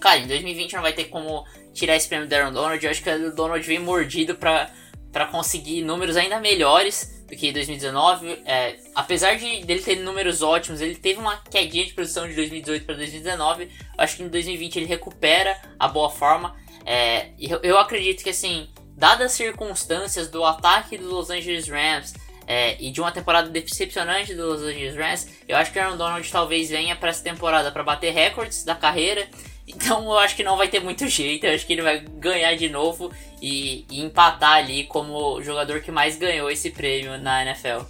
Cara, 0.00 0.18
em 0.18 0.26
2020 0.26 0.72
não 0.72 0.82
vai 0.82 0.92
ter 0.92 1.04
como 1.04 1.44
tirar 1.72 1.94
esse 1.94 2.08
prêmio 2.08 2.28
do 2.28 2.34
Aaron 2.34 2.52
Donald. 2.52 2.84
Eu 2.84 2.90
acho 2.90 3.02
que 3.02 3.10
o 3.10 3.34
Donald 3.34 3.64
veio 3.64 3.80
mordido 3.80 4.34
para 4.34 4.68
para 5.12 5.24
conseguir 5.26 5.82
números 5.82 6.18
ainda 6.18 6.38
melhores 6.38 7.17
que 7.36 7.48
em 7.48 7.52
2019. 7.52 8.42
É, 8.44 8.76
apesar 8.94 9.36
de 9.36 9.64
dele 9.64 9.82
ter 9.82 9.96
números 9.96 10.42
ótimos, 10.42 10.80
ele 10.80 10.94
teve 10.94 11.20
uma 11.20 11.36
quedinha 11.36 11.84
de 11.84 11.92
produção 11.92 12.28
de 12.28 12.34
2018 12.34 12.84
para 12.84 12.94
2019. 12.94 13.64
Eu 13.64 13.70
acho 13.96 14.16
que 14.16 14.22
em 14.22 14.28
2020 14.28 14.76
ele 14.76 14.86
recupera 14.86 15.60
a 15.78 15.88
boa 15.88 16.10
forma. 16.10 16.56
É, 16.84 17.30
eu, 17.38 17.60
eu 17.62 17.78
acredito 17.78 18.22
que 18.22 18.30
assim, 18.30 18.68
dadas 18.96 19.26
as 19.26 19.32
circunstâncias 19.32 20.28
do 20.28 20.44
ataque 20.44 20.96
do 20.96 21.08
Los 21.08 21.30
Angeles 21.30 21.68
Rams 21.68 22.14
é, 22.46 22.82
e 22.82 22.90
de 22.90 23.00
uma 23.00 23.12
temporada 23.12 23.50
decepcionante 23.50 24.34
do 24.34 24.46
Los 24.46 24.62
Angeles 24.62 24.96
Rams, 24.96 25.28
eu 25.46 25.56
acho 25.56 25.70
que 25.70 25.78
o 25.78 25.82
Aaron 25.82 25.98
Donald 25.98 26.32
talvez 26.32 26.70
venha 26.70 26.96
para 26.96 27.10
essa 27.10 27.22
temporada 27.22 27.70
para 27.70 27.82
bater 27.82 28.12
recordes 28.12 28.64
da 28.64 28.74
carreira. 28.74 29.28
Então 29.66 30.04
eu 30.04 30.18
acho 30.18 30.34
que 30.34 30.42
não 30.42 30.56
vai 30.56 30.66
ter 30.66 30.80
muito 30.80 31.06
jeito, 31.08 31.44
eu 31.44 31.54
acho 31.54 31.66
que 31.66 31.74
ele 31.74 31.82
vai 31.82 32.00
ganhar 32.00 32.54
de 32.56 32.70
novo 32.70 33.12
e, 33.40 33.86
e 33.90 34.00
empatar 34.00 34.54
ali 34.54 34.84
como 34.84 35.42
jogador 35.42 35.80
que 35.80 35.90
mais 35.90 36.16
ganhou 36.16 36.50
esse 36.50 36.70
prêmio 36.70 37.18
na 37.18 37.42
NFL. 37.44 37.84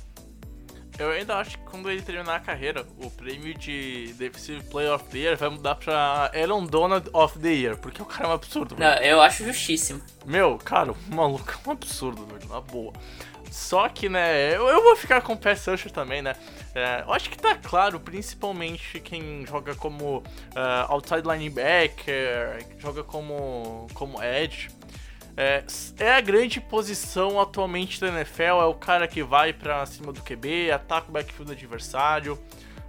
Eu 0.98 1.12
ainda 1.12 1.36
acho 1.36 1.56
que 1.56 1.64
quando 1.64 1.88
ele 1.88 2.02
terminar 2.02 2.34
a 2.34 2.40
carreira, 2.40 2.84
o 3.00 3.08
prêmio 3.08 3.54
de 3.54 4.12
Defensive 4.14 4.64
Player 4.64 4.92
of 4.92 5.04
the 5.04 5.18
Year 5.18 5.36
vai 5.36 5.48
mudar 5.48 5.76
pra 5.76 6.28
Aaron 6.34 6.66
Donald 6.66 7.08
of 7.12 7.38
the 7.38 7.52
Year, 7.52 7.76
porque 7.76 8.02
o 8.02 8.04
cara 8.04 8.24
é 8.24 8.28
um 8.30 8.32
absurdo, 8.32 8.74
velho. 8.74 8.90
Não, 8.90 9.00
eu 9.00 9.20
acho 9.20 9.44
justíssimo. 9.44 10.02
Meu, 10.26 10.58
cara, 10.58 10.90
o 10.90 11.14
maluco 11.14 11.48
é 11.48 11.68
um 11.68 11.72
absurdo, 11.72 12.26
velho, 12.26 12.48
na 12.48 12.60
boa. 12.60 12.92
Só 13.48 13.88
que, 13.88 14.08
né, 14.08 14.54
eu, 14.56 14.66
eu 14.66 14.82
vou 14.82 14.96
ficar 14.96 15.22
com 15.22 15.34
o 15.34 15.36
Pass 15.36 15.66
Rusher 15.66 15.90
também, 15.92 16.20
né? 16.20 16.34
É, 16.74 17.02
eu 17.06 17.12
acho 17.12 17.30
que 17.30 17.38
tá 17.38 17.54
claro, 17.54 17.98
principalmente 18.00 19.00
quem 19.00 19.46
joga 19.46 19.74
como 19.76 20.22
ah, 20.54 20.86
outside 20.90 21.22
linebacker, 21.26 22.64
joga 22.78 23.04
como, 23.04 23.86
como 23.94 24.22
edge. 24.22 24.68
É, 25.40 25.62
é 26.00 26.16
a 26.16 26.20
grande 26.20 26.60
posição 26.60 27.40
atualmente 27.40 28.00
da 28.00 28.08
NFL, 28.08 28.42
é 28.42 28.64
o 28.64 28.74
cara 28.74 29.06
que 29.06 29.22
vai 29.22 29.52
pra 29.52 29.86
cima 29.86 30.12
do 30.12 30.20
QB, 30.20 30.72
ataca 30.72 31.08
o 31.08 31.12
backfield 31.12 31.52
adversário. 31.52 32.36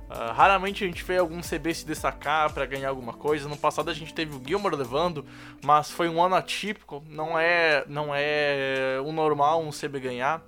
Ah, 0.09 0.32
raramente 0.32 0.84
a 0.84 0.88
gente 0.88 1.03
vê 1.03 1.17
algum 1.17 1.41
CB 1.41 1.76
se 1.76 1.86
destacar 1.86 2.51
pra 2.51 2.65
ganhar 2.65 2.89
alguma 2.89 3.13
coisa. 3.13 3.47
No 3.47 3.55
passado 3.55 3.91
a 3.91 3.93
gente 3.93 4.15
teve 4.15 4.36
o 4.36 4.41
Gilmore 4.43 4.76
levando, 4.76 5.24
mas 5.63 5.91
foi 5.91 6.09
um 6.09 6.19
ano 6.24 6.34
atípico. 6.34 7.03
Não 7.07 7.38
é, 7.38 7.84
não 7.88 8.09
é 8.15 8.99
o 9.05 9.11
normal 9.11 9.61
um 9.61 9.69
CB 9.69 9.99
ganhar. 9.99 10.43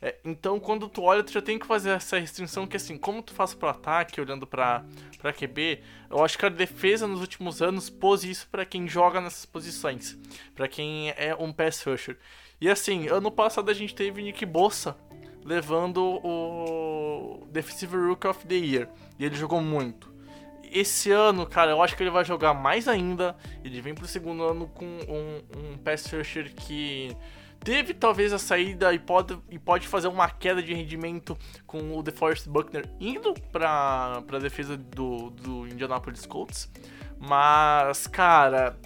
É, 0.00 0.16
então 0.24 0.60
quando 0.60 0.88
tu 0.88 1.02
olha, 1.02 1.22
tu 1.22 1.32
já 1.32 1.40
tem 1.40 1.58
que 1.58 1.66
fazer 1.66 1.90
essa 1.90 2.18
restrição 2.18 2.66
que 2.66 2.76
assim, 2.76 2.98
como 2.98 3.22
tu 3.22 3.32
faz 3.32 3.54
pro 3.54 3.68
ataque, 3.68 4.20
olhando 4.20 4.46
pra, 4.46 4.84
pra 5.18 5.32
QB, 5.32 5.80
eu 6.10 6.24
acho 6.24 6.38
que 6.38 6.46
a 6.46 6.50
defesa 6.50 7.06
nos 7.06 7.20
últimos 7.20 7.62
anos 7.62 7.88
pôs 7.88 8.24
isso 8.24 8.48
pra 8.50 8.64
quem 8.64 8.86
joga 8.86 9.20
nessas 9.20 9.46
posições, 9.46 10.18
pra 10.54 10.68
quem 10.68 11.10
é 11.10 11.34
um 11.38 11.52
pass 11.52 11.82
rusher. 11.82 12.18
E 12.60 12.68
assim, 12.68 13.08
ano 13.08 13.30
passado 13.30 13.70
a 13.70 13.74
gente 13.74 13.94
teve 13.94 14.22
Nick 14.22 14.44
Bossa 14.46 14.96
levando 15.44 16.02
o 16.24 17.46
Defensive 17.52 17.96
Rookie 17.96 18.26
of 18.26 18.46
the 18.46 18.56
Year. 18.56 18.88
E 19.18 19.24
ele 19.24 19.36
jogou 19.36 19.60
muito. 19.60 20.12
Esse 20.64 21.12
ano, 21.12 21.46
cara, 21.46 21.70
eu 21.70 21.80
acho 21.80 21.96
que 21.96 22.02
ele 22.02 22.10
vai 22.10 22.24
jogar 22.24 22.52
mais 22.52 22.88
ainda. 22.88 23.36
Ele 23.62 23.80
vem 23.80 23.94
pro 23.94 24.08
segundo 24.08 24.42
ano 24.42 24.66
com 24.66 24.84
um, 24.84 25.42
um 25.56 25.78
pass 25.78 26.12
rusher 26.12 26.52
que 26.52 27.16
teve 27.66 27.92
talvez 27.92 28.32
a 28.32 28.38
saída 28.38 28.94
e 28.94 28.98
pode, 29.00 29.36
e 29.50 29.58
pode 29.58 29.88
fazer 29.88 30.06
uma 30.06 30.30
queda 30.30 30.62
de 30.62 30.72
rendimento 30.72 31.36
com 31.66 31.98
o 31.98 32.00
DeForest 32.00 32.48
Buckner 32.48 32.88
indo 33.00 33.34
para 33.50 34.22
a 34.32 34.38
defesa 34.38 34.76
do, 34.76 35.30
do 35.30 35.66
Indianapolis 35.66 36.24
Colts. 36.26 36.70
Mas, 37.18 38.06
cara, 38.06 38.78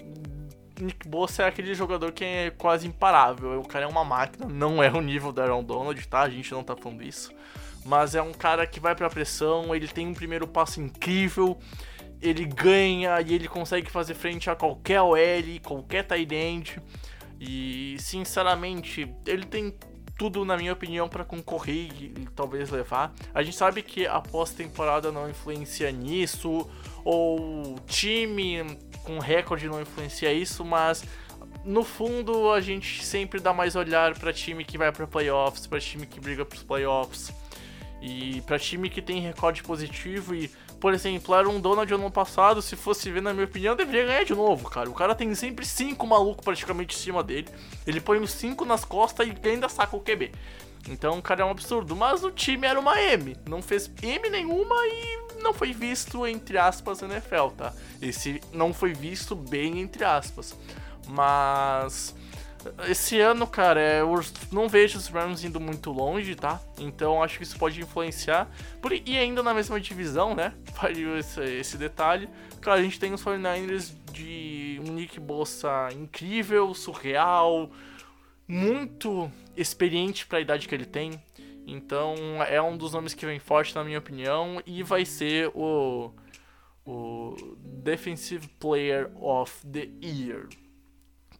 Nick 0.79 1.07
Bosa 1.07 1.43
é 1.43 1.47
aquele 1.47 1.75
jogador 1.75 2.11
que 2.11 2.25
é 2.25 2.49
quase 2.49 2.87
imparável. 2.87 3.59
O 3.59 3.67
cara 3.67 3.85
é 3.85 3.87
uma 3.87 4.03
máquina, 4.03 4.47
não 4.47 4.81
é 4.81 4.89
o 4.91 4.99
nível 4.99 5.31
da 5.31 5.43
Aaron 5.43 5.63
Donald, 5.63 6.07
tá? 6.07 6.21
A 6.21 6.29
gente 6.29 6.51
não 6.51 6.63
tá 6.63 6.75
falando 6.75 7.03
isso. 7.03 7.31
Mas 7.85 8.15
é 8.15 8.21
um 8.23 8.33
cara 8.33 8.65
que 8.65 8.79
vai 8.79 8.95
pra 8.95 9.11
pressão, 9.11 9.75
ele 9.75 9.87
tem 9.87 10.07
um 10.07 10.13
primeiro 10.15 10.47
passo 10.47 10.81
incrível, 10.81 11.55
ele 12.19 12.45
ganha 12.45 13.21
e 13.21 13.31
ele 13.31 13.47
consegue 13.47 13.91
fazer 13.91 14.15
frente 14.15 14.49
a 14.49 14.55
qualquer 14.55 15.01
OL, 15.01 15.17
qualquer 15.63 16.03
tight 16.03 16.33
end. 16.33 16.81
E 17.43 17.95
sinceramente, 17.97 19.11
ele 19.25 19.47
tem 19.47 19.73
tudo, 20.15 20.45
na 20.45 20.55
minha 20.55 20.71
opinião, 20.71 21.09
para 21.09 21.25
concorrer 21.25 21.89
e, 21.99 22.27
talvez 22.35 22.69
levar. 22.69 23.11
A 23.33 23.41
gente 23.41 23.57
sabe 23.57 23.81
que 23.81 24.05
a 24.05 24.21
pós-temporada 24.21 25.11
não 25.11 25.27
influencia 25.27 25.91
nisso, 25.91 26.69
ou 27.03 27.79
time 27.87 28.77
com 29.03 29.17
recorde 29.17 29.67
não 29.67 29.81
influencia 29.81 30.31
isso, 30.31 30.63
mas 30.63 31.03
no 31.65 31.83
fundo 31.83 32.51
a 32.51 32.61
gente 32.61 33.03
sempre 33.03 33.39
dá 33.39 33.51
mais 33.51 33.75
olhar 33.75 34.13
para 34.19 34.31
time 34.31 34.63
que 34.63 34.77
vai 34.77 34.91
para 34.91 35.07
playoffs, 35.07 35.65
para 35.65 35.79
time 35.79 36.05
que 36.05 36.19
briga 36.19 36.45
para 36.45 36.55
os 36.55 36.63
playoffs 36.63 37.33
e 38.01 38.41
para 38.41 38.57
time 38.57 38.89
que 38.89 39.01
tem 39.01 39.21
recorde 39.21 39.61
positivo 39.63 40.33
e 40.33 40.49
por 40.81 40.95
exemplo, 40.95 41.35
era 41.35 41.47
um 41.47 41.61
Donald 41.61 41.93
ano 41.93 42.09
passado, 42.09 42.59
se 42.59 42.75
fosse 42.75 43.11
ver, 43.11 43.21
na 43.21 43.31
minha 43.31 43.45
opinião, 43.45 43.75
deveria 43.75 44.07
ganhar 44.07 44.23
de 44.23 44.33
novo, 44.33 44.67
cara. 44.67 44.89
O 44.89 44.95
cara 44.95 45.13
tem 45.13 45.33
sempre 45.35 45.63
cinco 45.63 46.07
malucos 46.07 46.43
praticamente 46.43 46.97
em 46.97 46.99
cima 46.99 47.23
dele. 47.23 47.47
Ele 47.85 48.01
põe 48.01 48.17
os 48.17 48.31
cinco 48.31 48.65
nas 48.65 48.83
costas 48.83 49.27
e 49.27 49.47
ainda 49.47 49.69
saca 49.69 49.95
o 49.95 49.99
QB. 49.99 50.31
Então, 50.89 51.21
cara 51.21 51.43
é 51.43 51.45
um 51.45 51.51
absurdo. 51.51 51.95
Mas 51.95 52.23
o 52.23 52.31
time 52.31 52.65
era 52.65 52.79
uma 52.79 52.99
M. 52.99 53.37
Não 53.47 53.61
fez 53.61 53.91
M 54.01 54.27
nenhuma 54.31 54.75
e 54.87 55.43
não 55.43 55.53
foi 55.53 55.71
visto, 55.71 56.25
entre 56.25 56.57
aspas, 56.57 57.03
NFL, 57.03 57.49
tá? 57.55 57.73
Esse 58.01 58.41
não 58.51 58.73
foi 58.73 58.93
visto 58.93 59.35
bem, 59.35 59.79
entre 59.79 60.03
aspas. 60.03 60.57
Mas 61.07 62.15
esse 62.87 63.19
ano, 63.19 63.47
cara, 63.47 63.79
é, 63.79 64.01
eu 64.01 64.19
não 64.51 64.67
vejo 64.67 64.97
os 64.97 65.07
Rams 65.07 65.43
indo 65.43 65.59
muito 65.59 65.91
longe, 65.91 66.35
tá? 66.35 66.61
Então 66.77 67.21
acho 67.21 67.37
que 67.37 67.43
isso 67.43 67.57
pode 67.57 67.79
influenciar. 67.79 68.49
Por, 68.81 68.91
e 68.93 69.17
ainda 69.17 69.41
na 69.41 69.53
mesma 69.53 69.79
divisão, 69.79 70.35
né? 70.35 70.53
Vale 70.79 71.19
esse, 71.19 71.41
esse 71.41 71.77
detalhe. 71.77 72.29
Cara, 72.59 72.79
a 72.79 72.83
gente 72.83 72.99
tem 72.99 73.13
os 73.13 73.23
49ers 73.23 73.93
de 74.11 74.79
um 74.87 74.93
Nick 74.93 75.19
Bossa 75.19 75.89
incrível, 75.93 76.73
surreal, 76.73 77.71
muito 78.47 79.31
experiente 79.55 80.25
para 80.25 80.37
a 80.37 80.41
idade 80.41 80.67
que 80.67 80.75
ele 80.75 80.85
tem. 80.85 81.21
Então 81.65 82.15
é 82.47 82.61
um 82.61 82.75
dos 82.75 82.93
nomes 82.93 83.13
que 83.13 83.25
vem 83.25 83.39
forte, 83.39 83.75
na 83.75 83.83
minha 83.83 83.99
opinião, 83.99 84.61
e 84.65 84.83
vai 84.83 85.05
ser 85.05 85.49
o, 85.55 86.11
o 86.85 87.35
Defensive 87.57 88.47
Player 88.59 89.09
of 89.15 89.65
the 89.65 89.89
Year. 90.03 90.47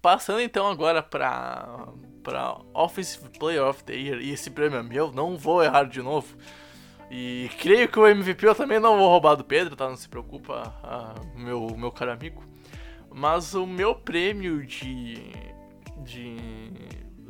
Passando 0.02 0.41
então 0.41 0.68
agora 0.68 1.04
para 1.04 1.88
para 2.24 2.56
Offensive 2.74 3.30
Player 3.38 3.64
of 3.64 3.84
the 3.84 3.93
Year, 3.93 4.22
e 4.22 4.32
esse 4.32 4.52
prêmio 4.52 4.78
é 4.78 4.84
meu, 4.84 5.12
não 5.12 5.38
vou 5.38 5.64
errar 5.64 5.86
de 5.86 6.02
novo. 6.02 6.38
E 7.10 7.49
creio 7.60 7.89
que 7.89 7.99
o 7.99 8.08
MVP 8.08 8.47
eu 8.47 8.56
também 8.56 8.80
não 8.80 8.97
vou 8.97 9.10
roubar 9.10 9.36
do 9.36 9.43
Pedro, 9.43 9.76
tá? 9.76 9.89
Não 9.89 9.97
se 9.97 10.08
preocupa, 10.08 10.74
ah, 10.84 11.16
meu, 11.36 11.76
meu 11.76 11.91
caro 11.91 12.12
amigo. 12.12 12.43
Mas 13.10 13.54
o 13.54 13.68
meu 13.68 13.93
prêmio 13.93 14.66
de, 14.66 15.16
de 15.97 16.38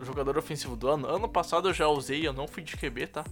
jogador 0.02 0.38
ofensivo 0.38 0.76
do 0.76 0.88
ano, 0.88 1.08
ano 1.08 1.28
passado 1.28 1.70
eu 1.70 1.74
já 1.74 1.88
usei, 1.88 2.28
eu 2.28 2.34
não 2.34 2.48
fui 2.48 2.62
de 2.62 2.78
QB, 2.78 3.08
tá? 3.08 3.24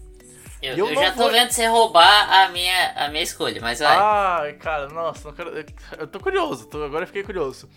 Eu, 0.62 0.76
eu, 0.76 0.88
eu 0.90 0.96
já 0.96 1.12
tô 1.12 1.20
vou... 1.20 1.32
vendo 1.32 1.52
você 1.52 1.68
roubar 1.68 2.34
a 2.34 2.50
minha, 2.50 2.94
a 2.94 3.10
minha 3.10 3.24
escolha, 3.24 3.62
mas 3.62 3.80
vai. 3.80 3.96
Ai, 3.96 4.54
cara, 4.54 4.90
nossa, 4.90 5.32
quero... 5.32 5.52
eu 5.98 6.08
tô 6.08 6.20
curioso, 6.20 6.66
tô... 6.66 6.84
agora 6.84 7.04
eu 7.04 7.08
fiquei 7.08 7.24
curioso. 7.24 7.70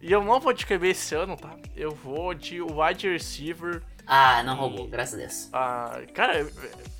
E 0.00 0.12
eu 0.12 0.22
não 0.22 0.38
vou 0.38 0.52
de 0.52 0.64
QB 0.64 0.88
esse 0.88 1.14
ano, 1.14 1.36
tá? 1.36 1.56
Eu 1.74 1.90
vou 1.90 2.32
de 2.32 2.60
wide 2.60 3.08
receiver. 3.08 3.82
Ah, 4.06 4.42
não 4.42 4.54
e... 4.54 4.56
roubou, 4.56 4.86
graças 4.86 5.14
a 5.14 5.16
Deus. 5.18 5.48
Ah, 5.52 6.00
cara, 6.14 6.46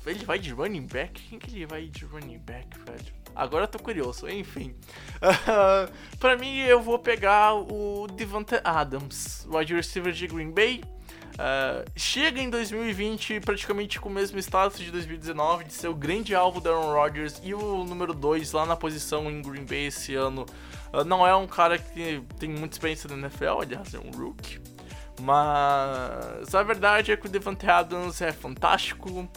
ele 0.05 0.25
vai 0.25 0.37
de 0.37 0.51
running 0.51 0.85
back? 0.85 1.21
Quem 1.21 1.39
que 1.39 1.55
ele 1.55 1.65
vai 1.65 1.87
de 1.87 2.05
running 2.05 2.39
back, 2.39 2.77
velho? 2.79 3.19
Agora 3.35 3.63
eu 3.63 3.67
tô 3.67 3.79
curioso, 3.79 4.27
enfim. 4.27 4.75
Uh, 5.21 5.89
pra 6.19 6.35
mim, 6.35 6.57
eu 6.59 6.81
vou 6.81 6.99
pegar 6.99 7.53
o 7.53 8.05
Devante 8.07 8.59
Adams, 8.63 9.47
wide 9.49 9.73
receiver 9.73 10.11
de 10.11 10.27
Green 10.27 10.51
Bay. 10.51 10.83
Uh, 11.39 11.89
chega 11.95 12.41
em 12.41 12.49
2020 12.49 13.39
praticamente 13.39 13.97
com 13.97 14.09
o 14.09 14.11
mesmo 14.11 14.37
status 14.39 14.79
de 14.79 14.91
2019, 14.91 15.63
de 15.63 15.73
ser 15.73 15.87
o 15.87 15.95
grande 15.95 16.35
alvo 16.35 16.59
da 16.59 16.69
Aaron 16.69 16.93
Rodgers 16.93 17.39
e 17.41 17.53
o 17.53 17.85
número 17.85 18.13
2 18.13 18.51
lá 18.51 18.65
na 18.65 18.75
posição 18.75 19.31
em 19.31 19.41
Green 19.41 19.63
Bay 19.63 19.85
esse 19.85 20.15
ano 20.15 20.45
Uh, 20.91 21.03
não 21.03 21.25
é 21.25 21.35
um 21.35 21.47
cara 21.47 21.77
que 21.77 22.21
tem 22.39 22.49
muita 22.49 22.75
experiência 22.75 23.09
na 23.09 23.17
NFL, 23.17 23.61
aliás, 23.61 23.93
é 23.93 23.99
um 23.99 24.11
rookie. 24.11 24.59
Mas 25.21 26.55
a 26.55 26.63
verdade 26.63 27.11
é 27.11 27.17
que 27.17 27.25
o 27.25 27.29
Devante 27.29 27.69
Adams 27.69 28.21
é 28.21 28.31
fantástico. 28.31 29.29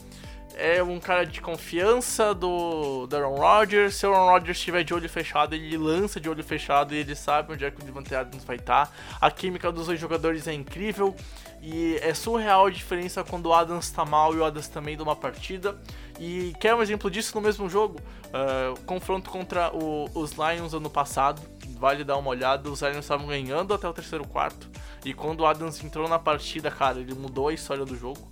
É 0.55 0.83
um 0.83 1.01
cara 1.01 1.25
de 1.25 1.41
confiança 1.41 2.35
do, 2.35 3.07
do 3.07 3.17
Aaron 3.17 3.37
Rodgers. 3.37 3.95
Se 3.95 4.07
o 4.07 4.13
Aaron 4.13 4.31
Rodgers 4.31 4.59
estiver 4.59 4.85
de 4.85 4.93
olho 4.93 5.09
fechado, 5.09 5.55
ele 5.55 5.77
lança 5.77 6.21
de 6.21 6.29
olho 6.29 6.45
fechado 6.45 6.95
e 6.95 6.99
ele 6.99 7.15
sabe 7.15 7.53
onde 7.53 7.65
é 7.65 7.71
que 7.71 7.81
o 7.81 7.85
Devante 7.85 8.15
Adams 8.15 8.45
vai 8.45 8.57
estar. 8.57 8.87
Tá. 8.87 8.93
A 9.21 9.31
química 9.31 9.73
dos 9.73 9.87
dois 9.87 9.99
jogadores 9.99 10.47
é 10.47 10.53
incrível. 10.53 11.15
E 11.63 11.97
é 12.03 12.13
surreal 12.13 12.67
a 12.67 12.71
diferença 12.71 13.23
quando 13.23 13.47
o 13.47 13.55
Adams 13.55 13.85
está 13.85 14.05
mal 14.05 14.35
e 14.35 14.39
o 14.39 14.45
Adams 14.45 14.67
também 14.67 14.97
de 14.97 15.03
uma 15.03 15.15
partida. 15.15 15.81
E 16.19 16.53
quer 16.59 16.75
um 16.75 16.83
exemplo 16.83 17.09
disso 17.09 17.33
no 17.37 17.41
mesmo 17.41 17.69
jogo? 17.69 18.01
Uh, 18.27 18.79
confronto 18.85 19.31
contra 19.31 19.73
o, 19.73 20.11
os 20.13 20.33
Lions 20.33 20.75
ano 20.75 20.91
passado. 20.91 21.41
Vale 21.79 22.03
dar 22.03 22.17
uma 22.17 22.31
olhada. 22.31 22.69
Os 22.69 22.83
Lions 22.83 22.99
estavam 22.99 23.29
ganhando 23.29 23.73
até 23.73 23.89
o 23.89 23.93
terceiro 23.93 24.27
quarto. 24.27 24.69
E 25.05 25.15
quando 25.15 25.41
o 25.41 25.47
Adams 25.47 25.83
entrou 25.85 26.09
na 26.09 26.19
partida, 26.19 26.69
cara, 26.69 26.99
ele 26.99 27.15
mudou 27.15 27.49
a 27.49 27.55
história 27.55 27.85
do 27.85 27.97
jogo. 27.97 28.32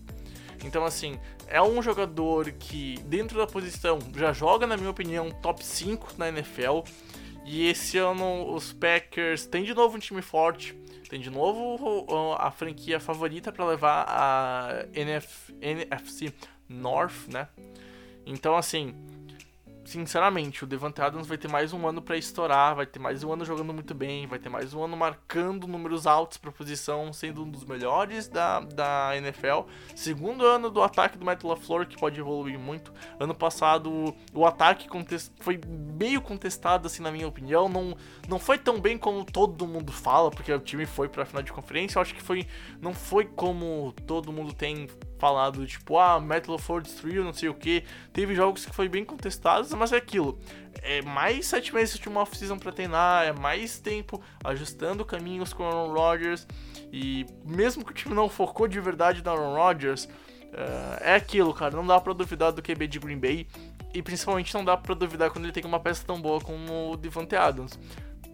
Então, 0.64 0.84
assim, 0.84 1.18
é 1.46 1.60
um 1.60 1.82
jogador 1.82 2.52
que, 2.52 2.96
dentro 3.06 3.38
da 3.38 3.46
posição, 3.46 3.98
já 4.16 4.32
joga, 4.32 4.66
na 4.66 4.76
minha 4.76 4.90
opinião, 4.90 5.30
top 5.30 5.64
5 5.64 6.14
na 6.18 6.28
NFL. 6.28 6.82
E 7.44 7.66
esse 7.68 7.98
ano 7.98 8.54
os 8.54 8.72
Packers 8.72 9.46
têm 9.46 9.64
de 9.64 9.74
novo 9.74 9.96
um 9.96 9.98
time 9.98 10.22
forte 10.22 10.76
tem 11.10 11.20
de 11.20 11.28
novo 11.28 12.06
a 12.38 12.52
franquia 12.52 13.00
favorita 13.00 13.50
para 13.50 13.66
levar 13.66 14.04
a 14.08 14.86
NF, 14.94 15.52
NFC 15.60 16.32
North, 16.68 17.26
né? 17.26 17.48
Então, 18.24 18.56
assim, 18.56 18.94
sinceramente, 19.90 20.62
o 20.62 20.66
Devante 20.66 21.02
Adams 21.02 21.26
vai 21.26 21.36
ter 21.36 21.48
mais 21.48 21.72
um 21.72 21.86
ano 21.86 22.00
para 22.00 22.16
estourar, 22.16 22.76
vai 22.76 22.86
ter 22.86 23.00
mais 23.00 23.24
um 23.24 23.32
ano 23.32 23.44
jogando 23.44 23.74
muito 23.74 23.92
bem, 23.92 24.24
vai 24.24 24.38
ter 24.38 24.48
mais 24.48 24.72
um 24.72 24.84
ano 24.84 24.96
marcando 24.96 25.66
números 25.66 26.06
altos 26.06 26.38
para 26.38 26.52
posição, 26.52 27.12
sendo 27.12 27.42
um 27.42 27.50
dos 27.50 27.64
melhores 27.64 28.28
da, 28.28 28.60
da 28.60 29.16
NFL. 29.16 29.62
Segundo 29.96 30.46
ano 30.46 30.70
do 30.70 30.80
ataque 30.80 31.18
do 31.18 31.24
Matt 31.24 31.42
LaFleur, 31.42 31.88
que 31.88 31.98
pode 31.98 32.20
evoluir 32.20 32.56
muito. 32.56 32.92
Ano 33.18 33.34
passado, 33.34 34.14
o 34.32 34.46
ataque 34.46 34.88
foi 35.40 35.60
meio 35.66 36.20
contestado, 36.20 36.86
assim, 36.86 37.02
na 37.02 37.10
minha 37.10 37.26
opinião. 37.26 37.68
Não, 37.68 37.96
não 38.28 38.38
foi 38.38 38.58
tão 38.58 38.80
bem 38.80 38.96
como 38.96 39.24
todo 39.24 39.66
mundo 39.66 39.92
fala, 39.92 40.30
porque 40.30 40.52
o 40.52 40.60
time 40.60 40.86
foi 40.86 41.08
para 41.08 41.24
a 41.24 41.26
final 41.26 41.42
de 41.42 41.52
conferência. 41.52 41.98
Eu 41.98 42.02
acho 42.02 42.14
que 42.14 42.22
foi, 42.22 42.46
não 42.80 42.94
foi 42.94 43.24
como 43.24 43.92
todo 44.06 44.32
mundo 44.32 44.54
tem 44.54 44.86
falado, 45.18 45.66
tipo, 45.66 45.98
ah, 45.98 46.18
Metal 46.18 46.54
of 46.54 46.80
destruiu, 46.80 47.22
não 47.22 47.32
sei 47.32 47.48
o 47.48 47.54
que. 47.54 47.84
Teve 48.12 48.34
jogos 48.34 48.64
que 48.64 48.74
foi 48.74 48.88
bem 48.88 49.04
contestados, 49.04 49.72
mas 49.80 49.92
é 49.92 49.96
aquilo. 49.96 50.38
É 50.82 51.00
mais 51.02 51.46
sete 51.46 51.74
meses 51.74 51.98
de 51.98 52.08
uma 52.08 52.20
off-season 52.20 52.58
pra 52.58 52.70
treinar, 52.70 53.24
é 53.24 53.32
mais 53.32 53.78
tempo 53.78 54.22
ajustando 54.44 55.04
caminhos 55.04 55.52
com 55.52 55.62
o 55.62 55.66
Aaron 55.66 55.92
Rodgers. 55.92 56.46
E 56.92 57.26
mesmo 57.44 57.84
que 57.84 57.90
o 57.90 57.94
time 57.94 58.14
não 58.14 58.28
focou 58.28 58.68
de 58.68 58.78
verdade 58.78 59.24
no 59.24 59.30
Aaron 59.30 59.54
Rodgers, 59.54 60.04
uh, 60.04 60.98
é 61.00 61.14
aquilo, 61.14 61.54
cara. 61.54 61.74
Não 61.74 61.86
dá 61.86 61.98
pra 61.98 62.12
duvidar 62.12 62.52
do 62.52 62.62
QB 62.62 62.86
de 62.86 62.98
Green 62.98 63.18
Bay. 63.18 63.46
E 63.92 64.02
principalmente 64.02 64.54
não 64.54 64.64
dá 64.64 64.76
pra 64.76 64.94
duvidar 64.94 65.30
quando 65.30 65.46
ele 65.46 65.52
tem 65.52 65.64
uma 65.64 65.80
peça 65.80 66.04
tão 66.06 66.20
boa 66.20 66.40
como 66.40 66.92
o 66.92 66.96
Devante 66.96 67.34
Adams. 67.34 67.78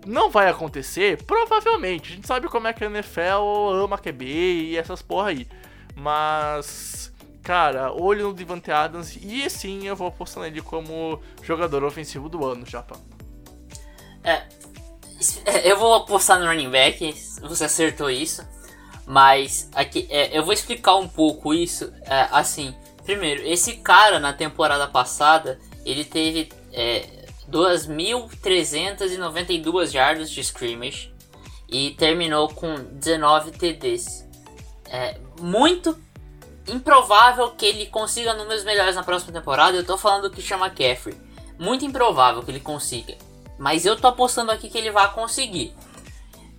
Não 0.04 0.30
vai 0.30 0.48
acontecer? 0.48 1.22
Provavelmente. 1.22 2.12
A 2.12 2.16
gente 2.16 2.26
sabe 2.26 2.48
como 2.48 2.66
é 2.66 2.72
que 2.72 2.84
a 2.84 2.88
NFL 2.88 3.72
ama 3.82 3.96
QB 3.96 4.24
e 4.24 4.76
essas 4.76 5.00
porra 5.00 5.30
aí. 5.30 5.48
Mas, 5.94 7.12
cara, 7.46 7.92
olho 7.92 8.26
no 8.26 8.34
Devante 8.34 8.72
Adams 8.72 9.16
e 9.22 9.48
sim 9.48 9.86
eu 9.86 9.94
vou 9.94 10.08
apostar 10.08 10.42
nele 10.42 10.60
como 10.60 11.22
jogador 11.40 11.84
ofensivo 11.84 12.28
do 12.28 12.44
ano, 12.44 12.66
Japa. 12.66 12.98
É, 14.24 14.42
é, 15.44 15.70
eu 15.70 15.78
vou 15.78 15.94
apostar 15.94 16.40
no 16.40 16.46
running 16.46 16.68
back, 16.68 17.14
você 17.40 17.66
acertou 17.66 18.10
isso. 18.10 18.44
Mas 19.06 19.70
aqui, 19.76 20.08
é, 20.10 20.36
eu 20.36 20.44
vou 20.44 20.52
explicar 20.52 20.96
um 20.96 21.06
pouco 21.06 21.54
isso. 21.54 21.92
É, 22.02 22.26
assim, 22.32 22.74
primeiro, 23.04 23.46
esse 23.46 23.74
cara 23.74 24.18
na 24.18 24.32
temporada 24.32 24.88
passada 24.88 25.60
ele 25.84 26.04
teve 26.04 26.48
é, 26.72 27.28
2.392 27.48 29.94
yardas 29.94 30.32
de 30.32 30.40
scrimmage 30.40 31.14
e 31.68 31.92
terminou 31.92 32.48
com 32.48 32.74
19 32.74 33.52
TDs. 33.52 34.26
É 34.88 35.20
muito 35.40 35.96
improvável 36.68 37.50
que 37.50 37.66
ele 37.66 37.86
consiga 37.86 38.34
números 38.34 38.64
melhores 38.64 38.94
na 38.94 39.02
próxima 39.02 39.32
temporada. 39.32 39.76
Eu 39.76 39.84
tô 39.84 39.96
falando 39.96 40.30
que 40.30 40.42
chama 40.42 40.66
McCaffrey. 40.66 41.16
Muito 41.58 41.84
improvável 41.84 42.42
que 42.42 42.50
ele 42.50 42.60
consiga. 42.60 43.14
Mas 43.58 43.86
eu 43.86 43.96
tô 43.96 44.08
apostando 44.08 44.50
aqui 44.50 44.68
que 44.68 44.76
ele 44.76 44.90
vai 44.90 45.10
conseguir. 45.12 45.74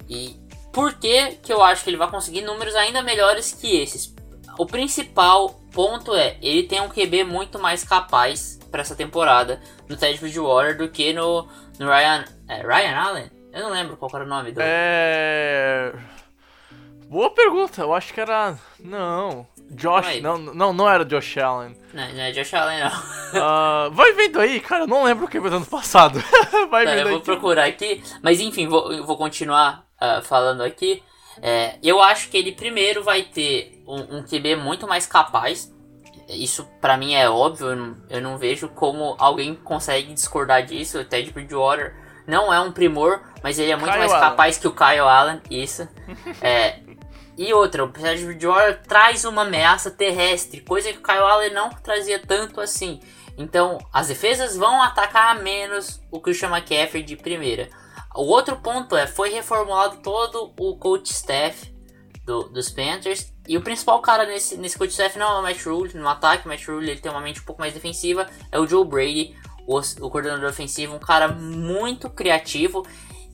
E 0.10 0.36
por 0.72 0.93
que, 0.93 1.34
que 1.43 1.51
eu 1.51 1.62
acho 1.62 1.84
que 1.84 1.89
ele 1.89 1.97
vai 1.97 2.10
conseguir 2.10 2.41
números 2.41 2.76
ainda 2.76 3.01
melhores 3.01 3.51
que 3.53 3.78
esses? 3.78 4.16
O 4.58 4.66
principal 4.66 5.49
ponto 5.72 6.16
é, 6.16 6.38
ele 6.41 6.64
tem 6.64 6.82
um 6.82 6.89
QB 6.89 7.24
muito 7.24 7.60
mais 7.60 7.84
capaz 7.84 8.58
para 8.72 8.82
essa 8.82 8.95
temporada 8.95 9.62
no 9.88 9.95
Ted 9.95 10.20
Bridgewater 10.20 10.78
do 10.78 10.89
que 10.89 11.14
no, 11.14 11.47
no 11.78 11.88
Ryan, 11.88 12.26
é, 12.47 12.62
Ryan 12.62 12.95
Allen? 12.95 13.32
Eu 13.53 13.62
não 13.64 13.70
lembro 13.70 13.97
qual 13.97 14.12
era 14.14 14.24
o 14.24 14.28
nome 14.28 14.51
do... 14.51 14.60
É... 14.62 15.93
Boa 17.10 17.30
pergunta, 17.30 17.82
eu 17.82 17.93
acho 17.93 18.14
que 18.14 18.22
era... 18.22 18.55
Não... 18.80 19.47
Josh, 19.72 20.22
não, 20.22 20.38
não, 20.38 20.72
não 20.72 20.89
era 20.89 21.03
Josh 21.03 21.38
Allen. 21.38 21.76
Não, 21.93 22.14
não 22.14 22.22
é 22.22 22.32
Josh 22.32 22.53
Allen, 22.53 22.80
não. 22.80 22.89
Uh, 22.89 23.91
vai 23.91 24.14
vendo 24.14 24.39
aí, 24.39 24.60
cara, 24.62 24.84
eu 24.84 24.88
não 24.88 25.03
lembro 25.03 25.26
o 25.26 25.28
que 25.28 25.41
foi 25.41 25.49
do 25.49 25.58
ano 25.58 25.66
passado. 25.66 26.24
vai 26.72 26.86
tá, 26.86 26.91
vendo 26.91 27.08
eu 27.08 27.10
vou 27.10 27.18
aí. 27.18 27.24
procurar 27.24 27.66
aqui, 27.66 28.01
mas 28.24 28.39
enfim, 28.39 28.68
vou, 28.68 29.05
vou 29.05 29.18
continuar 29.18 29.86
uh, 30.01 30.22
falando 30.24 30.64
aqui. 30.64 31.03
É, 31.41 31.78
eu 31.84 32.01
acho 32.01 32.30
que 32.30 32.38
ele 32.38 32.51
primeiro 32.51 33.03
vai 33.03 33.24
ter 33.24 33.84
um, 33.86 34.18
um 34.18 34.24
QB 34.24 34.55
muito 34.55 34.88
mais 34.88 35.05
capaz. 35.05 35.74
Isso 36.30 36.68
para 36.82 36.97
mim 36.97 37.14
é 37.14 37.30
óbvio, 37.30 37.68
eu 37.68 37.76
não, 37.76 37.97
eu 38.10 38.22
não, 38.22 38.38
vejo 38.38 38.68
como 38.70 39.16
alguém 39.18 39.53
consegue 39.53 40.14
discordar 40.14 40.66
disso. 40.66 40.99
O 40.99 41.05
Ted 41.05 41.32
Bridgewater 41.32 41.95
não 42.26 42.53
é 42.53 42.60
um 42.60 42.72
primor, 42.72 43.22
mas 43.43 43.60
ele 43.60 43.72
é 43.72 43.76
muito 43.76 43.91
Kyle 43.91 43.99
mais 43.99 44.12
Allen. 44.12 44.30
capaz 44.30 44.58
que 44.58 44.68
o 44.68 44.72
Kyle 44.72 44.99
Allen. 44.99 45.41
Isso. 45.49 45.88
é, 46.41 46.80
e 47.38 47.54
outra, 47.54 47.86
o 47.86 47.90
Ted 47.90 48.26
Bridgewater 48.26 48.82
traz 48.82 49.24
uma 49.24 49.44
ameaça 49.44 49.92
terrestre, 49.92 50.62
coisa 50.62 50.92
que 50.92 50.98
o 50.98 51.04
Kyle 51.04 51.20
Allen 51.20 51.54
não 51.54 51.70
trazia 51.70 52.20
tanto 52.20 52.60
assim. 52.60 53.00
Então, 53.38 53.78
as 53.94 54.08
defesas 54.08 54.58
vão 54.58 54.82
atacar 54.82 55.40
menos 55.44 56.02
o 56.10 56.20
Christian 56.20 56.50
McCaffrey 56.50 57.04
de 57.04 57.16
primeira. 57.16 57.70
O 58.16 58.24
outro 58.24 58.56
ponto 58.58 58.96
é, 58.96 59.06
foi 59.06 59.30
reformulado 59.30 59.98
todo 59.98 60.52
o 60.60 60.76
coach 60.78 61.12
staff 61.12 61.72
do, 62.26 62.50
dos 62.50 62.72
Panthers. 62.72 63.32
E 63.48 63.56
o 63.56 63.62
principal 63.62 64.02
cara 64.02 64.26
nesse, 64.26 64.58
nesse 64.58 64.76
coach 64.76 64.90
staff 64.90 65.20
não 65.20 65.38
é 65.38 65.40
o 65.40 65.44
Matt 65.44 65.64
Rule, 65.64 65.92
no 65.94 66.10
ataque, 66.10 66.48
o 66.48 66.50
Matt 66.50 66.66
Rule 66.68 66.90
ele 66.90 67.00
tem 67.00 67.12
uma 67.12 67.22
mente 67.22 67.40
um 67.40 67.46
pouco 67.46 67.62
mais 67.62 67.74
defensiva, 67.74 68.28
é 68.52 68.60
o 68.60 68.66
Joe 68.66 68.84
Brady, 68.84 69.36
o, 69.68 69.78
o 69.78 70.10
coordenador 70.10 70.50
ofensivo, 70.50 70.96
um 70.96 71.00
cara 71.00 71.28
muito 71.28 72.10
criativo. 72.10 72.84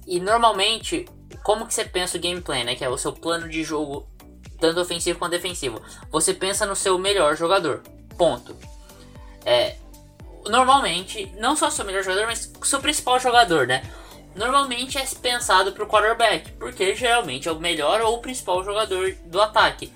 E 0.05 0.19
normalmente, 0.19 1.05
como 1.43 1.67
que 1.67 1.73
você 1.73 1.83
pensa 1.83 2.17
o 2.17 2.21
game 2.21 2.41
plan, 2.41 2.63
né? 2.63 2.75
Que 2.75 2.85
é 2.85 2.89
o 2.89 2.97
seu 2.97 3.11
plano 3.11 3.49
de 3.49 3.63
jogo, 3.63 4.07
tanto 4.59 4.79
ofensivo 4.79 5.19
quanto 5.19 5.31
defensivo. 5.31 5.81
Você 6.09 6.33
pensa 6.33 6.65
no 6.65 6.75
seu 6.75 6.97
melhor 6.97 7.35
jogador. 7.35 7.83
Ponto. 8.17 8.55
É, 9.45 9.75
normalmente, 10.47 11.31
não 11.37 11.55
só 11.55 11.69
seu 11.69 11.85
melhor 11.85 12.03
jogador, 12.03 12.25
mas 12.27 12.51
seu 12.63 12.79
principal 12.79 13.19
jogador, 13.19 13.67
né? 13.67 13.83
Normalmente 14.35 14.97
é 14.97 15.05
pensado 15.21 15.73
para 15.73 15.83
o 15.83 15.87
quarterback, 15.87 16.51
porque 16.53 16.95
geralmente 16.95 17.47
é 17.47 17.51
o 17.51 17.59
melhor 17.59 18.01
ou 18.01 18.15
o 18.15 18.21
principal 18.21 18.63
jogador 18.63 19.13
do 19.25 19.41
ataque. 19.41 19.91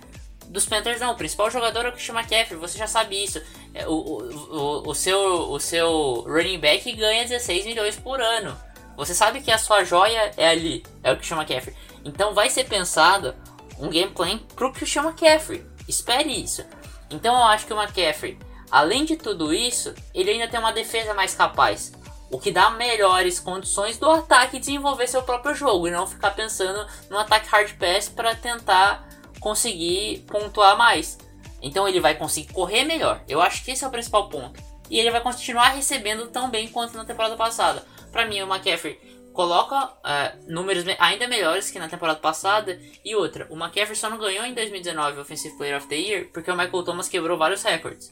Dos 0.47 0.65
Panthers 0.65 0.99
não, 0.99 1.11
o 1.11 1.17
principal 1.17 1.49
jogador 1.49 1.85
é 1.85 1.89
o 1.89 1.91
Christian 1.91 2.15
McCaffrey, 2.15 2.59
você 2.59 2.77
já 2.77 2.87
sabe 2.87 3.21
isso. 3.21 3.41
É, 3.73 3.87
O, 3.87 3.93
o, 3.93 4.17
o, 4.31 4.89
o, 4.89 4.95
seu, 4.95 5.19
o 5.51 5.59
seu 5.59 6.21
running 6.27 6.59
back 6.59 6.89
ganha 6.93 7.23
16 7.23 7.65
milhões 7.65 7.95
por 7.95 8.21
ano. 8.21 8.57
Você 8.97 9.13
sabe 9.13 9.41
que 9.41 9.51
a 9.51 9.59
sua 9.59 9.83
joia 9.83 10.31
é 10.35 10.49
ali, 10.49 10.83
é 11.03 11.11
o 11.11 11.15
Christian 11.15 11.37
McCaffrey. 11.37 11.75
Então 12.03 12.33
vai 12.33 12.49
ser 12.49 12.63
pensado 12.63 13.35
um 13.79 13.89
game 13.89 14.11
plan 14.11 14.39
pro 14.55 14.73
Christian 14.73 15.03
McCaffrey. 15.03 15.63
Espere 15.87 16.29
isso. 16.29 16.65
Então 17.11 17.35
eu 17.35 17.43
acho 17.43 17.67
que 17.67 17.73
o 17.73 17.79
McCaffrey, 17.79 18.39
além 18.71 19.05
de 19.05 19.15
tudo 19.15 19.53
isso, 19.53 19.93
ele 20.15 20.31
ainda 20.31 20.47
tem 20.47 20.59
uma 20.59 20.73
defesa 20.73 21.13
mais 21.13 21.35
capaz. 21.35 21.93
O 22.31 22.39
que 22.39 22.51
dá 22.51 22.71
melhores 22.71 23.39
condições 23.39 23.99
do 23.99 24.09
ataque 24.09 24.59
desenvolver 24.59 25.07
seu 25.07 25.21
próprio 25.21 25.53
jogo 25.53 25.87
e 25.87 25.91
não 25.91 26.07
ficar 26.07 26.31
pensando 26.31 26.85
no 27.09 27.19
ataque 27.19 27.47
hard 27.49 27.73
pass 27.77 28.09
para 28.09 28.35
tentar 28.35 29.07
conseguir 29.39 30.25
pontuar 30.27 30.75
mais. 30.75 31.19
Então 31.61 31.87
ele 31.87 32.01
vai 32.01 32.15
conseguir 32.15 32.51
correr 32.51 32.83
melhor. 32.83 33.21
Eu 33.29 33.41
acho 33.41 33.63
que 33.63 33.71
esse 33.71 33.83
é 33.83 33.87
o 33.87 33.91
principal 33.91 34.27
ponto. 34.27 34.59
E 34.89 34.99
ele 34.99 35.11
vai 35.11 35.21
continuar 35.21 35.69
recebendo 35.69 36.27
tão 36.27 36.49
bem 36.49 36.67
quanto 36.67 36.97
na 36.97 37.05
temporada 37.05 37.35
passada. 37.35 37.85
Para 38.17 38.25
mim, 38.25 38.41
o 38.41 38.51
McCaffrey 38.51 38.99
coloca 39.31 39.93
é, 40.03 40.33
números 40.47 40.83
me- 40.83 40.95
ainda 40.97 41.27
melhores 41.27 41.69
que 41.69 41.77
na 41.77 41.87
temporada 41.87 42.17
passada. 42.19 42.81
E 43.05 43.15
outra, 43.15 43.45
o 43.51 43.55
McCaffrey 43.55 43.95
só 43.95 44.09
não 44.09 44.17
ganhou 44.17 44.43
em 44.43 44.55
2019 44.55 45.19
o 45.19 45.21
Offensive 45.21 45.55
Player 45.55 45.77
of 45.77 45.87
the 45.87 45.95
Year 45.95 46.29
porque 46.33 46.49
o 46.49 46.57
Michael 46.57 46.83
Thomas 46.83 47.07
quebrou 47.07 47.37
vários 47.37 47.61
recordes. 47.61 48.11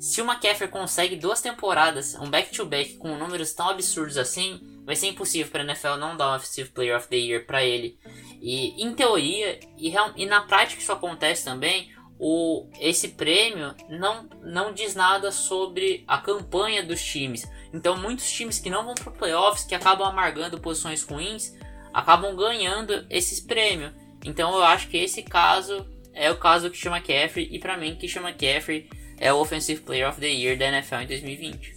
Se 0.00 0.20
o 0.20 0.24
McCaffrey 0.24 0.68
consegue 0.68 1.14
duas 1.14 1.40
temporadas, 1.40 2.16
um 2.16 2.28
back-to-back 2.28 2.94
com 2.94 3.16
números 3.16 3.52
tão 3.52 3.68
absurdos 3.68 4.18
assim, 4.18 4.60
vai 4.84 4.96
ser 4.96 5.06
impossível 5.06 5.52
para 5.52 5.62
a 5.62 5.64
NFL 5.64 5.94
não 5.96 6.16
dar 6.16 6.32
um 6.32 6.34
Offensive 6.34 6.70
Player 6.70 6.96
of 6.96 7.06
the 7.06 7.16
Year 7.16 7.46
para 7.46 7.62
ele. 7.62 7.96
E 8.42 8.82
em 8.84 8.92
teoria, 8.96 9.60
e, 9.78 9.94
e 10.16 10.26
na 10.26 10.40
prática 10.40 10.82
isso 10.82 10.90
acontece 10.90 11.44
também, 11.44 11.93
o, 12.18 12.68
esse 12.80 13.08
prêmio 13.08 13.74
não, 13.88 14.28
não 14.42 14.72
diz 14.72 14.94
nada 14.94 15.32
sobre 15.32 16.04
a 16.06 16.18
campanha 16.18 16.84
dos 16.84 17.02
times. 17.02 17.44
Então 17.72 17.96
muitos 17.96 18.30
times 18.30 18.58
que 18.58 18.70
não 18.70 18.84
vão 18.84 18.94
para 18.94 19.10
playoffs, 19.10 19.64
que 19.64 19.74
acabam 19.74 20.06
amargando 20.06 20.60
posições 20.60 21.02
ruins, 21.02 21.52
acabam 21.92 22.34
ganhando 22.36 23.04
esses 23.10 23.40
prêmios. 23.40 23.92
Então 24.24 24.54
eu 24.54 24.62
acho 24.64 24.88
que 24.88 24.96
esse 24.96 25.22
caso 25.22 25.86
é 26.12 26.30
o 26.30 26.36
caso 26.36 26.70
que 26.70 26.76
chama 26.76 26.98
McCaffrey, 26.98 27.48
e 27.50 27.58
para 27.58 27.76
mim 27.76 27.96
que 27.96 28.06
chama 28.08 28.30
McCaffrey 28.30 28.88
é 29.18 29.32
o 29.32 29.38
Offensive 29.38 29.80
Player 29.82 30.08
of 30.08 30.20
the 30.20 30.28
Year 30.28 30.56
da 30.56 30.66
NFL 30.66 30.96
em 30.96 31.06
2020. 31.06 31.74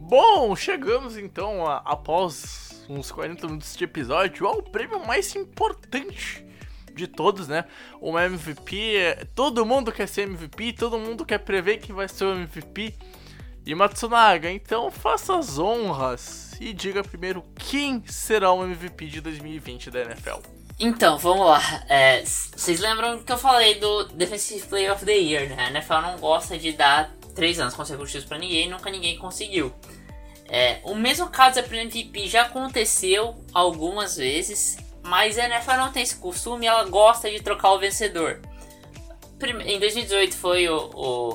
Bom, 0.00 0.56
chegamos 0.56 1.16
então 1.16 1.66
a- 1.66 1.82
após 1.84 2.84
uns 2.88 3.12
40 3.12 3.46
minutos 3.46 3.76
de 3.76 3.84
episódio 3.84 4.46
ao 4.46 4.62
prêmio 4.62 5.04
mais 5.06 5.36
importante 5.36 6.42
de 6.98 7.06
todos, 7.06 7.48
né? 7.48 7.64
O 8.00 8.18
MVP, 8.18 8.96
é- 8.96 9.24
todo 9.34 9.64
mundo 9.64 9.90
quer 9.90 10.06
ser 10.06 10.22
MVP, 10.22 10.72
todo 10.74 10.98
mundo 10.98 11.24
quer 11.24 11.38
prever 11.38 11.78
quem 11.78 11.94
vai 11.94 12.08
ser 12.08 12.24
o 12.24 12.32
MVP. 12.32 12.94
E 13.64 13.74
Matsunaga, 13.74 14.50
então 14.50 14.90
faça 14.90 15.38
as 15.38 15.58
honras 15.58 16.52
e 16.60 16.72
diga 16.72 17.02
primeiro 17.04 17.42
quem 17.58 18.02
será 18.06 18.50
o 18.52 18.64
MVP 18.64 19.06
de 19.06 19.20
2020 19.20 19.90
da 19.90 20.00
NFL. 20.00 20.38
Então, 20.80 21.18
vamos 21.18 21.46
lá. 21.46 21.60
É, 21.88 22.22
Vocês 22.24 22.78
lembram 22.80 23.22
que 23.22 23.32
eu 23.32 23.36
falei 23.36 23.74
do 23.80 24.04
Defensive 24.04 24.66
Player 24.68 24.92
of 24.92 25.04
the 25.04 25.12
Year, 25.12 25.48
né? 25.48 25.66
A 25.66 25.70
NFL 25.70 26.00
não 26.02 26.18
gosta 26.18 26.56
de 26.56 26.72
dar 26.72 27.12
três 27.34 27.58
anos 27.60 27.74
consecutivos 27.74 28.24
pra 28.24 28.38
ninguém, 28.38 28.70
nunca 28.70 28.90
ninguém 28.90 29.18
conseguiu. 29.18 29.72
É, 30.48 30.80
o 30.84 30.94
mesmo 30.94 31.28
caso 31.28 31.62
para 31.62 31.76
MVP 31.76 32.26
já 32.26 32.42
aconteceu 32.42 33.36
algumas 33.52 34.16
vezes, 34.16 34.78
mas 35.08 35.38
a 35.38 35.46
NFL 35.46 35.72
não 35.72 35.90
tem 35.90 36.02
esse 36.02 36.16
costume, 36.16 36.66
ela 36.66 36.84
gosta 36.84 37.30
de 37.30 37.40
trocar 37.40 37.72
o 37.72 37.78
vencedor. 37.78 38.40
Em 39.64 39.78
2018 39.78 40.36
foi 40.36 40.68
o, 40.68 40.76
o, 40.94 41.28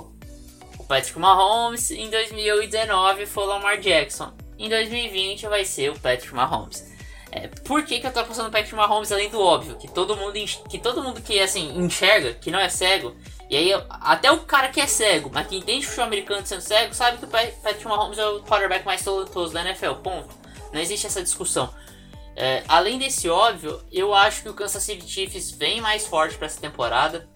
o 0.80 0.84
Patrick 0.86 1.18
Mahomes, 1.18 1.90
em 1.92 2.10
2019 2.10 3.26
foi 3.26 3.44
o 3.44 3.48
Lamar 3.48 3.80
Jackson, 3.80 4.32
em 4.60 4.70
2020 4.70 5.48
vai 5.48 5.64
ser 5.66 5.92
o 5.92 6.00
Patrick 6.00 6.34
Mahomes. 6.34 6.92
É, 7.32 7.48
por 7.48 7.84
que, 7.84 8.00
que 8.00 8.06
eu 8.06 8.14
tô 8.14 8.20
apostando 8.20 8.50
no 8.50 8.52
Patrick 8.52 8.76
Mahomes 8.76 9.12
além 9.12 9.30
do 9.30 9.42
óbvio? 9.42 9.76
Que 9.78 9.88
todo 9.88 10.16
mundo, 10.16 10.34
que 10.70 10.78
todo 10.78 11.02
mundo 11.02 11.20
que 11.22 11.40
assim, 11.40 11.76
enxerga, 11.80 12.34
que 12.34 12.52
não 12.52 12.60
é 12.60 12.70
cego, 12.70 13.16
e 13.50 13.56
aí 13.58 13.72
até 13.90 14.32
o 14.32 14.40
cara 14.42 14.68
que 14.68 14.80
é 14.80 14.86
cego, 14.86 15.32
mas 15.34 15.48
que 15.48 15.56
entende 15.56 15.86
futebol 15.86 16.06
americano 16.06 16.46
sendo 16.46 16.62
cego, 16.62 16.94
sabe 16.94 17.18
que 17.18 17.26
o 17.26 17.28
Pat- 17.28 17.54
Patrick 17.64 17.88
Mahomes 17.88 18.20
é 18.20 18.28
o 18.28 18.44
quarterback 18.44 18.86
mais 18.86 19.04
talentoso 19.04 19.52
da 19.54 19.62
NFL, 19.62 19.94
ponto. 20.04 20.30
Não 20.72 20.80
existe 20.80 21.08
essa 21.08 21.24
discussão. 21.24 21.74
É, 22.36 22.64
além 22.68 22.98
desse 22.98 23.30
óbvio, 23.30 23.82
eu 23.92 24.14
acho 24.14 24.44
que 24.44 24.50
o 24.50 24.54
Kansas 24.54 24.84
City 24.84 25.08
Chiefs 25.08 25.52
vem 25.52 25.82
mais 25.82 26.08
forte 26.08 26.36
para 26.36 26.48
essa 26.48 26.60
temporada. 26.60 27.30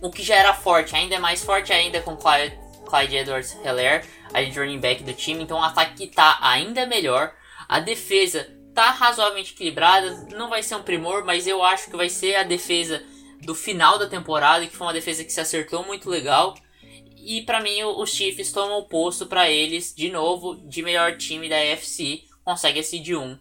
O 0.00 0.10
que 0.10 0.22
já 0.22 0.36
era 0.36 0.54
forte, 0.54 0.96
ainda 0.96 1.14
é 1.14 1.18
mais 1.18 1.44
forte 1.44 1.72
ainda 1.72 2.00
com 2.00 2.16
Clyde, 2.16 2.58
Clyde 2.86 3.16
edwards 3.16 3.56
aí 4.32 4.50
de 4.50 4.58
running 4.58 4.80
back 4.80 5.02
do 5.02 5.12
time. 5.12 5.42
Então 5.42 5.58
o 5.58 5.62
ataque 5.62 6.06
tá 6.08 6.38
ainda 6.40 6.86
melhor. 6.86 7.34
A 7.68 7.78
defesa 7.78 8.48
tá 8.74 8.90
razoavelmente 8.90 9.52
equilibrada. 9.52 10.26
Não 10.34 10.48
vai 10.48 10.62
ser 10.62 10.76
um 10.76 10.82
primor, 10.82 11.24
mas 11.24 11.46
eu 11.46 11.62
acho 11.62 11.90
que 11.90 11.96
vai 11.96 12.08
ser 12.08 12.36
a 12.36 12.42
defesa 12.42 13.02
do 13.40 13.54
final 13.54 13.98
da 13.98 14.08
temporada, 14.08 14.66
que 14.66 14.76
foi 14.76 14.86
uma 14.86 14.92
defesa 14.92 15.24
que 15.24 15.32
se 15.32 15.40
acertou 15.40 15.84
muito 15.84 16.08
legal. 16.08 16.54
E 17.16 17.42
pra 17.42 17.60
mim 17.60 17.82
os 17.84 18.10
Chiefs 18.10 18.50
tomam 18.50 18.78
o 18.78 18.88
posto 18.88 19.26
pra 19.26 19.48
eles 19.48 19.94
de 19.94 20.10
novo 20.10 20.56
de 20.56 20.82
melhor 20.82 21.16
time 21.16 21.48
da 21.48 21.56
AFC, 21.56 22.24
consegue 22.44 22.80
esse 22.80 22.98
de 22.98 23.14
1. 23.14 23.38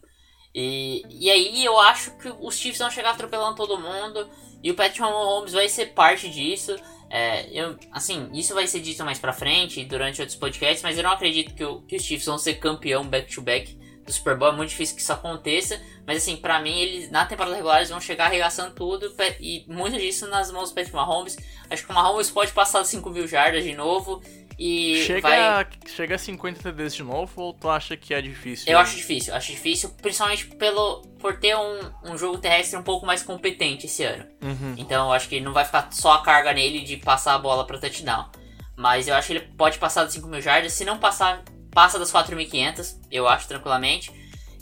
E, 0.54 1.04
e 1.10 1.32
aí 1.32 1.64
eu 1.64 1.80
acho 1.80 2.12
que 2.18 2.32
os 2.39 2.56
Chiefs 2.56 2.80
vão 2.80 2.91
chegar 2.91 3.12
atropelando 3.12 3.56
todo 3.56 3.80
mundo 3.80 4.30
e 4.62 4.70
o 4.70 4.76
Patrick 4.76 4.99
Mahomes 4.99 5.54
vai 5.54 5.70
ser 5.70 5.88
parte 5.88 6.30
disso. 6.30 6.76
É, 7.10 7.47
eu, 7.52 7.78
assim, 7.91 8.30
isso 8.34 8.54
vai 8.54 8.68
ser 8.68 8.80
dito 8.80 9.04
mais 9.04 9.20
pra 9.20 9.34
frente, 9.34 9.84
durante 9.84 10.22
outros 10.22 10.38
podcasts, 10.38 10.82
mas 10.82 10.97
eu 10.97 11.04
não 11.04 11.12
acredito 11.12 11.54
que, 11.54 11.64
o, 11.64 11.82
que 11.82 11.95
os 11.95 12.04
Chiefs 12.04 12.26
vão 12.26 12.38
ser 12.38 12.56
campeão 12.56 13.06
back-to-back 13.06 13.78
do 14.06 14.12
Super 14.12 14.36
Bowl. 14.36 14.49
É 14.49 14.52
muito 14.52 14.70
difícil 14.70 14.95
que 14.95 15.02
isso 15.02 15.14
aconteça, 15.14 15.82
mas 16.06 16.18
assim, 16.18 16.38
pra 16.38 16.60
mim, 16.60 16.80
eles 16.80 17.12
na 17.12 17.26
temporada 17.26 17.56
regular 17.56 17.78
eles 17.78 17.89
vão 17.89 18.02
chegar 18.02 18.26
arregaçando 18.26 18.74
tudo 18.74 19.14
e 19.39 19.66
muito 19.68 19.97
disso 19.97 20.28
nas 20.28 20.52
mãos 20.52 20.70
do 20.70 20.76
Patrick 20.76 20.95
Mahomes. 20.95 21.38
Acho 21.70 21.86
que 21.86 21.91
o 21.91 21.95
Mahomes 21.95 22.30
pode 22.30 22.52
passar 22.52 22.84
5 22.84 23.10
mil 23.10 23.28
jardas 23.28 23.64
de 23.64 23.74
novo 23.74 24.22
e 24.64 25.04
Chega, 25.06 25.28
vai... 25.28 25.68
chega 25.88 26.16
a 26.16 26.18
50 26.20 26.62
TDs 26.62 26.93
de 26.93 27.04
novo 27.04 27.41
ou 27.41 27.54
tu 27.54 27.68
acha 27.68 27.97
que 27.97 28.14
é 28.14 28.22
difícil? 28.22 28.72
Eu 28.72 28.78
acho 28.78 28.95
difícil, 28.95 29.34
acho 29.34 29.52
difícil, 29.52 29.89
principalmente 30.02 30.45
pelo, 30.45 31.02
por 31.20 31.39
ter 31.39 31.56
um, 31.56 31.80
um 32.04 32.18
jogo 32.18 32.38
terrestre 32.38 32.78
um 32.78 32.84
pouco 32.84 33.06
mais 33.06 33.24
competente 33.24 33.88
esse 33.88 34.04
ano. 34.04 34.24
Uhum. 34.41 34.76
Então 34.78 35.08
eu 35.08 35.14
acho 35.14 35.28
que 35.28 35.39
não 35.39 35.52
vai 35.52 35.66
ficar 35.66 35.91
só 35.91 36.14
a 36.14 36.22
carga 36.22 36.54
nele 36.54 36.82
de 36.82 36.97
passar 36.97 37.34
a 37.34 37.39
bola 37.39 37.66
para 37.66 37.80
touchdown. 37.80 38.30
Mas 38.76 39.08
eu 39.08 39.16
acho 39.16 39.28
que 39.28 39.34
ele 39.34 39.47
pode 39.58 39.78
passar 39.78 40.04
das 40.04 40.14
5 40.14 40.28
mil 40.28 40.41
jardas. 40.41 40.74
Se 40.74 40.86
não 40.86 40.97
passar, 40.97 41.43
passa 41.72 41.97
das 41.99 42.11
4.500, 42.11 42.97
eu 43.11 43.28
acho 43.28 43.47
tranquilamente. 43.47 44.11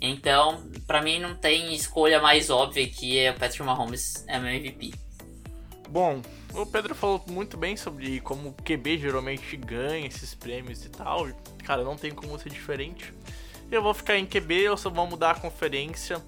Então, 0.02 0.64
pra 0.88 1.02
mim 1.02 1.20
não 1.20 1.36
tem 1.36 1.74
escolha 1.76 2.22
mais 2.22 2.50
óbvia 2.50 2.88
que 2.88 3.20
é 3.20 3.32
o 3.32 3.34
Patrick 3.36 3.62
Mahomes 3.64 4.24
é 4.28 4.40
meu 4.40 4.50
MVP. 4.50 4.94
Bom, 5.90 6.22
o 6.54 6.66
Pedro 6.66 6.94
falou 6.96 7.22
muito 7.28 7.58
bem 7.58 7.76
sobre 7.76 8.20
como 8.22 8.50
o 8.50 8.54
QB 8.54 9.00
geralmente 9.00 9.58
ganha 9.58 10.08
esses 10.08 10.34
prêmios 10.36 10.86
e 10.86 10.90
tal. 10.90 11.28
Cara, 11.66 11.84
não 11.84 11.98
tem 11.98 12.12
como 12.12 12.40
ser 12.40 12.50
diferente. 12.50 13.14
Eu 13.72 13.82
vou 13.84 13.94
ficar 13.94 14.18
em 14.18 14.26
QB, 14.26 14.54
eu 14.62 14.78
só 14.78 14.90
vou 14.90 15.06
mudar 15.08 15.32
a 15.32 15.36
conferência. 15.40 16.22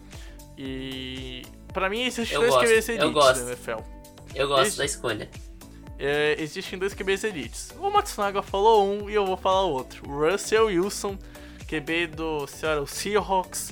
E. 0.58 1.44
Pra 1.74 1.90
mim, 1.90 2.02
existem 2.04 2.36
Eu 2.36 2.42
dois 2.42 2.54
gosto, 2.54 2.68
QBs 2.68 2.90
eu 2.90 2.96
elites 2.96 3.14
gosto. 3.14 3.40
na 3.44 3.48
NFL. 3.52 3.80
Eu 4.36 4.48
gosto 4.48 4.68
Esse- 4.68 4.78
da 4.78 4.86
escolha. 4.86 5.30
É, 6.04 6.36
existem 6.40 6.80
dois 6.80 6.96
QBs 6.96 7.24
elites. 7.24 7.72
O 7.80 7.92
Matsunaga 7.92 8.42
falou 8.42 8.92
um 8.92 9.08
e 9.08 9.14
eu 9.14 9.24
vou 9.24 9.38
falar 9.38 9.62
outro. 9.62 10.10
O 10.10 10.20
Russell 10.20 10.66
Wilson, 10.66 11.16
QB 11.68 12.08
do 12.08 12.48
Seattle 12.48 12.88
Seahawks. 12.88 13.72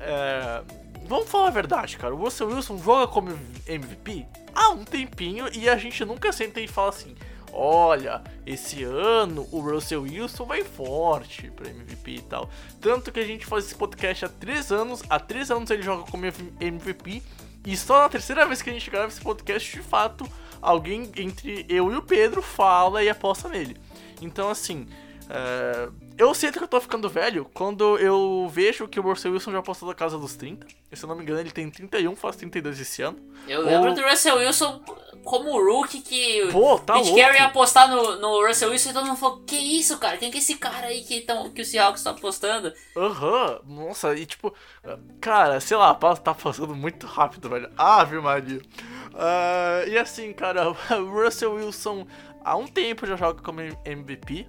É, 0.00 0.62
vamos 1.06 1.30
falar 1.30 1.46
a 1.46 1.52
verdade, 1.52 1.96
cara. 1.96 2.12
O 2.12 2.18
Russell 2.18 2.48
Wilson 2.48 2.76
joga 2.76 3.06
como 3.06 3.38
MVP 3.68 4.26
há 4.52 4.70
um 4.70 4.84
tempinho 4.84 5.48
e 5.54 5.68
a 5.68 5.76
gente 5.76 6.04
nunca 6.04 6.32
senta 6.32 6.60
e 6.60 6.66
fala 6.66 6.88
assim: 6.88 7.14
olha, 7.52 8.20
esse 8.44 8.82
ano 8.82 9.48
o 9.52 9.60
Russell 9.60 10.02
Wilson 10.02 10.46
vai 10.46 10.64
forte 10.64 11.52
pra 11.52 11.70
MVP 11.70 12.10
e 12.10 12.22
tal. 12.22 12.50
Tanto 12.80 13.12
que 13.12 13.20
a 13.20 13.24
gente 13.24 13.46
faz 13.46 13.66
esse 13.66 13.76
podcast 13.76 14.24
há 14.24 14.28
três 14.28 14.72
anos, 14.72 15.04
há 15.08 15.20
três 15.20 15.52
anos 15.52 15.70
ele 15.70 15.82
joga 15.82 16.10
como 16.10 16.26
MVP. 16.60 17.22
E 17.64 17.76
só 17.76 18.02
na 18.02 18.08
terceira 18.08 18.44
vez 18.44 18.60
que 18.60 18.70
a 18.70 18.72
gente 18.72 18.90
grava 18.90 19.08
esse 19.08 19.20
podcast, 19.20 19.70
de 19.70 19.82
fato, 19.82 20.26
alguém 20.60 21.10
entre 21.16 21.64
eu 21.68 21.92
e 21.92 21.96
o 21.96 22.02
Pedro 22.02 22.42
fala 22.42 23.02
e 23.02 23.08
aposta 23.08 23.48
nele. 23.48 23.76
Então, 24.20 24.48
assim, 24.50 24.86
é, 25.28 25.88
eu 26.18 26.34
sinto 26.34 26.58
que 26.58 26.64
eu 26.64 26.68
tô 26.68 26.80
ficando 26.80 27.08
velho 27.08 27.48
quando 27.54 27.96
eu 27.98 28.48
vejo 28.52 28.86
que 28.88 28.98
o 28.98 29.02
Russell 29.02 29.32
Wilson 29.32 29.52
já 29.52 29.62
passou 29.62 29.88
da 29.88 29.94
casa 29.94 30.18
dos 30.18 30.34
30. 30.36 30.66
E, 30.92 30.96
se 30.96 31.04
eu 31.04 31.08
não 31.08 31.16
me 31.16 31.22
engano, 31.22 31.40
ele 31.40 31.50
tem 31.50 31.70
31, 31.70 32.16
faz 32.16 32.36
32 32.36 32.80
esse 32.80 33.00
ano. 33.02 33.18
Eu 33.46 33.60
Ou- 33.60 33.66
lembro 33.66 33.94
do 33.94 34.02
Russell 34.02 34.36
Wilson 34.38 34.82
como 35.22 35.52
rookie 35.62 36.00
que 36.00 36.48
Pô, 36.50 36.78
tá 36.78 36.94
Pete 36.94 37.04
louco. 37.10 37.20
Carey 37.20 37.40
ia 37.40 37.46
apostar 37.46 37.88
no, 37.88 38.18
no 38.18 38.46
Russell 38.46 38.70
Wilson 38.70 38.90
e 38.90 38.92
todo 38.94 39.06
mundo 39.06 39.18
falou: 39.18 39.38
Que 39.46 39.54
isso, 39.56 39.98
cara? 39.98 40.16
Quem 40.16 40.30
que 40.30 40.38
é 40.38 40.40
esse 40.40 40.56
cara 40.56 40.88
aí 40.88 41.02
que, 41.02 41.20
tão, 41.20 41.50
que 41.50 41.62
o 41.62 41.64
Seahawks 41.64 42.02
tá 42.02 42.10
apostando? 42.10 42.72
Aham, 42.96 43.60
nossa, 43.66 44.14
e 44.16 44.24
tipo, 44.26 44.52
cara, 45.20 45.60
sei 45.60 45.76
lá, 45.76 45.94
tá 45.94 46.34
passando 46.34 46.74
muito 46.74 47.06
rápido, 47.06 47.48
velho. 47.50 47.70
Ave 47.76 48.18
Maria. 48.18 48.60
Ah, 49.14 49.82
e 49.86 49.98
assim, 49.98 50.32
cara, 50.32 50.70
o 50.98 51.22
Russell 51.22 51.54
Wilson 51.54 52.06
há 52.44 52.56
um 52.56 52.66
tempo 52.66 53.06
já 53.06 53.16
joga 53.16 53.42
como 53.42 53.60
MVP. 53.84 54.46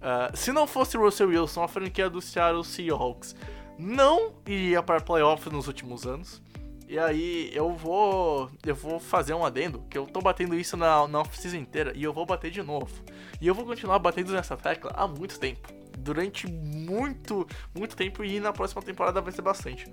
Ah, 0.00 0.30
se 0.34 0.52
não 0.52 0.66
fosse 0.66 0.96
Russell 0.96 1.28
Wilson, 1.28 1.62
a 1.62 1.68
franquia 1.68 2.10
do 2.10 2.20
Seattle 2.20 2.64
Seahawks 2.64 3.34
não 3.78 4.32
iria 4.46 4.82
para 4.82 5.00
playoff 5.00 5.48
nos 5.50 5.66
últimos 5.66 6.06
anos. 6.06 6.42
E 6.88 6.98
aí 6.98 7.50
eu 7.54 7.72
vou 7.72 8.50
eu 8.66 8.74
vou 8.74 9.00
fazer 9.00 9.32
um 9.32 9.44
adendo, 9.44 9.82
que 9.88 9.96
eu 9.96 10.06
tô 10.06 10.20
batendo 10.20 10.54
isso 10.54 10.76
na, 10.76 11.08
na 11.08 11.20
off-season 11.20 11.56
inteira 11.56 11.92
e 11.94 12.02
eu 12.02 12.12
vou 12.12 12.26
bater 12.26 12.50
de 12.50 12.62
novo. 12.62 12.92
E 13.40 13.46
eu 13.46 13.54
vou 13.54 13.64
continuar 13.64 13.98
batendo 13.98 14.32
nessa 14.32 14.56
tecla 14.56 14.92
há 14.94 15.08
muito 15.08 15.38
tempo. 15.38 15.72
Durante 15.98 16.46
muito, 16.46 17.46
muito 17.74 17.96
tempo 17.96 18.22
e 18.24 18.40
na 18.40 18.52
próxima 18.52 18.82
temporada 18.82 19.20
vai 19.20 19.32
ser 19.32 19.42
bastante. 19.42 19.90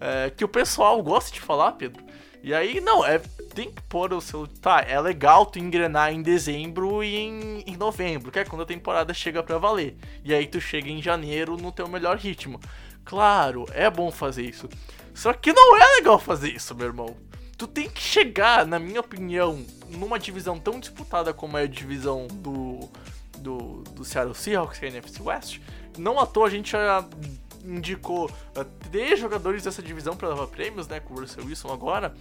É, 0.00 0.30
que 0.30 0.44
o 0.44 0.48
pessoal 0.48 1.02
gosta 1.02 1.30
de 1.30 1.40
falar, 1.40 1.72
Pedro. 1.72 2.02
E 2.42 2.54
aí, 2.54 2.80
não, 2.80 3.04
é 3.04 3.20
tem 3.54 3.70
que 3.70 3.82
pôr 3.82 4.12
o 4.12 4.20
seu. 4.20 4.46
Tá, 4.46 4.80
é 4.80 4.98
legal 5.00 5.44
tu 5.44 5.58
engrenar 5.58 6.12
em 6.12 6.22
dezembro 6.22 7.02
e 7.02 7.16
em, 7.16 7.60
em 7.66 7.76
novembro, 7.76 8.30
que 8.30 8.38
é 8.38 8.44
quando 8.44 8.62
a 8.62 8.66
temporada 8.66 9.12
chega 9.12 9.42
pra 9.42 9.58
valer. 9.58 9.96
E 10.24 10.32
aí 10.32 10.46
tu 10.46 10.60
chega 10.60 10.88
em 10.88 11.02
janeiro 11.02 11.56
no 11.56 11.72
teu 11.72 11.88
melhor 11.88 12.16
ritmo. 12.16 12.60
Claro, 13.04 13.66
é 13.72 13.90
bom 13.90 14.10
fazer 14.10 14.44
isso. 14.44 14.68
Só 15.14 15.32
que 15.32 15.52
não 15.52 15.76
é 15.76 15.96
legal 15.96 16.18
fazer 16.18 16.50
isso, 16.50 16.74
meu 16.74 16.86
irmão. 16.86 17.16
Tu 17.58 17.66
tem 17.66 17.90
que 17.90 18.00
chegar, 18.00 18.64
na 18.64 18.78
minha 18.78 19.00
opinião, 19.00 19.62
numa 19.90 20.18
divisão 20.18 20.58
tão 20.58 20.80
disputada 20.80 21.34
como 21.34 21.58
é 21.58 21.64
a 21.64 21.66
divisão 21.66 22.26
do, 22.26 22.88
do, 23.38 23.82
do 23.94 24.04
Seattle 24.04 24.34
Seahawks, 24.34 24.78
que 24.78 24.86
é 24.86 24.88
NFC 24.88 25.20
West. 25.20 25.58
Não 25.98 26.18
à 26.18 26.24
toa 26.24 26.46
a 26.46 26.50
gente 26.50 26.70
já 26.70 27.06
indicou 27.64 28.30
eh, 28.54 28.64
três 28.90 29.18
jogadores 29.18 29.62
dessa 29.62 29.82
divisão 29.82 30.16
para 30.16 30.28
levar 30.28 30.46
prêmios, 30.46 30.88
né? 30.88 31.00
Com 31.00 31.14
o 31.14 31.20
Russell 31.20 31.44
Wilson 31.44 31.72
agora. 31.72 32.14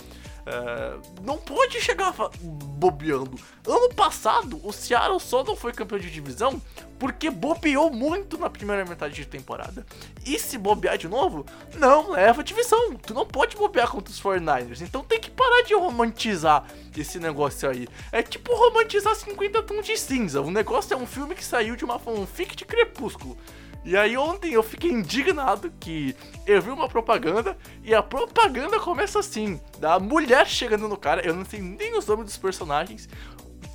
Eh, 0.46 0.98
não 1.24 1.38
pode 1.38 1.80
chegar 1.82 2.14
bobeando. 2.42 3.40
Ano 3.68 3.94
passado, 3.94 4.60
o 4.64 4.72
Seattle 4.72 5.20
só 5.20 5.44
não 5.44 5.56
foi 5.56 5.72
campeão 5.72 6.00
de 6.00 6.10
divisão 6.10 6.62
porque 6.98 7.30
bobeou 7.30 7.92
muito 7.92 8.38
na 8.38 8.50
primeira 8.50 8.84
metade 8.84 9.16
de 9.16 9.26
temporada. 9.26 9.86
E 10.26 10.38
se 10.38 10.58
bobear 10.58 10.98
de 10.98 11.08
novo, 11.08 11.46
não 11.76 12.12
leva 12.12 12.42
a 12.42 12.44
divisão. 12.44 12.96
Tu 12.96 13.14
não 13.14 13.26
pode 13.26 13.56
bobear 13.56 13.90
contra 13.90 14.12
os 14.12 14.22
49ers. 14.22 14.82
Então 14.82 15.04
tem 15.04 15.20
que 15.20 15.32
parar 15.32 15.62
de 15.64 15.74
romantizar 15.74 16.66
esse 16.98 17.20
negócio 17.20 17.70
aí. 17.70 17.88
É 18.12 18.22
tipo 18.22 18.54
romantizar 18.54 19.16
50 19.16 19.64
tons 19.64 19.86
de 19.86 19.98
cinza. 19.98 20.42
O 20.42 20.52
negócio 20.52 20.94
é 20.94 20.98
um 20.98 21.06
filme 21.06 21.36
que 21.36 21.46
saiu 21.46 21.76
de 21.76 21.86
uma 21.86 22.00
fanfic 22.00 22.56
de 22.56 22.66
Crepúsculo. 22.66 23.38
E 23.84 23.96
aí 23.96 24.18
ontem 24.18 24.54
eu 24.54 24.62
fiquei 24.62 24.92
indignado 24.92 25.72
que 25.80 26.16
eu 26.46 26.62
vi 26.62 26.70
uma 26.70 26.88
propaganda 26.88 27.58
e 27.84 27.96
a 27.96 28.04
propaganda 28.04 28.80
começa 28.80 29.20
assim, 29.20 29.60
da 29.80 30.00
mulher 30.00 30.48
chegando 30.48 30.88
no 30.88 30.98
cara, 30.98 31.26
eu 31.26 31.34
não 31.34 31.46
sei 31.46 31.62
nem 31.62 31.98
os 31.98 32.06
nomes 32.06 32.26
dos 32.26 32.38
personagens, 32.38 33.08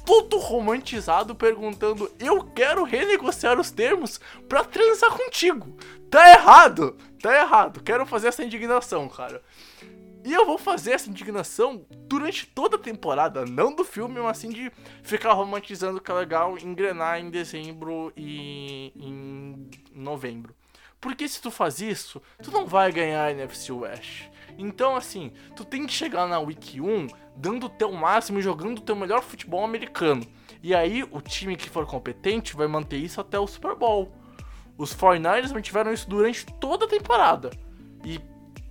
tudo 0.05 0.39
romantizado 0.39 1.35
perguntando: 1.35 2.11
"Eu 2.19 2.45
quero 2.45 2.85
renegociar 2.85 3.59
os 3.59 3.71
termos 3.71 4.21
pra 4.49 4.63
transar 4.63 5.11
contigo". 5.11 5.77
Tá 6.11 6.31
errado. 6.31 6.97
Tá 7.21 7.35
errado. 7.35 7.83
Quero 7.83 8.05
fazer 8.05 8.29
essa 8.29 8.45
indignação, 8.45 9.09
cara. 9.09 9.43
E 10.25 10.33
eu 10.33 10.47
vou 10.47 10.57
fazer 10.57 10.93
essa 10.93 11.11
indignação 11.11 11.85
durante 12.09 12.47
toda 12.47 12.77
a 12.77 12.79
temporada, 12.79 13.45
não 13.45 13.77
do 13.77 13.85
filme, 13.85 14.19
mas 14.21 14.39
assim 14.39 14.49
de 14.49 14.73
ficar 15.03 15.35
romantizando 15.35 16.01
que 16.01 16.11
é 16.11 16.15
legal 16.15 16.57
engrenar 16.57 17.21
em 17.21 17.29
dezembro 17.29 18.11
e 18.17 18.91
em 18.97 19.69
novembro. 19.95 20.55
Porque 20.99 21.29
se 21.29 21.43
tu 21.43 21.51
faz 21.51 21.79
isso, 21.83 22.23
tu 22.43 22.51
não 22.51 22.65
vai 22.65 22.91
ganhar 22.91 23.23
a 23.23 23.31
NFC 23.31 23.71
West. 23.71 24.31
Então, 24.57 24.97
assim, 24.97 25.31
tu 25.55 25.63
tem 25.63 25.87
que 25.87 25.93
chegar 25.93 26.27
na 26.27 26.41
Week 26.41 26.81
1 26.81 27.09
dando 27.37 27.67
o 27.67 27.69
teu 27.69 27.93
máximo 27.93 28.39
e 28.39 28.43
jogando 28.43 28.79
o 28.79 28.83
teu 28.83 28.97
melhor 28.97 29.23
futebol 29.23 29.63
americano. 29.63 30.27
E 30.63 30.75
aí, 30.75 31.03
o 31.03 31.21
time 31.21 31.57
que 31.57 31.69
for 31.69 31.85
competente 31.85 32.57
vai 32.57 32.67
manter 32.67 32.97
isso 32.97 33.21
até 33.21 33.39
o 33.39 33.47
Super 33.47 33.75
Bowl. 33.75 34.11
Os 34.79 34.95
49ers 34.95 35.53
mantiveram 35.53 35.93
isso 35.93 36.09
durante 36.09 36.47
toda 36.47 36.87
a 36.87 36.89
temporada. 36.89 37.51
E 38.03 38.19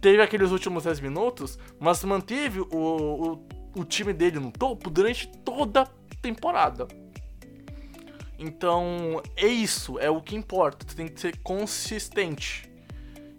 teve 0.03 0.21
aqueles 0.21 0.51
últimos 0.51 0.83
10 0.83 0.99
minutos, 0.99 1.57
mas 1.79 2.03
manteve 2.03 2.59
o, 2.59 2.67
o, 2.73 3.47
o 3.73 3.85
time 3.85 4.11
dele 4.11 4.37
no 4.37 4.51
topo 4.51 4.89
durante 4.89 5.29
toda 5.45 5.83
a 5.83 5.87
temporada. 6.21 6.85
Então, 8.37 9.23
é 9.37 9.47
isso, 9.47 9.97
é 9.97 10.09
o 10.09 10.21
que 10.21 10.35
importa. 10.35 10.85
Tu 10.85 10.93
tem 10.93 11.07
que 11.07 11.21
ser 11.21 11.37
consistente. 11.37 12.69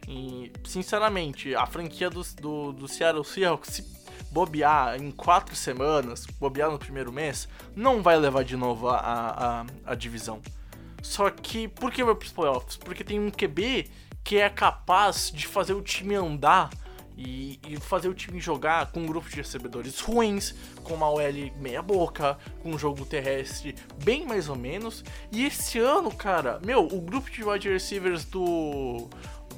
E, 0.09 0.51
sinceramente, 0.65 1.55
a 1.55 1.67
franquia 1.67 2.09
do, 2.09 2.23
do, 2.41 2.73
do 2.73 2.89
Seattle 2.89 3.25
Seahawks, 3.27 3.71
se 3.71 3.83
bobear 4.31 4.97
em 4.97 5.11
quatro 5.11 5.55
semanas, 5.55 6.27
bobear 6.41 6.71
no 6.71 6.79
primeiro 6.79 7.13
mês, 7.13 7.47
não 7.77 8.03
vai 8.03 8.17
levar 8.17 8.43
de 8.43 8.57
novo 8.57 8.89
a, 8.89 8.97
a, 8.97 9.67
a, 9.85 9.95
divisão. 9.95 10.41
Só 11.03 11.29
que, 11.29 11.69
por 11.69 11.93
que 11.93 12.03
vai 12.03 12.15
pros 12.15 12.33
playoffs? 12.33 12.79
Porque 12.79 13.05
tem 13.05 13.21
um 13.21 13.31
QB 13.31 13.91
que 14.25 14.39
é 14.39 14.49
capaz 14.49 15.31
de 15.31 15.47
fazer 15.47 15.75
o 15.75 15.83
time 15.83 16.15
andar 16.15 16.71
e, 17.17 17.61
e 17.69 17.77
fazer 17.79 18.09
o 18.09 18.15
time 18.15 18.41
jogar 18.41 18.91
com 18.91 19.01
um 19.01 19.07
grupo 19.07 19.29
de 19.29 19.37
recebedores 19.37 20.01
ruins, 20.01 20.55
com 20.83 20.95
uma 20.95 21.09
OL 21.09 21.53
meia 21.61 21.83
boca, 21.83 22.37
com 22.63 22.71
um 22.71 22.79
jogo 22.79 23.05
terrestre 23.05 23.77
bem 24.03 24.27
mais 24.27 24.49
ou 24.49 24.57
menos. 24.57 25.05
E 25.31 25.45
esse 25.45 25.79
ano, 25.79 26.11
cara, 26.11 26.59
meu, 26.65 26.87
o 26.87 27.01
grupo 27.01 27.31
de 27.31 27.45
wide 27.45 27.69
receivers 27.69 28.25
do 28.25 29.09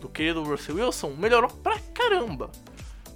do 0.00 0.10
querido 0.10 0.42
Russell 0.42 0.76
Wilson 0.76 1.14
melhorou 1.16 1.50
pra 1.50 1.78
caramba. 1.94 2.50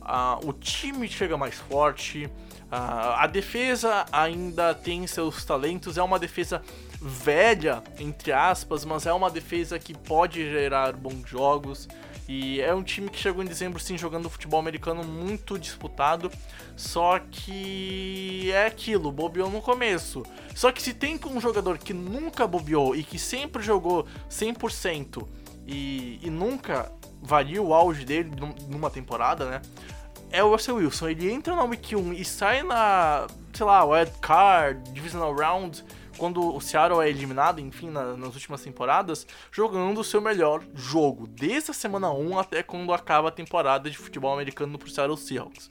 Ah, 0.00 0.38
o 0.42 0.52
time 0.52 1.06
chega 1.06 1.36
mais 1.36 1.56
forte, 1.56 2.30
ah, 2.70 3.22
a 3.22 3.26
defesa 3.26 4.06
ainda 4.10 4.74
tem 4.74 5.06
seus 5.06 5.44
talentos, 5.44 5.98
é 5.98 6.02
uma 6.02 6.18
defesa 6.18 6.62
velha, 7.00 7.82
entre 7.98 8.32
aspas, 8.32 8.84
mas 8.84 9.06
é 9.06 9.12
uma 9.12 9.30
defesa 9.30 9.78
que 9.78 9.94
pode 9.94 10.50
gerar 10.50 10.92
bons 10.92 11.28
jogos. 11.28 11.88
E 12.28 12.60
é 12.60 12.72
um 12.72 12.82
time 12.82 13.08
que 13.08 13.18
chegou 13.18 13.42
em 13.42 13.46
dezembro 13.46 13.80
sim 13.80 13.98
jogando 13.98 14.30
futebol 14.30 14.60
americano 14.60 15.02
muito 15.02 15.58
disputado. 15.58 16.30
Só 16.76 17.18
que 17.18 18.50
é 18.52 18.66
aquilo, 18.66 19.10
bobeou 19.10 19.50
no 19.50 19.60
começo. 19.60 20.22
Só 20.54 20.70
que 20.70 20.80
se 20.80 20.94
tem 20.94 21.18
um 21.26 21.40
jogador 21.40 21.78
que 21.78 21.92
nunca 21.92 22.46
bobeou 22.46 22.94
e 22.94 23.02
que 23.02 23.18
sempre 23.18 23.62
jogou 23.62 24.06
100% 24.30 25.26
e, 25.66 26.20
e 26.22 26.30
nunca 26.30 26.92
varia 27.20 27.60
o 27.60 27.74
auge 27.74 28.04
dele 28.04 28.30
numa 28.68 28.90
temporada, 28.90 29.46
né? 29.46 29.62
É 30.30 30.44
o 30.44 30.50
Russell 30.50 30.76
Wilson. 30.76 31.08
Ele 31.08 31.32
entra 31.32 31.56
na 31.56 31.64
Week 31.64 31.96
1 31.96 32.12
e 32.12 32.24
sai 32.24 32.62
na, 32.62 33.26
sei 33.52 33.66
lá, 33.66 33.84
Wild 33.84 34.12
Card, 34.20 34.92
Divisional 34.92 35.34
Round 35.34 35.84
quando 36.20 36.54
o 36.54 36.60
Seattle 36.60 37.00
é 37.00 37.08
eliminado, 37.08 37.62
enfim, 37.62 37.88
na, 37.88 38.14
nas 38.14 38.34
últimas 38.34 38.60
temporadas, 38.60 39.26
jogando 39.50 39.98
o 39.98 40.04
seu 40.04 40.20
melhor 40.20 40.62
jogo, 40.74 41.26
desde 41.26 41.70
a 41.70 41.74
semana 41.74 42.12
1 42.12 42.38
até 42.38 42.62
quando 42.62 42.92
acaba 42.92 43.28
a 43.28 43.32
temporada 43.32 43.88
de 43.88 43.96
futebol 43.96 44.34
americano 44.34 44.78
pro 44.78 44.90
Seattle 44.90 45.16
Seahawks. 45.16 45.70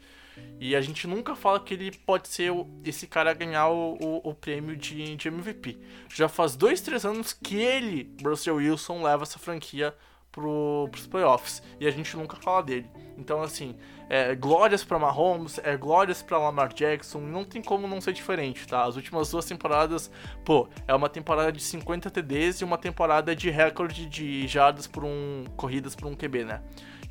E 0.60 0.76
a 0.76 0.82
gente 0.82 1.06
nunca 1.06 1.36
fala 1.36 1.60
que 1.60 1.76
ele 1.76 1.92
pode 1.92 2.30
ser 2.30 2.52
esse 2.84 3.06
cara 3.06 3.30
a 3.30 3.34
ganhar 3.36 3.68
o, 3.68 3.94
o, 4.02 4.30
o 4.30 4.34
prêmio 4.34 4.76
de, 4.76 5.16
de, 5.16 5.28
MVP. 5.28 5.78
Já 6.12 6.28
faz 6.28 6.56
dois, 6.56 6.82
três 6.82 7.06
anos 7.06 7.32
que 7.32 7.58
ele, 7.58 8.12
Russell 8.24 8.56
Wilson, 8.56 9.04
leva 9.04 9.24
essa 9.24 9.38
franquia 9.38 9.94
pro, 10.40 10.88
pros 10.90 11.06
playoffs. 11.06 11.62
E 11.80 11.88
a 11.88 11.92
gente 11.92 12.16
nunca 12.16 12.38
fala 12.38 12.64
dele. 12.64 12.90
Então, 13.18 13.42
assim, 13.42 13.76
é, 14.10 14.34
glórias 14.34 14.84
para 14.84 14.98
Mahomes, 14.98 15.60
é, 15.64 15.76
glórias 15.76 16.22
para 16.22 16.38
Lamar 16.38 16.74
Jackson, 16.74 17.20
não 17.20 17.44
tem 17.44 17.62
como 17.62 17.88
não 17.88 18.00
ser 18.00 18.14
diferente, 18.14 18.66
tá? 18.66 18.86
As 18.86 18.96
últimas 18.96 19.30
duas 19.30 19.46
temporadas, 19.46 20.10
pô, 20.46 20.70
é 20.88 20.96
uma 20.96 21.10
temporada 21.10 21.52
de 21.52 21.62
50 21.62 22.10
TDs 22.10 22.62
e 22.62 22.64
uma 22.64 22.78
temporada 22.78 23.36
de 23.36 23.50
recorde 23.50 24.06
de 24.06 24.48
jardas 24.48 24.88
por 24.88 25.04
um 25.04 25.44
corridas 25.58 25.96
por 25.96 26.08
um 26.08 26.16
QB, 26.16 26.46
né? 26.46 26.62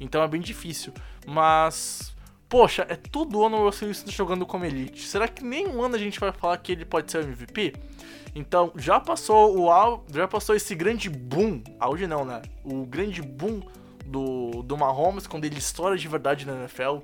Então 0.01 0.23
é 0.23 0.29
bem 0.29 0.41
difícil, 0.41 0.93
mas 1.27 2.17
poxa, 2.49 2.87
é 2.89 2.97
todo 2.97 3.45
ano 3.45 3.59
o 3.59 3.65
Russell 3.67 3.89
Wilson 3.89 4.11
jogando 4.11 4.47
como 4.47 4.65
elite. 4.65 5.03
Será 5.03 5.29
que 5.29 5.45
nenhum 5.45 5.83
ano 5.83 5.97
a 5.97 5.99
gente 5.99 6.19
vai 6.19 6.33
falar 6.33 6.57
que 6.57 6.73
ele 6.73 6.85
pode 6.85 7.11
ser 7.11 7.19
o 7.19 7.23
MVP? 7.23 7.75
Então, 8.35 8.73
já 8.77 9.01
passou 9.01 9.59
o 9.59 10.03
já 10.13 10.29
passou 10.29 10.55
esse 10.55 10.75
grande 10.75 11.09
boom, 11.09 11.63
auge 11.81 12.07
não, 12.07 12.25
né? 12.25 12.43
O 12.65 12.85
grande 12.85 13.23
boom 13.23 13.61
do, 14.05 14.63
do 14.63 14.77
Mahomes 14.77 15.27
quando 15.27 15.45
ele 15.45 15.59
estoura 15.59 15.97
de 15.97 16.09
verdade 16.09 16.47
na 16.47 16.55
NFL. 16.55 16.99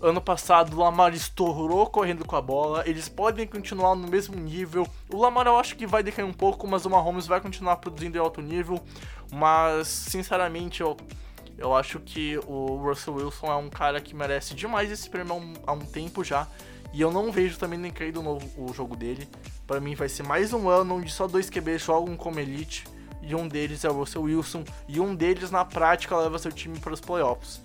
Ano 0.00 0.20
passado 0.20 0.74
o 0.76 0.80
Lamar 0.80 1.14
estourou 1.14 1.86
correndo 1.86 2.24
com 2.24 2.36
a 2.36 2.42
bola. 2.42 2.82
Eles 2.86 3.08
podem 3.08 3.46
continuar 3.46 3.94
no 3.94 4.06
mesmo 4.06 4.36
nível. 4.38 4.86
O 5.10 5.16
Lamar 5.16 5.46
eu 5.46 5.56
acho 5.56 5.74
que 5.74 5.86
vai 5.86 6.02
decair 6.02 6.26
um 6.26 6.34
pouco, 6.34 6.66
mas 6.66 6.84
o 6.84 6.90
Mahomes 6.90 7.26
vai 7.26 7.40
continuar 7.40 7.76
produzindo 7.76 8.18
em 8.18 8.20
alto 8.20 8.42
nível. 8.42 8.78
Mas, 9.32 9.88
sinceramente, 9.88 10.82
eu, 10.82 10.96
eu 11.56 11.74
acho 11.74 11.98
que 12.00 12.38
o 12.46 12.76
Russell 12.76 13.14
Wilson 13.14 13.46
é 13.46 13.56
um 13.56 13.70
cara 13.70 13.98
que 13.98 14.14
merece 14.14 14.54
demais 14.54 14.90
esse 14.90 15.08
prêmio 15.08 15.32
há 15.32 15.36
um, 15.36 15.54
há 15.66 15.72
um 15.72 15.86
tempo 15.86 16.22
já. 16.22 16.46
E 16.92 17.00
eu 17.00 17.10
não 17.10 17.32
vejo 17.32 17.58
também 17.58 17.78
nem 17.78 17.90
cair 17.90 18.12
do 18.12 18.22
novo 18.22 18.46
o 18.56 18.72
jogo 18.74 18.94
dele. 18.96 19.26
Para 19.66 19.80
mim 19.80 19.94
vai 19.94 20.08
ser 20.08 20.22
mais 20.22 20.52
um 20.52 20.68
ano 20.68 20.96
onde 20.96 21.10
só 21.10 21.26
dois 21.26 21.50
QB 21.50 21.78
jogam 21.78 22.16
como 22.16 22.38
elite 22.38 22.84
e 23.26 23.34
um 23.34 23.48
deles 23.48 23.84
é 23.84 23.90
o 23.90 23.92
Russell 23.92 24.22
Wilson, 24.22 24.64
e 24.86 25.00
um 25.00 25.12
deles 25.12 25.50
na 25.50 25.64
prática 25.64 26.16
leva 26.16 26.38
seu 26.38 26.52
time 26.52 26.78
para 26.78 26.92
os 26.92 27.00
playoffs. 27.00 27.60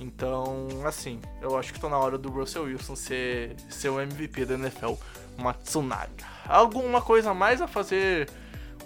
Então, 0.00 0.66
assim, 0.86 1.20
eu 1.40 1.56
acho 1.56 1.72
que 1.72 1.78
tá 1.78 1.88
na 1.88 1.98
hora 1.98 2.16
do 2.16 2.30
Russell 2.30 2.64
Wilson 2.64 2.96
ser, 2.96 3.54
ser 3.68 3.90
o 3.90 4.00
MVP 4.00 4.46
da 4.46 4.54
NFL, 4.54 4.94
Matsunaga. 5.36 6.24
Alguma 6.48 7.02
coisa 7.02 7.34
mais 7.34 7.60
a 7.60 7.68
fazer 7.68 8.28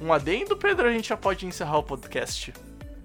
um 0.00 0.12
adendo, 0.12 0.56
Pedro? 0.56 0.88
A 0.88 0.92
gente 0.92 1.08
já 1.08 1.16
pode 1.16 1.46
encerrar 1.46 1.78
o 1.78 1.82
podcast. 1.84 2.52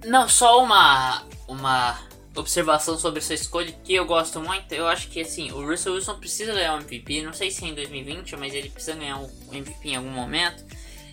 Não, 0.03 0.27
só 0.27 0.63
uma, 0.63 1.23
uma 1.47 1.99
observação 2.35 2.97
sobre 2.97 3.19
essa 3.19 3.33
escolha 3.33 3.71
que 3.83 3.93
eu 3.93 4.05
gosto 4.05 4.39
muito. 4.39 4.71
Eu 4.71 4.87
acho 4.87 5.09
que 5.09 5.21
assim, 5.21 5.51
o 5.51 5.65
Russell 5.65 5.93
Wilson 5.93 6.19
precisa 6.19 6.53
ganhar 6.53 6.75
um 6.75 6.79
MVP. 6.79 7.21
Não 7.21 7.33
sei 7.33 7.51
se 7.51 7.65
é 7.65 7.67
em 7.67 7.75
2020, 7.75 8.35
mas 8.37 8.53
ele 8.53 8.69
precisa 8.69 8.95
ganhar 8.95 9.17
um 9.17 9.29
MVP 9.51 9.89
em 9.89 9.95
algum 9.95 10.09
momento. 10.09 10.63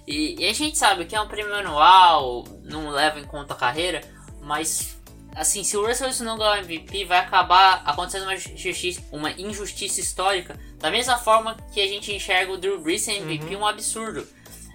E, 0.06 0.40
e, 0.40 0.48
a 0.48 0.52
gente 0.54 0.78
sabe 0.78 1.04
que 1.04 1.14
é 1.14 1.20
um 1.20 1.28
prêmio 1.28 1.54
anual, 1.54 2.44
não 2.64 2.88
leva 2.88 3.20
em 3.20 3.24
conta 3.24 3.52
a 3.52 3.56
carreira, 3.56 4.00
mas 4.40 4.96
assim, 5.34 5.62
se 5.62 5.76
o 5.76 5.86
Russell 5.86 6.06
Wilson 6.08 6.24
não 6.24 6.38
ganhar 6.38 6.54
o 6.54 6.64
MVP, 6.64 7.04
vai 7.04 7.18
acabar 7.18 7.82
acontecendo 7.84 8.22
uma, 8.22 8.36
justiça, 8.36 9.02
uma 9.12 9.30
injustiça 9.32 10.00
histórica, 10.00 10.58
da 10.78 10.90
mesma 10.90 11.18
forma 11.18 11.56
que 11.72 11.80
a 11.80 11.86
gente 11.86 12.12
enxerga 12.12 12.52
o 12.52 12.58
Drew 12.58 12.80
Brees 12.80 13.02
sem 13.02 13.18
MVP 13.18 13.54
uhum. 13.54 13.62
um 13.62 13.66
absurdo. 13.66 14.26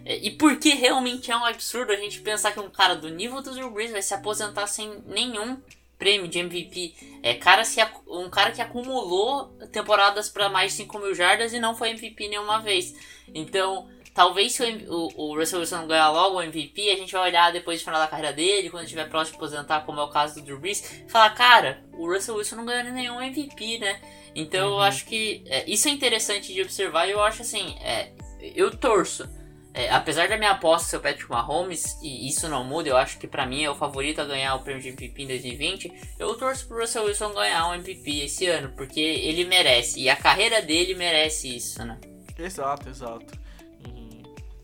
É, 0.06 0.18
e 0.18 0.32
por 0.32 0.58
que 0.58 0.74
realmente 0.74 1.32
é 1.32 1.36
um 1.36 1.46
absurdo 1.46 1.92
a 1.92 1.96
gente 1.96 2.20
pensar 2.22 2.52
que 2.52 2.60
um 2.60 2.70
cara 2.70 2.96
do 2.96 3.10
nível 3.10 3.42
do 3.42 3.54
Drew 3.54 3.72
Brees 3.72 3.92
vai 3.92 4.02
se 4.02 4.14
aposentar 4.14 4.68
sem 4.68 5.02
nenhum 5.08 5.58
prêmio 5.98 6.28
de 6.28 6.40
MVP? 6.40 6.94
É 7.22 7.34
cara 7.34 7.64
se, 7.64 7.80
um 8.08 8.30
cara 8.30 8.52
que 8.52 8.62
acumulou 8.62 9.48
temporadas 9.72 10.30
para 10.30 10.50
mais 10.50 10.72
de 10.72 10.78
5 10.78 11.00
mil 11.00 11.16
jardas 11.16 11.54
e 11.54 11.60
não 11.60 11.76
foi 11.76 11.90
MVP 11.92 12.28
nenhuma 12.28 12.60
vez. 12.60 12.94
Então, 13.34 13.90
Talvez 14.14 14.54
se 14.54 14.64
o, 14.88 15.10
o, 15.16 15.36
Russell 15.36 15.60
Wilson 15.60 15.88
ganhar 15.88 16.12
logo 16.12 16.38
o 16.38 16.42
MVP, 16.42 16.92
a 16.92 16.96
gente 16.96 17.12
vai 17.12 17.30
olhar 17.30 17.52
depois 17.52 17.82
do 17.82 17.86
final 17.86 18.00
da 18.00 18.08
carreira 18.08 18.32
dele, 18.32 18.70
quando 18.70 18.84
estiver 18.84 19.10
próximo 19.10 19.40
de 19.40 19.44
aposentar, 19.44 19.82
como 19.82 20.00
é 20.00 20.04
o 20.04 20.10
caso 20.10 20.36
do 20.36 20.42
Drew 20.42 20.60
Brees, 20.60 21.04
e 21.08 21.10
falar, 21.10 21.32
cara, 21.32 21.84
o 21.94 22.06
Russell 22.06 22.36
Wilson 22.36 22.58
não 22.58 22.66
ganhou 22.66 22.94
nenhum 22.94 23.20
MVP, 23.20 23.80
né? 23.80 24.00
Então 24.36 24.68
uhum. 24.68 24.74
eu 24.76 24.82
acho 24.82 25.06
que 25.06 25.44
é, 25.48 25.68
isso 25.68 25.88
é 25.88 25.92
interessante 25.92 26.54
de 26.54 26.62
observar 26.62 27.08
e 27.08 27.12
eu 27.12 27.24
acho 27.24 27.42
assim, 27.42 27.76
é, 27.82 28.12
eu 28.40 28.76
torço. 28.78 29.28
É, 29.74 29.90
apesar 29.90 30.30
da 30.30 30.38
minha 30.38 30.52
aposta 30.52 30.90
ser 30.90 30.98
o 30.98 31.00
Patrick 31.00 31.30
Mahomes, 31.30 31.98
e 32.02 32.28
isso 32.28 32.48
não 32.48 32.64
muda, 32.64 32.90
eu 32.90 32.98
acho 32.98 33.18
que 33.18 33.28
para 33.28 33.46
mim 33.46 33.64
é 33.64 33.72
o 33.72 33.76
favorito 33.76 34.22
a 34.22 34.26
ganhar 34.26 34.54
o 34.56 34.60
prêmio 34.60 34.84
de 34.84 34.90
MVP 34.90 35.24
em 35.24 35.28
2020. 35.28 36.16
Eu 36.20 36.36
torço 36.36 36.68
pro 36.68 36.80
Russell 36.80 37.06
Wilson 37.06 37.34
ganhar 37.34 37.68
um 37.68 37.74
MVP 37.74 38.26
esse 38.26 38.46
ano, 38.46 38.72
porque 38.76 39.00
ele 39.00 39.46
merece, 39.46 40.00
e 40.00 40.10
a 40.10 40.16
carreira 40.16 40.62
dele 40.62 40.94
merece 40.94 41.56
isso, 41.56 41.84
né? 41.84 42.00
Exato, 42.38 42.88
exato. 42.88 43.44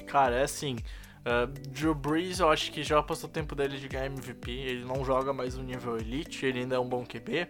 Cara, 0.10 0.38
é 0.38 0.44
assim. 0.44 0.78
Uh, 1.20 1.48
Drew 1.70 1.94
Brees, 1.94 2.40
eu 2.40 2.50
acho 2.50 2.72
que 2.72 2.82
já 2.84 3.02
passou 3.04 3.30
o 3.30 3.32
tempo 3.32 3.56
dele 3.56 3.78
de 3.78 3.88
ganhar 3.88 4.08
MVP. 4.08 4.52
Ele 4.52 4.86
não 4.86 5.06
joga 5.06 5.32
mais 5.32 5.56
no 5.56 5.64
nível 5.64 5.98
elite, 5.98 6.46
ele 6.46 6.62
ainda 6.62 6.76
é 6.76 6.80
um 6.80 6.90
bom 6.90 7.06
QB. 7.06 7.48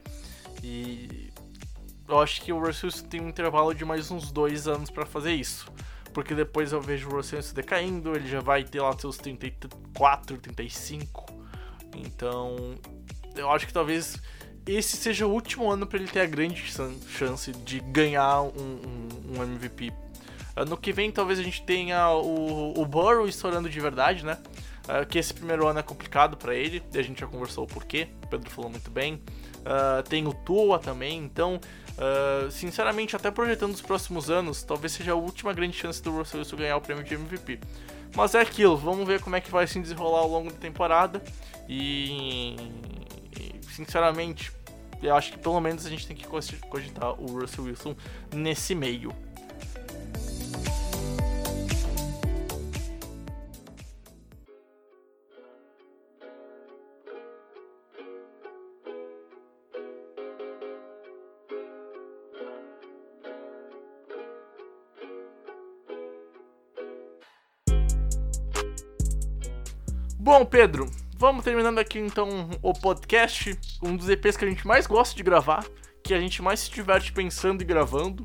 E 0.62 1.32
eu 2.08 2.20
acho 2.20 2.42
que 2.42 2.52
o 2.52 2.60
Russell 2.60 2.92
tem 3.10 3.22
um 3.22 3.30
intervalo 3.30 3.74
de 3.74 3.86
mais 3.86 4.12
uns 4.12 4.32
dois 4.32 4.68
anos 4.68 4.90
para 4.90 5.06
fazer 5.06 5.34
isso. 5.34 5.72
Porque 6.14 6.34
depois 6.34 6.72
eu 6.72 6.82
vejo 6.82 7.10
o 7.10 7.16
Russell 7.16 7.42
decaindo, 7.54 8.16
ele 8.16 8.28
já 8.28 8.42
vai 8.42 8.64
ter 8.64 8.82
lá 8.82 8.98
seus 8.98 9.18
34, 9.18 10.38
35. 10.38 11.26
Então, 11.96 12.76
eu 13.36 13.50
acho 13.52 13.68
que 13.68 13.74
talvez 13.74 14.18
esse 14.66 14.98
seja 14.98 15.26
o 15.26 15.32
último 15.32 15.70
ano 15.72 15.86
para 15.88 16.00
ele 16.00 16.08
ter 16.08 16.22
a 16.22 16.26
grande 16.26 16.64
chance 17.08 17.52
de 17.52 17.80
ganhar 17.80 18.42
um, 18.42 18.48
um, 18.48 19.38
um 19.38 19.44
MVP 19.44 19.92
Ano 20.60 20.76
que 20.76 20.92
vem 20.92 21.10
talvez 21.10 21.40
a 21.40 21.44
gente 21.44 21.64
tenha 21.64 22.10
o, 22.12 22.78
o 22.78 22.86
Burrow 22.86 23.26
estourando 23.26 23.70
de 23.70 23.80
verdade, 23.80 24.26
né? 24.26 24.38
Uh, 24.84 25.06
que 25.08 25.18
esse 25.18 25.34
primeiro 25.34 25.66
ano 25.66 25.80
é 25.80 25.84
complicado 25.84 26.36
para 26.36 26.54
ele, 26.54 26.84
e 26.94 27.00
a 27.00 27.02
gente 27.02 27.22
já 27.22 27.28
conversou 27.28 27.64
o 27.64 27.68
porquê, 27.68 28.10
o 28.26 28.28
Pedro 28.28 28.50
falou 28.50 28.70
muito 28.70 28.92
bem. 28.92 29.22
Uh, 29.60 30.04
tem 30.10 30.28
o 30.28 30.34
Tua 30.34 30.78
também, 30.78 31.18
então, 31.18 31.62
uh, 32.00 32.50
sinceramente, 32.50 33.16
até 33.16 33.30
projetando 33.30 33.74
os 33.74 33.82
próximos 33.82 34.30
anos, 34.30 34.64
talvez 34.64 34.94
seja 34.94 35.12
a 35.12 35.16
última 35.16 35.54
grande 35.54 35.78
chance 35.78 36.02
do 36.02 36.12
Russell 36.12 36.40
Wilson 36.40 36.58
ganhar 36.58 36.78
o 36.78 36.82
prêmio 36.82 37.04
de 37.04 37.14
MVP. 37.14 37.60
Mas 38.16 38.34
é 38.34 38.42
aquilo, 38.42 38.76
vamos 38.76 39.08
ver 39.08 39.22
como 39.22 39.36
é 39.36 39.42
que 39.42 39.52
vai 39.52 39.68
se 39.68 39.80
desenrolar 39.80 40.20
ao 40.20 40.30
longo 40.30 40.52
da 40.52 40.58
temporada. 40.58 41.22
E, 41.68 42.56
sinceramente, 43.76 44.52
eu 45.02 45.16
acho 45.16 45.32
que 45.32 45.38
pelo 45.38 45.60
menos 45.62 45.86
a 45.86 45.90
gente 45.90 46.08
tem 46.08 46.16
que 46.16 46.26
cogitar 46.28 47.20
o 47.22 47.40
Russell 47.40 47.66
Wilson 47.66 47.96
nesse 48.34 48.74
meio. 48.74 49.14
Bom, 70.30 70.46
Pedro, 70.46 70.88
vamos 71.18 71.44
terminando 71.44 71.80
aqui 71.80 71.98
então 71.98 72.52
o 72.62 72.72
podcast, 72.72 73.58
um 73.82 73.98
dos 73.98 74.08
EPs 74.10 74.38
que 74.38 74.46
a 74.46 74.48
gente 74.48 74.66
mais 74.68 74.86
gosta 74.86 75.16
de 75.16 75.24
gravar, 75.24 75.66
que 76.04 76.14
a 76.14 76.20
gente 76.20 76.40
mais 76.40 76.60
se 76.60 76.70
diverte 76.70 77.12
pensando 77.12 77.64
e 77.64 77.66
gravando. 77.66 78.24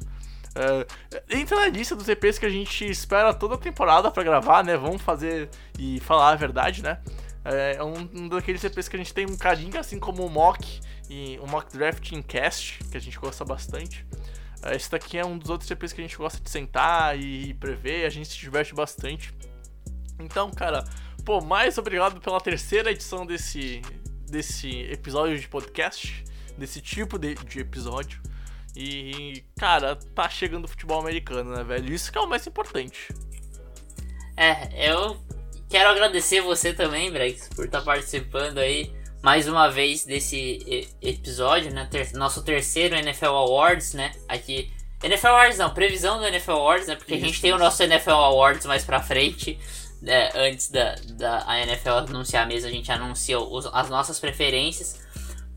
Uh, 0.50 1.14
entra 1.30 1.56
na 1.56 1.68
lista 1.68 1.96
dos 1.96 2.06
EPs 2.06 2.38
que 2.38 2.44
a 2.44 2.50
gente 2.50 2.84
espera 2.84 3.32
toda 3.32 3.54
a 3.54 3.58
temporada 3.58 4.10
para 4.10 4.22
gravar, 4.22 4.62
né? 4.62 4.76
Vamos 4.76 5.00
fazer 5.00 5.48
e 5.78 5.98
falar 6.00 6.32
a 6.32 6.36
verdade, 6.36 6.82
né? 6.82 7.00
É 7.42 7.82
um, 7.82 8.06
um 8.12 8.28
daqueles 8.28 8.62
EPs 8.62 8.86
que 8.86 8.96
a 8.96 8.98
gente 8.98 9.14
tem 9.14 9.24
um 9.24 9.36
carinho, 9.38 9.80
assim 9.80 9.98
como 9.98 10.26
o 10.26 10.28
Mock 10.28 10.80
e 11.08 11.38
o 11.40 11.46
Mock 11.46 11.74
Drafting 11.74 12.20
Cast, 12.20 12.84
que 12.84 12.98
a 12.98 13.00
gente 13.00 13.18
gosta 13.18 13.46
bastante. 13.46 14.06
Uh, 14.62 14.74
esse 14.76 14.90
daqui 14.90 15.16
é 15.16 15.24
um 15.24 15.38
dos 15.38 15.48
outros 15.48 15.70
EPs 15.70 15.94
que 15.94 16.02
a 16.02 16.04
gente 16.04 16.18
gosta 16.18 16.38
de 16.38 16.50
sentar 16.50 17.18
e, 17.18 17.48
e 17.48 17.54
prever, 17.54 18.04
a 18.04 18.10
gente 18.10 18.28
se 18.28 18.36
diverte 18.36 18.74
bastante. 18.74 19.34
Então, 20.20 20.50
cara, 20.50 20.84
pô, 21.24 21.40
mais 21.40 21.78
obrigado 21.78 22.20
pela 22.20 22.40
terceira 22.40 22.90
edição 22.90 23.24
desse, 23.24 23.80
desse 24.28 24.82
episódio 24.82 25.38
de 25.38 25.48
podcast, 25.48 26.24
desse 26.58 26.80
tipo 26.80 27.18
de, 27.18 27.34
de 27.34 27.60
episódio. 27.60 28.20
E, 28.76 29.44
cara, 29.56 29.96
tá 30.14 30.28
chegando 30.28 30.64
o 30.64 30.68
futebol 30.68 31.00
americano, 31.00 31.54
né, 31.54 31.62
velho? 31.64 31.92
Isso 31.92 32.10
que 32.12 32.18
é 32.18 32.20
o 32.20 32.28
mais 32.28 32.46
importante. 32.46 33.08
É, 34.36 34.90
eu 34.90 35.16
quero 35.68 35.88
agradecer 35.90 36.40
você 36.40 36.72
também, 36.72 37.10
Brex, 37.10 37.48
por 37.54 37.64
estar 37.66 37.78
tá 37.78 37.84
participando 37.84 38.58
aí 38.58 38.92
mais 39.22 39.48
uma 39.48 39.70
vez 39.70 40.04
desse 40.04 40.90
episódio, 41.00 41.72
né? 41.72 41.88
Ter 41.90 42.12
nosso 42.12 42.42
terceiro 42.42 42.94
NFL 42.94 43.26
Awards, 43.26 43.94
né? 43.94 44.12
Aqui. 44.28 44.70
NFL 45.02 45.28
Awards 45.28 45.58
não, 45.58 45.72
previsão 45.72 46.18
do 46.18 46.26
NFL 46.26 46.52
Awards, 46.52 46.88
né? 46.88 46.96
Porque 46.96 47.14
isso, 47.14 47.24
a 47.24 47.28
gente 47.28 47.40
tem 47.40 47.52
o 47.52 47.58
nosso 47.58 47.82
NFL 47.82 48.10
Awards 48.10 48.66
mais 48.66 48.84
pra 48.84 49.00
frente. 49.00 49.58
Né? 50.04 50.30
Antes 50.34 50.70
da, 50.70 50.94
da 51.12 51.44
a 51.46 51.60
NFL 51.62 51.90
anunciar 51.90 52.46
mesmo, 52.46 52.68
a 52.68 52.72
gente 52.72 52.92
anuncia 52.92 53.40
os, 53.40 53.66
as 53.66 53.88
nossas 53.88 54.20
preferências. 54.20 55.02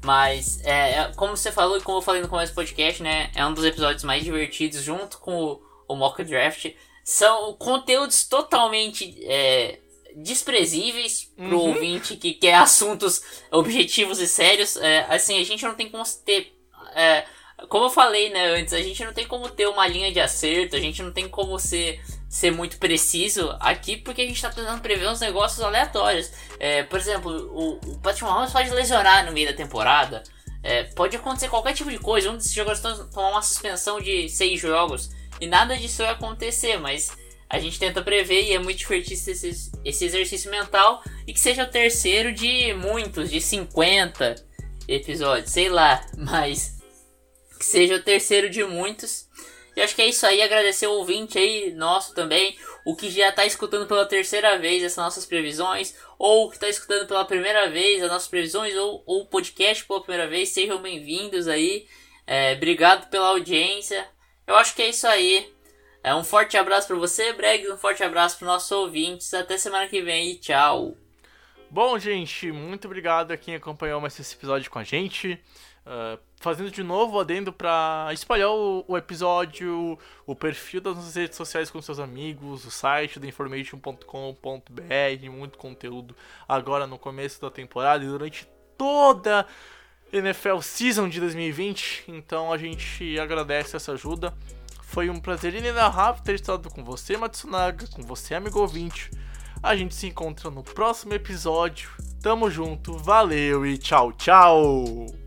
Mas, 0.03 0.63
é, 0.63 0.99
é, 0.99 1.11
como 1.15 1.35
você 1.35 1.51
falou 1.51 1.77
e 1.77 1.81
como 1.81 1.97
eu 1.97 2.01
falei 2.01 2.21
no 2.21 2.29
começo 2.29 2.53
do 2.53 2.55
podcast, 2.55 3.03
né? 3.03 3.29
É 3.35 3.45
um 3.45 3.53
dos 3.53 3.65
episódios 3.65 4.05
mais 4.05 4.23
divertidos, 4.23 4.81
junto 4.81 5.17
com 5.17 5.43
o, 5.43 5.61
o 5.89 5.95
Mock 5.95 6.23
Draft. 6.23 6.73
São 7.03 7.53
conteúdos 7.55 8.25
totalmente 8.25 9.17
é, 9.25 9.79
desprezíveis 10.15 11.29
pro 11.35 11.59
uhum. 11.59 11.73
ouvinte 11.73 12.15
que 12.15 12.33
quer 12.33 12.55
assuntos 12.55 13.21
objetivos 13.51 14.19
e 14.19 14.27
sérios. 14.27 14.77
É, 14.77 15.05
assim, 15.09 15.41
a 15.41 15.43
gente 15.43 15.65
não 15.65 15.75
tem 15.75 15.89
como 15.89 16.03
ter. 16.25 16.57
É, 16.95 17.25
como 17.69 17.85
eu 17.85 17.89
falei 17.89 18.29
né, 18.29 18.47
antes, 18.59 18.73
a 18.73 18.81
gente 18.81 19.03
não 19.03 19.13
tem 19.13 19.25
como 19.25 19.49
ter 19.49 19.67
uma 19.67 19.87
linha 19.87 20.11
de 20.11 20.19
acerto, 20.19 20.75
a 20.75 20.79
gente 20.79 21.01
não 21.01 21.11
tem 21.11 21.27
como 21.27 21.57
ser 21.57 21.99
ser 22.29 22.51
muito 22.51 22.77
preciso 22.77 23.55
aqui, 23.59 23.95
porque 23.97 24.21
a 24.21 24.25
gente 24.25 24.41
tá 24.41 24.49
tentando 24.49 24.81
prever 24.81 25.07
uns 25.07 25.19
negócios 25.19 25.61
aleatórios. 25.61 26.29
É, 26.59 26.83
por 26.83 26.99
exemplo, 26.99 27.31
o, 27.31 27.79
o 27.91 27.99
Patrick 27.99 28.25
Mahomes 28.25 28.51
pode 28.51 28.69
lesionar 28.69 29.25
no 29.25 29.31
meio 29.31 29.47
da 29.47 29.53
temporada. 29.53 30.23
É, 30.61 30.83
pode 30.83 31.15
acontecer 31.15 31.47
qualquer 31.47 31.73
tipo 31.73 31.89
de 31.89 31.97
coisa. 31.97 32.29
Um 32.29 32.35
desses 32.35 32.53
jogadores 32.53 32.81
tomar 33.13 33.29
uma 33.29 33.41
suspensão 33.41 34.01
de 34.01 34.27
seis 34.29 34.59
jogos. 34.59 35.09
E 35.39 35.47
nada 35.47 35.77
disso 35.77 36.03
vai 36.03 36.11
acontecer, 36.11 36.77
mas 36.77 37.15
a 37.49 37.59
gente 37.59 37.79
tenta 37.79 38.01
prever 38.01 38.43
e 38.43 38.53
é 38.53 38.59
muito 38.59 38.79
divertido 38.79 39.31
esse, 39.31 39.71
esse 39.85 40.05
exercício 40.05 40.51
mental. 40.51 41.01
E 41.25 41.33
que 41.33 41.39
seja 41.39 41.63
o 41.63 41.67
terceiro 41.67 42.33
de 42.33 42.73
muitos, 42.73 43.29
de 43.29 43.39
50 43.39 44.35
episódios, 44.87 45.51
sei 45.51 45.69
lá, 45.69 46.05
mas 46.17 46.76
que 47.57 47.65
seja 47.65 47.95
o 47.95 48.01
terceiro 48.01 48.49
de 48.49 48.63
muitos. 48.63 49.27
E 49.75 49.81
acho 49.81 49.95
que 49.95 50.01
é 50.01 50.07
isso 50.07 50.25
aí. 50.25 50.41
Agradecer 50.41 50.87
o 50.87 50.93
ouvinte 50.93 51.37
aí, 51.37 51.71
nosso 51.73 52.15
também. 52.15 52.57
O 52.83 52.95
que 52.95 53.11
já 53.11 53.29
está 53.29 53.45
escutando 53.45 53.87
pela 53.87 54.07
terceira 54.07 54.57
vez 54.57 54.81
essas 54.83 54.97
nossas 54.97 55.25
previsões. 55.25 55.95
Ou 56.17 56.49
que 56.49 56.55
está 56.55 56.67
escutando 56.67 57.07
pela 57.07 57.25
primeira 57.25 57.69
vez 57.69 58.01
as 58.01 58.09
nossas 58.09 58.27
previsões. 58.27 58.75
Ou 58.75 59.03
o 59.05 59.25
podcast 59.25 59.85
pela 59.85 60.01
primeira 60.01 60.27
vez. 60.27 60.49
Sejam 60.49 60.81
bem-vindos 60.81 61.47
aí. 61.47 61.87
É, 62.25 62.53
obrigado 62.53 63.09
pela 63.09 63.27
audiência. 63.27 64.07
Eu 64.47 64.55
acho 64.55 64.75
que 64.75 64.81
é 64.81 64.89
isso 64.89 65.05
aí. 65.05 65.53
É 66.03 66.15
um 66.15 66.23
forte 66.23 66.57
abraço 66.57 66.87
para 66.87 66.97
você, 66.97 67.33
Breg. 67.33 67.69
Um 67.71 67.77
forte 67.77 68.03
abraço 68.03 68.39
para 68.39 68.47
nossos 68.47 68.71
ouvintes. 68.71 69.31
Até 69.33 69.57
semana 69.57 69.87
que 69.87 70.01
vem 70.01 70.31
e 70.31 70.35
tchau. 70.39 70.95
Bom, 71.69 71.99
gente, 71.99 72.51
muito 72.51 72.85
obrigado 72.85 73.31
a 73.31 73.37
quem 73.37 73.55
acompanhou 73.55 73.99
mais 73.99 74.17
esse 74.19 74.33
episódio 74.33 74.71
com 74.71 74.79
a 74.79 74.83
gente. 74.83 75.39
Uh, 75.85 76.17
fazendo 76.39 76.71
de 76.71 76.83
novo 76.83 77.19
adendo 77.19 77.51
para 77.51 78.09
espalhar 78.13 78.49
o, 78.49 78.85
o, 78.87 78.97
episódio, 78.97 79.97
o 80.25 80.35
perfil 80.35 80.81
das 80.81 80.95
nossas 80.95 81.15
redes 81.15 81.35
sociais 81.35 81.69
com 81.69 81.81
seus 81.81 81.99
amigos, 81.99 82.65
o 82.65 82.71
site 82.71 83.19
da 83.19 83.27
information.com.br, 83.27 85.31
muito 85.31 85.57
conteúdo 85.57 86.15
agora 86.47 86.85
no 86.85 86.97
começo 86.97 87.41
da 87.41 87.49
temporada 87.49 88.03
e 88.03 88.07
durante 88.07 88.47
toda 88.77 89.45
NFL 90.13 90.59
Season 90.61 91.09
de 91.09 91.19
2020. 91.19 92.05
Então 92.07 92.53
a 92.53 92.57
gente 92.57 93.19
agradece 93.19 93.75
essa 93.75 93.93
ajuda. 93.93 94.33
Foi 94.83 95.09
um 95.09 95.19
prazer 95.19 95.53
inenarrável 95.53 96.23
ter 96.23 96.35
estado 96.35 96.69
com 96.69 96.83
você, 96.83 97.17
Matsunaga, 97.17 97.87
com 97.87 98.01
você, 98.03 98.35
amigo 98.35 98.59
ouvinte. 98.59 99.11
A 99.61 99.75
gente 99.75 99.95
se 99.95 100.07
encontra 100.07 100.49
no 100.49 100.63
próximo 100.63 101.13
episódio. 101.13 101.89
Tamo 102.21 102.49
junto, 102.49 102.97
valeu 102.97 103.65
e 103.65 103.77
tchau, 103.77 104.13
tchau! 104.13 105.26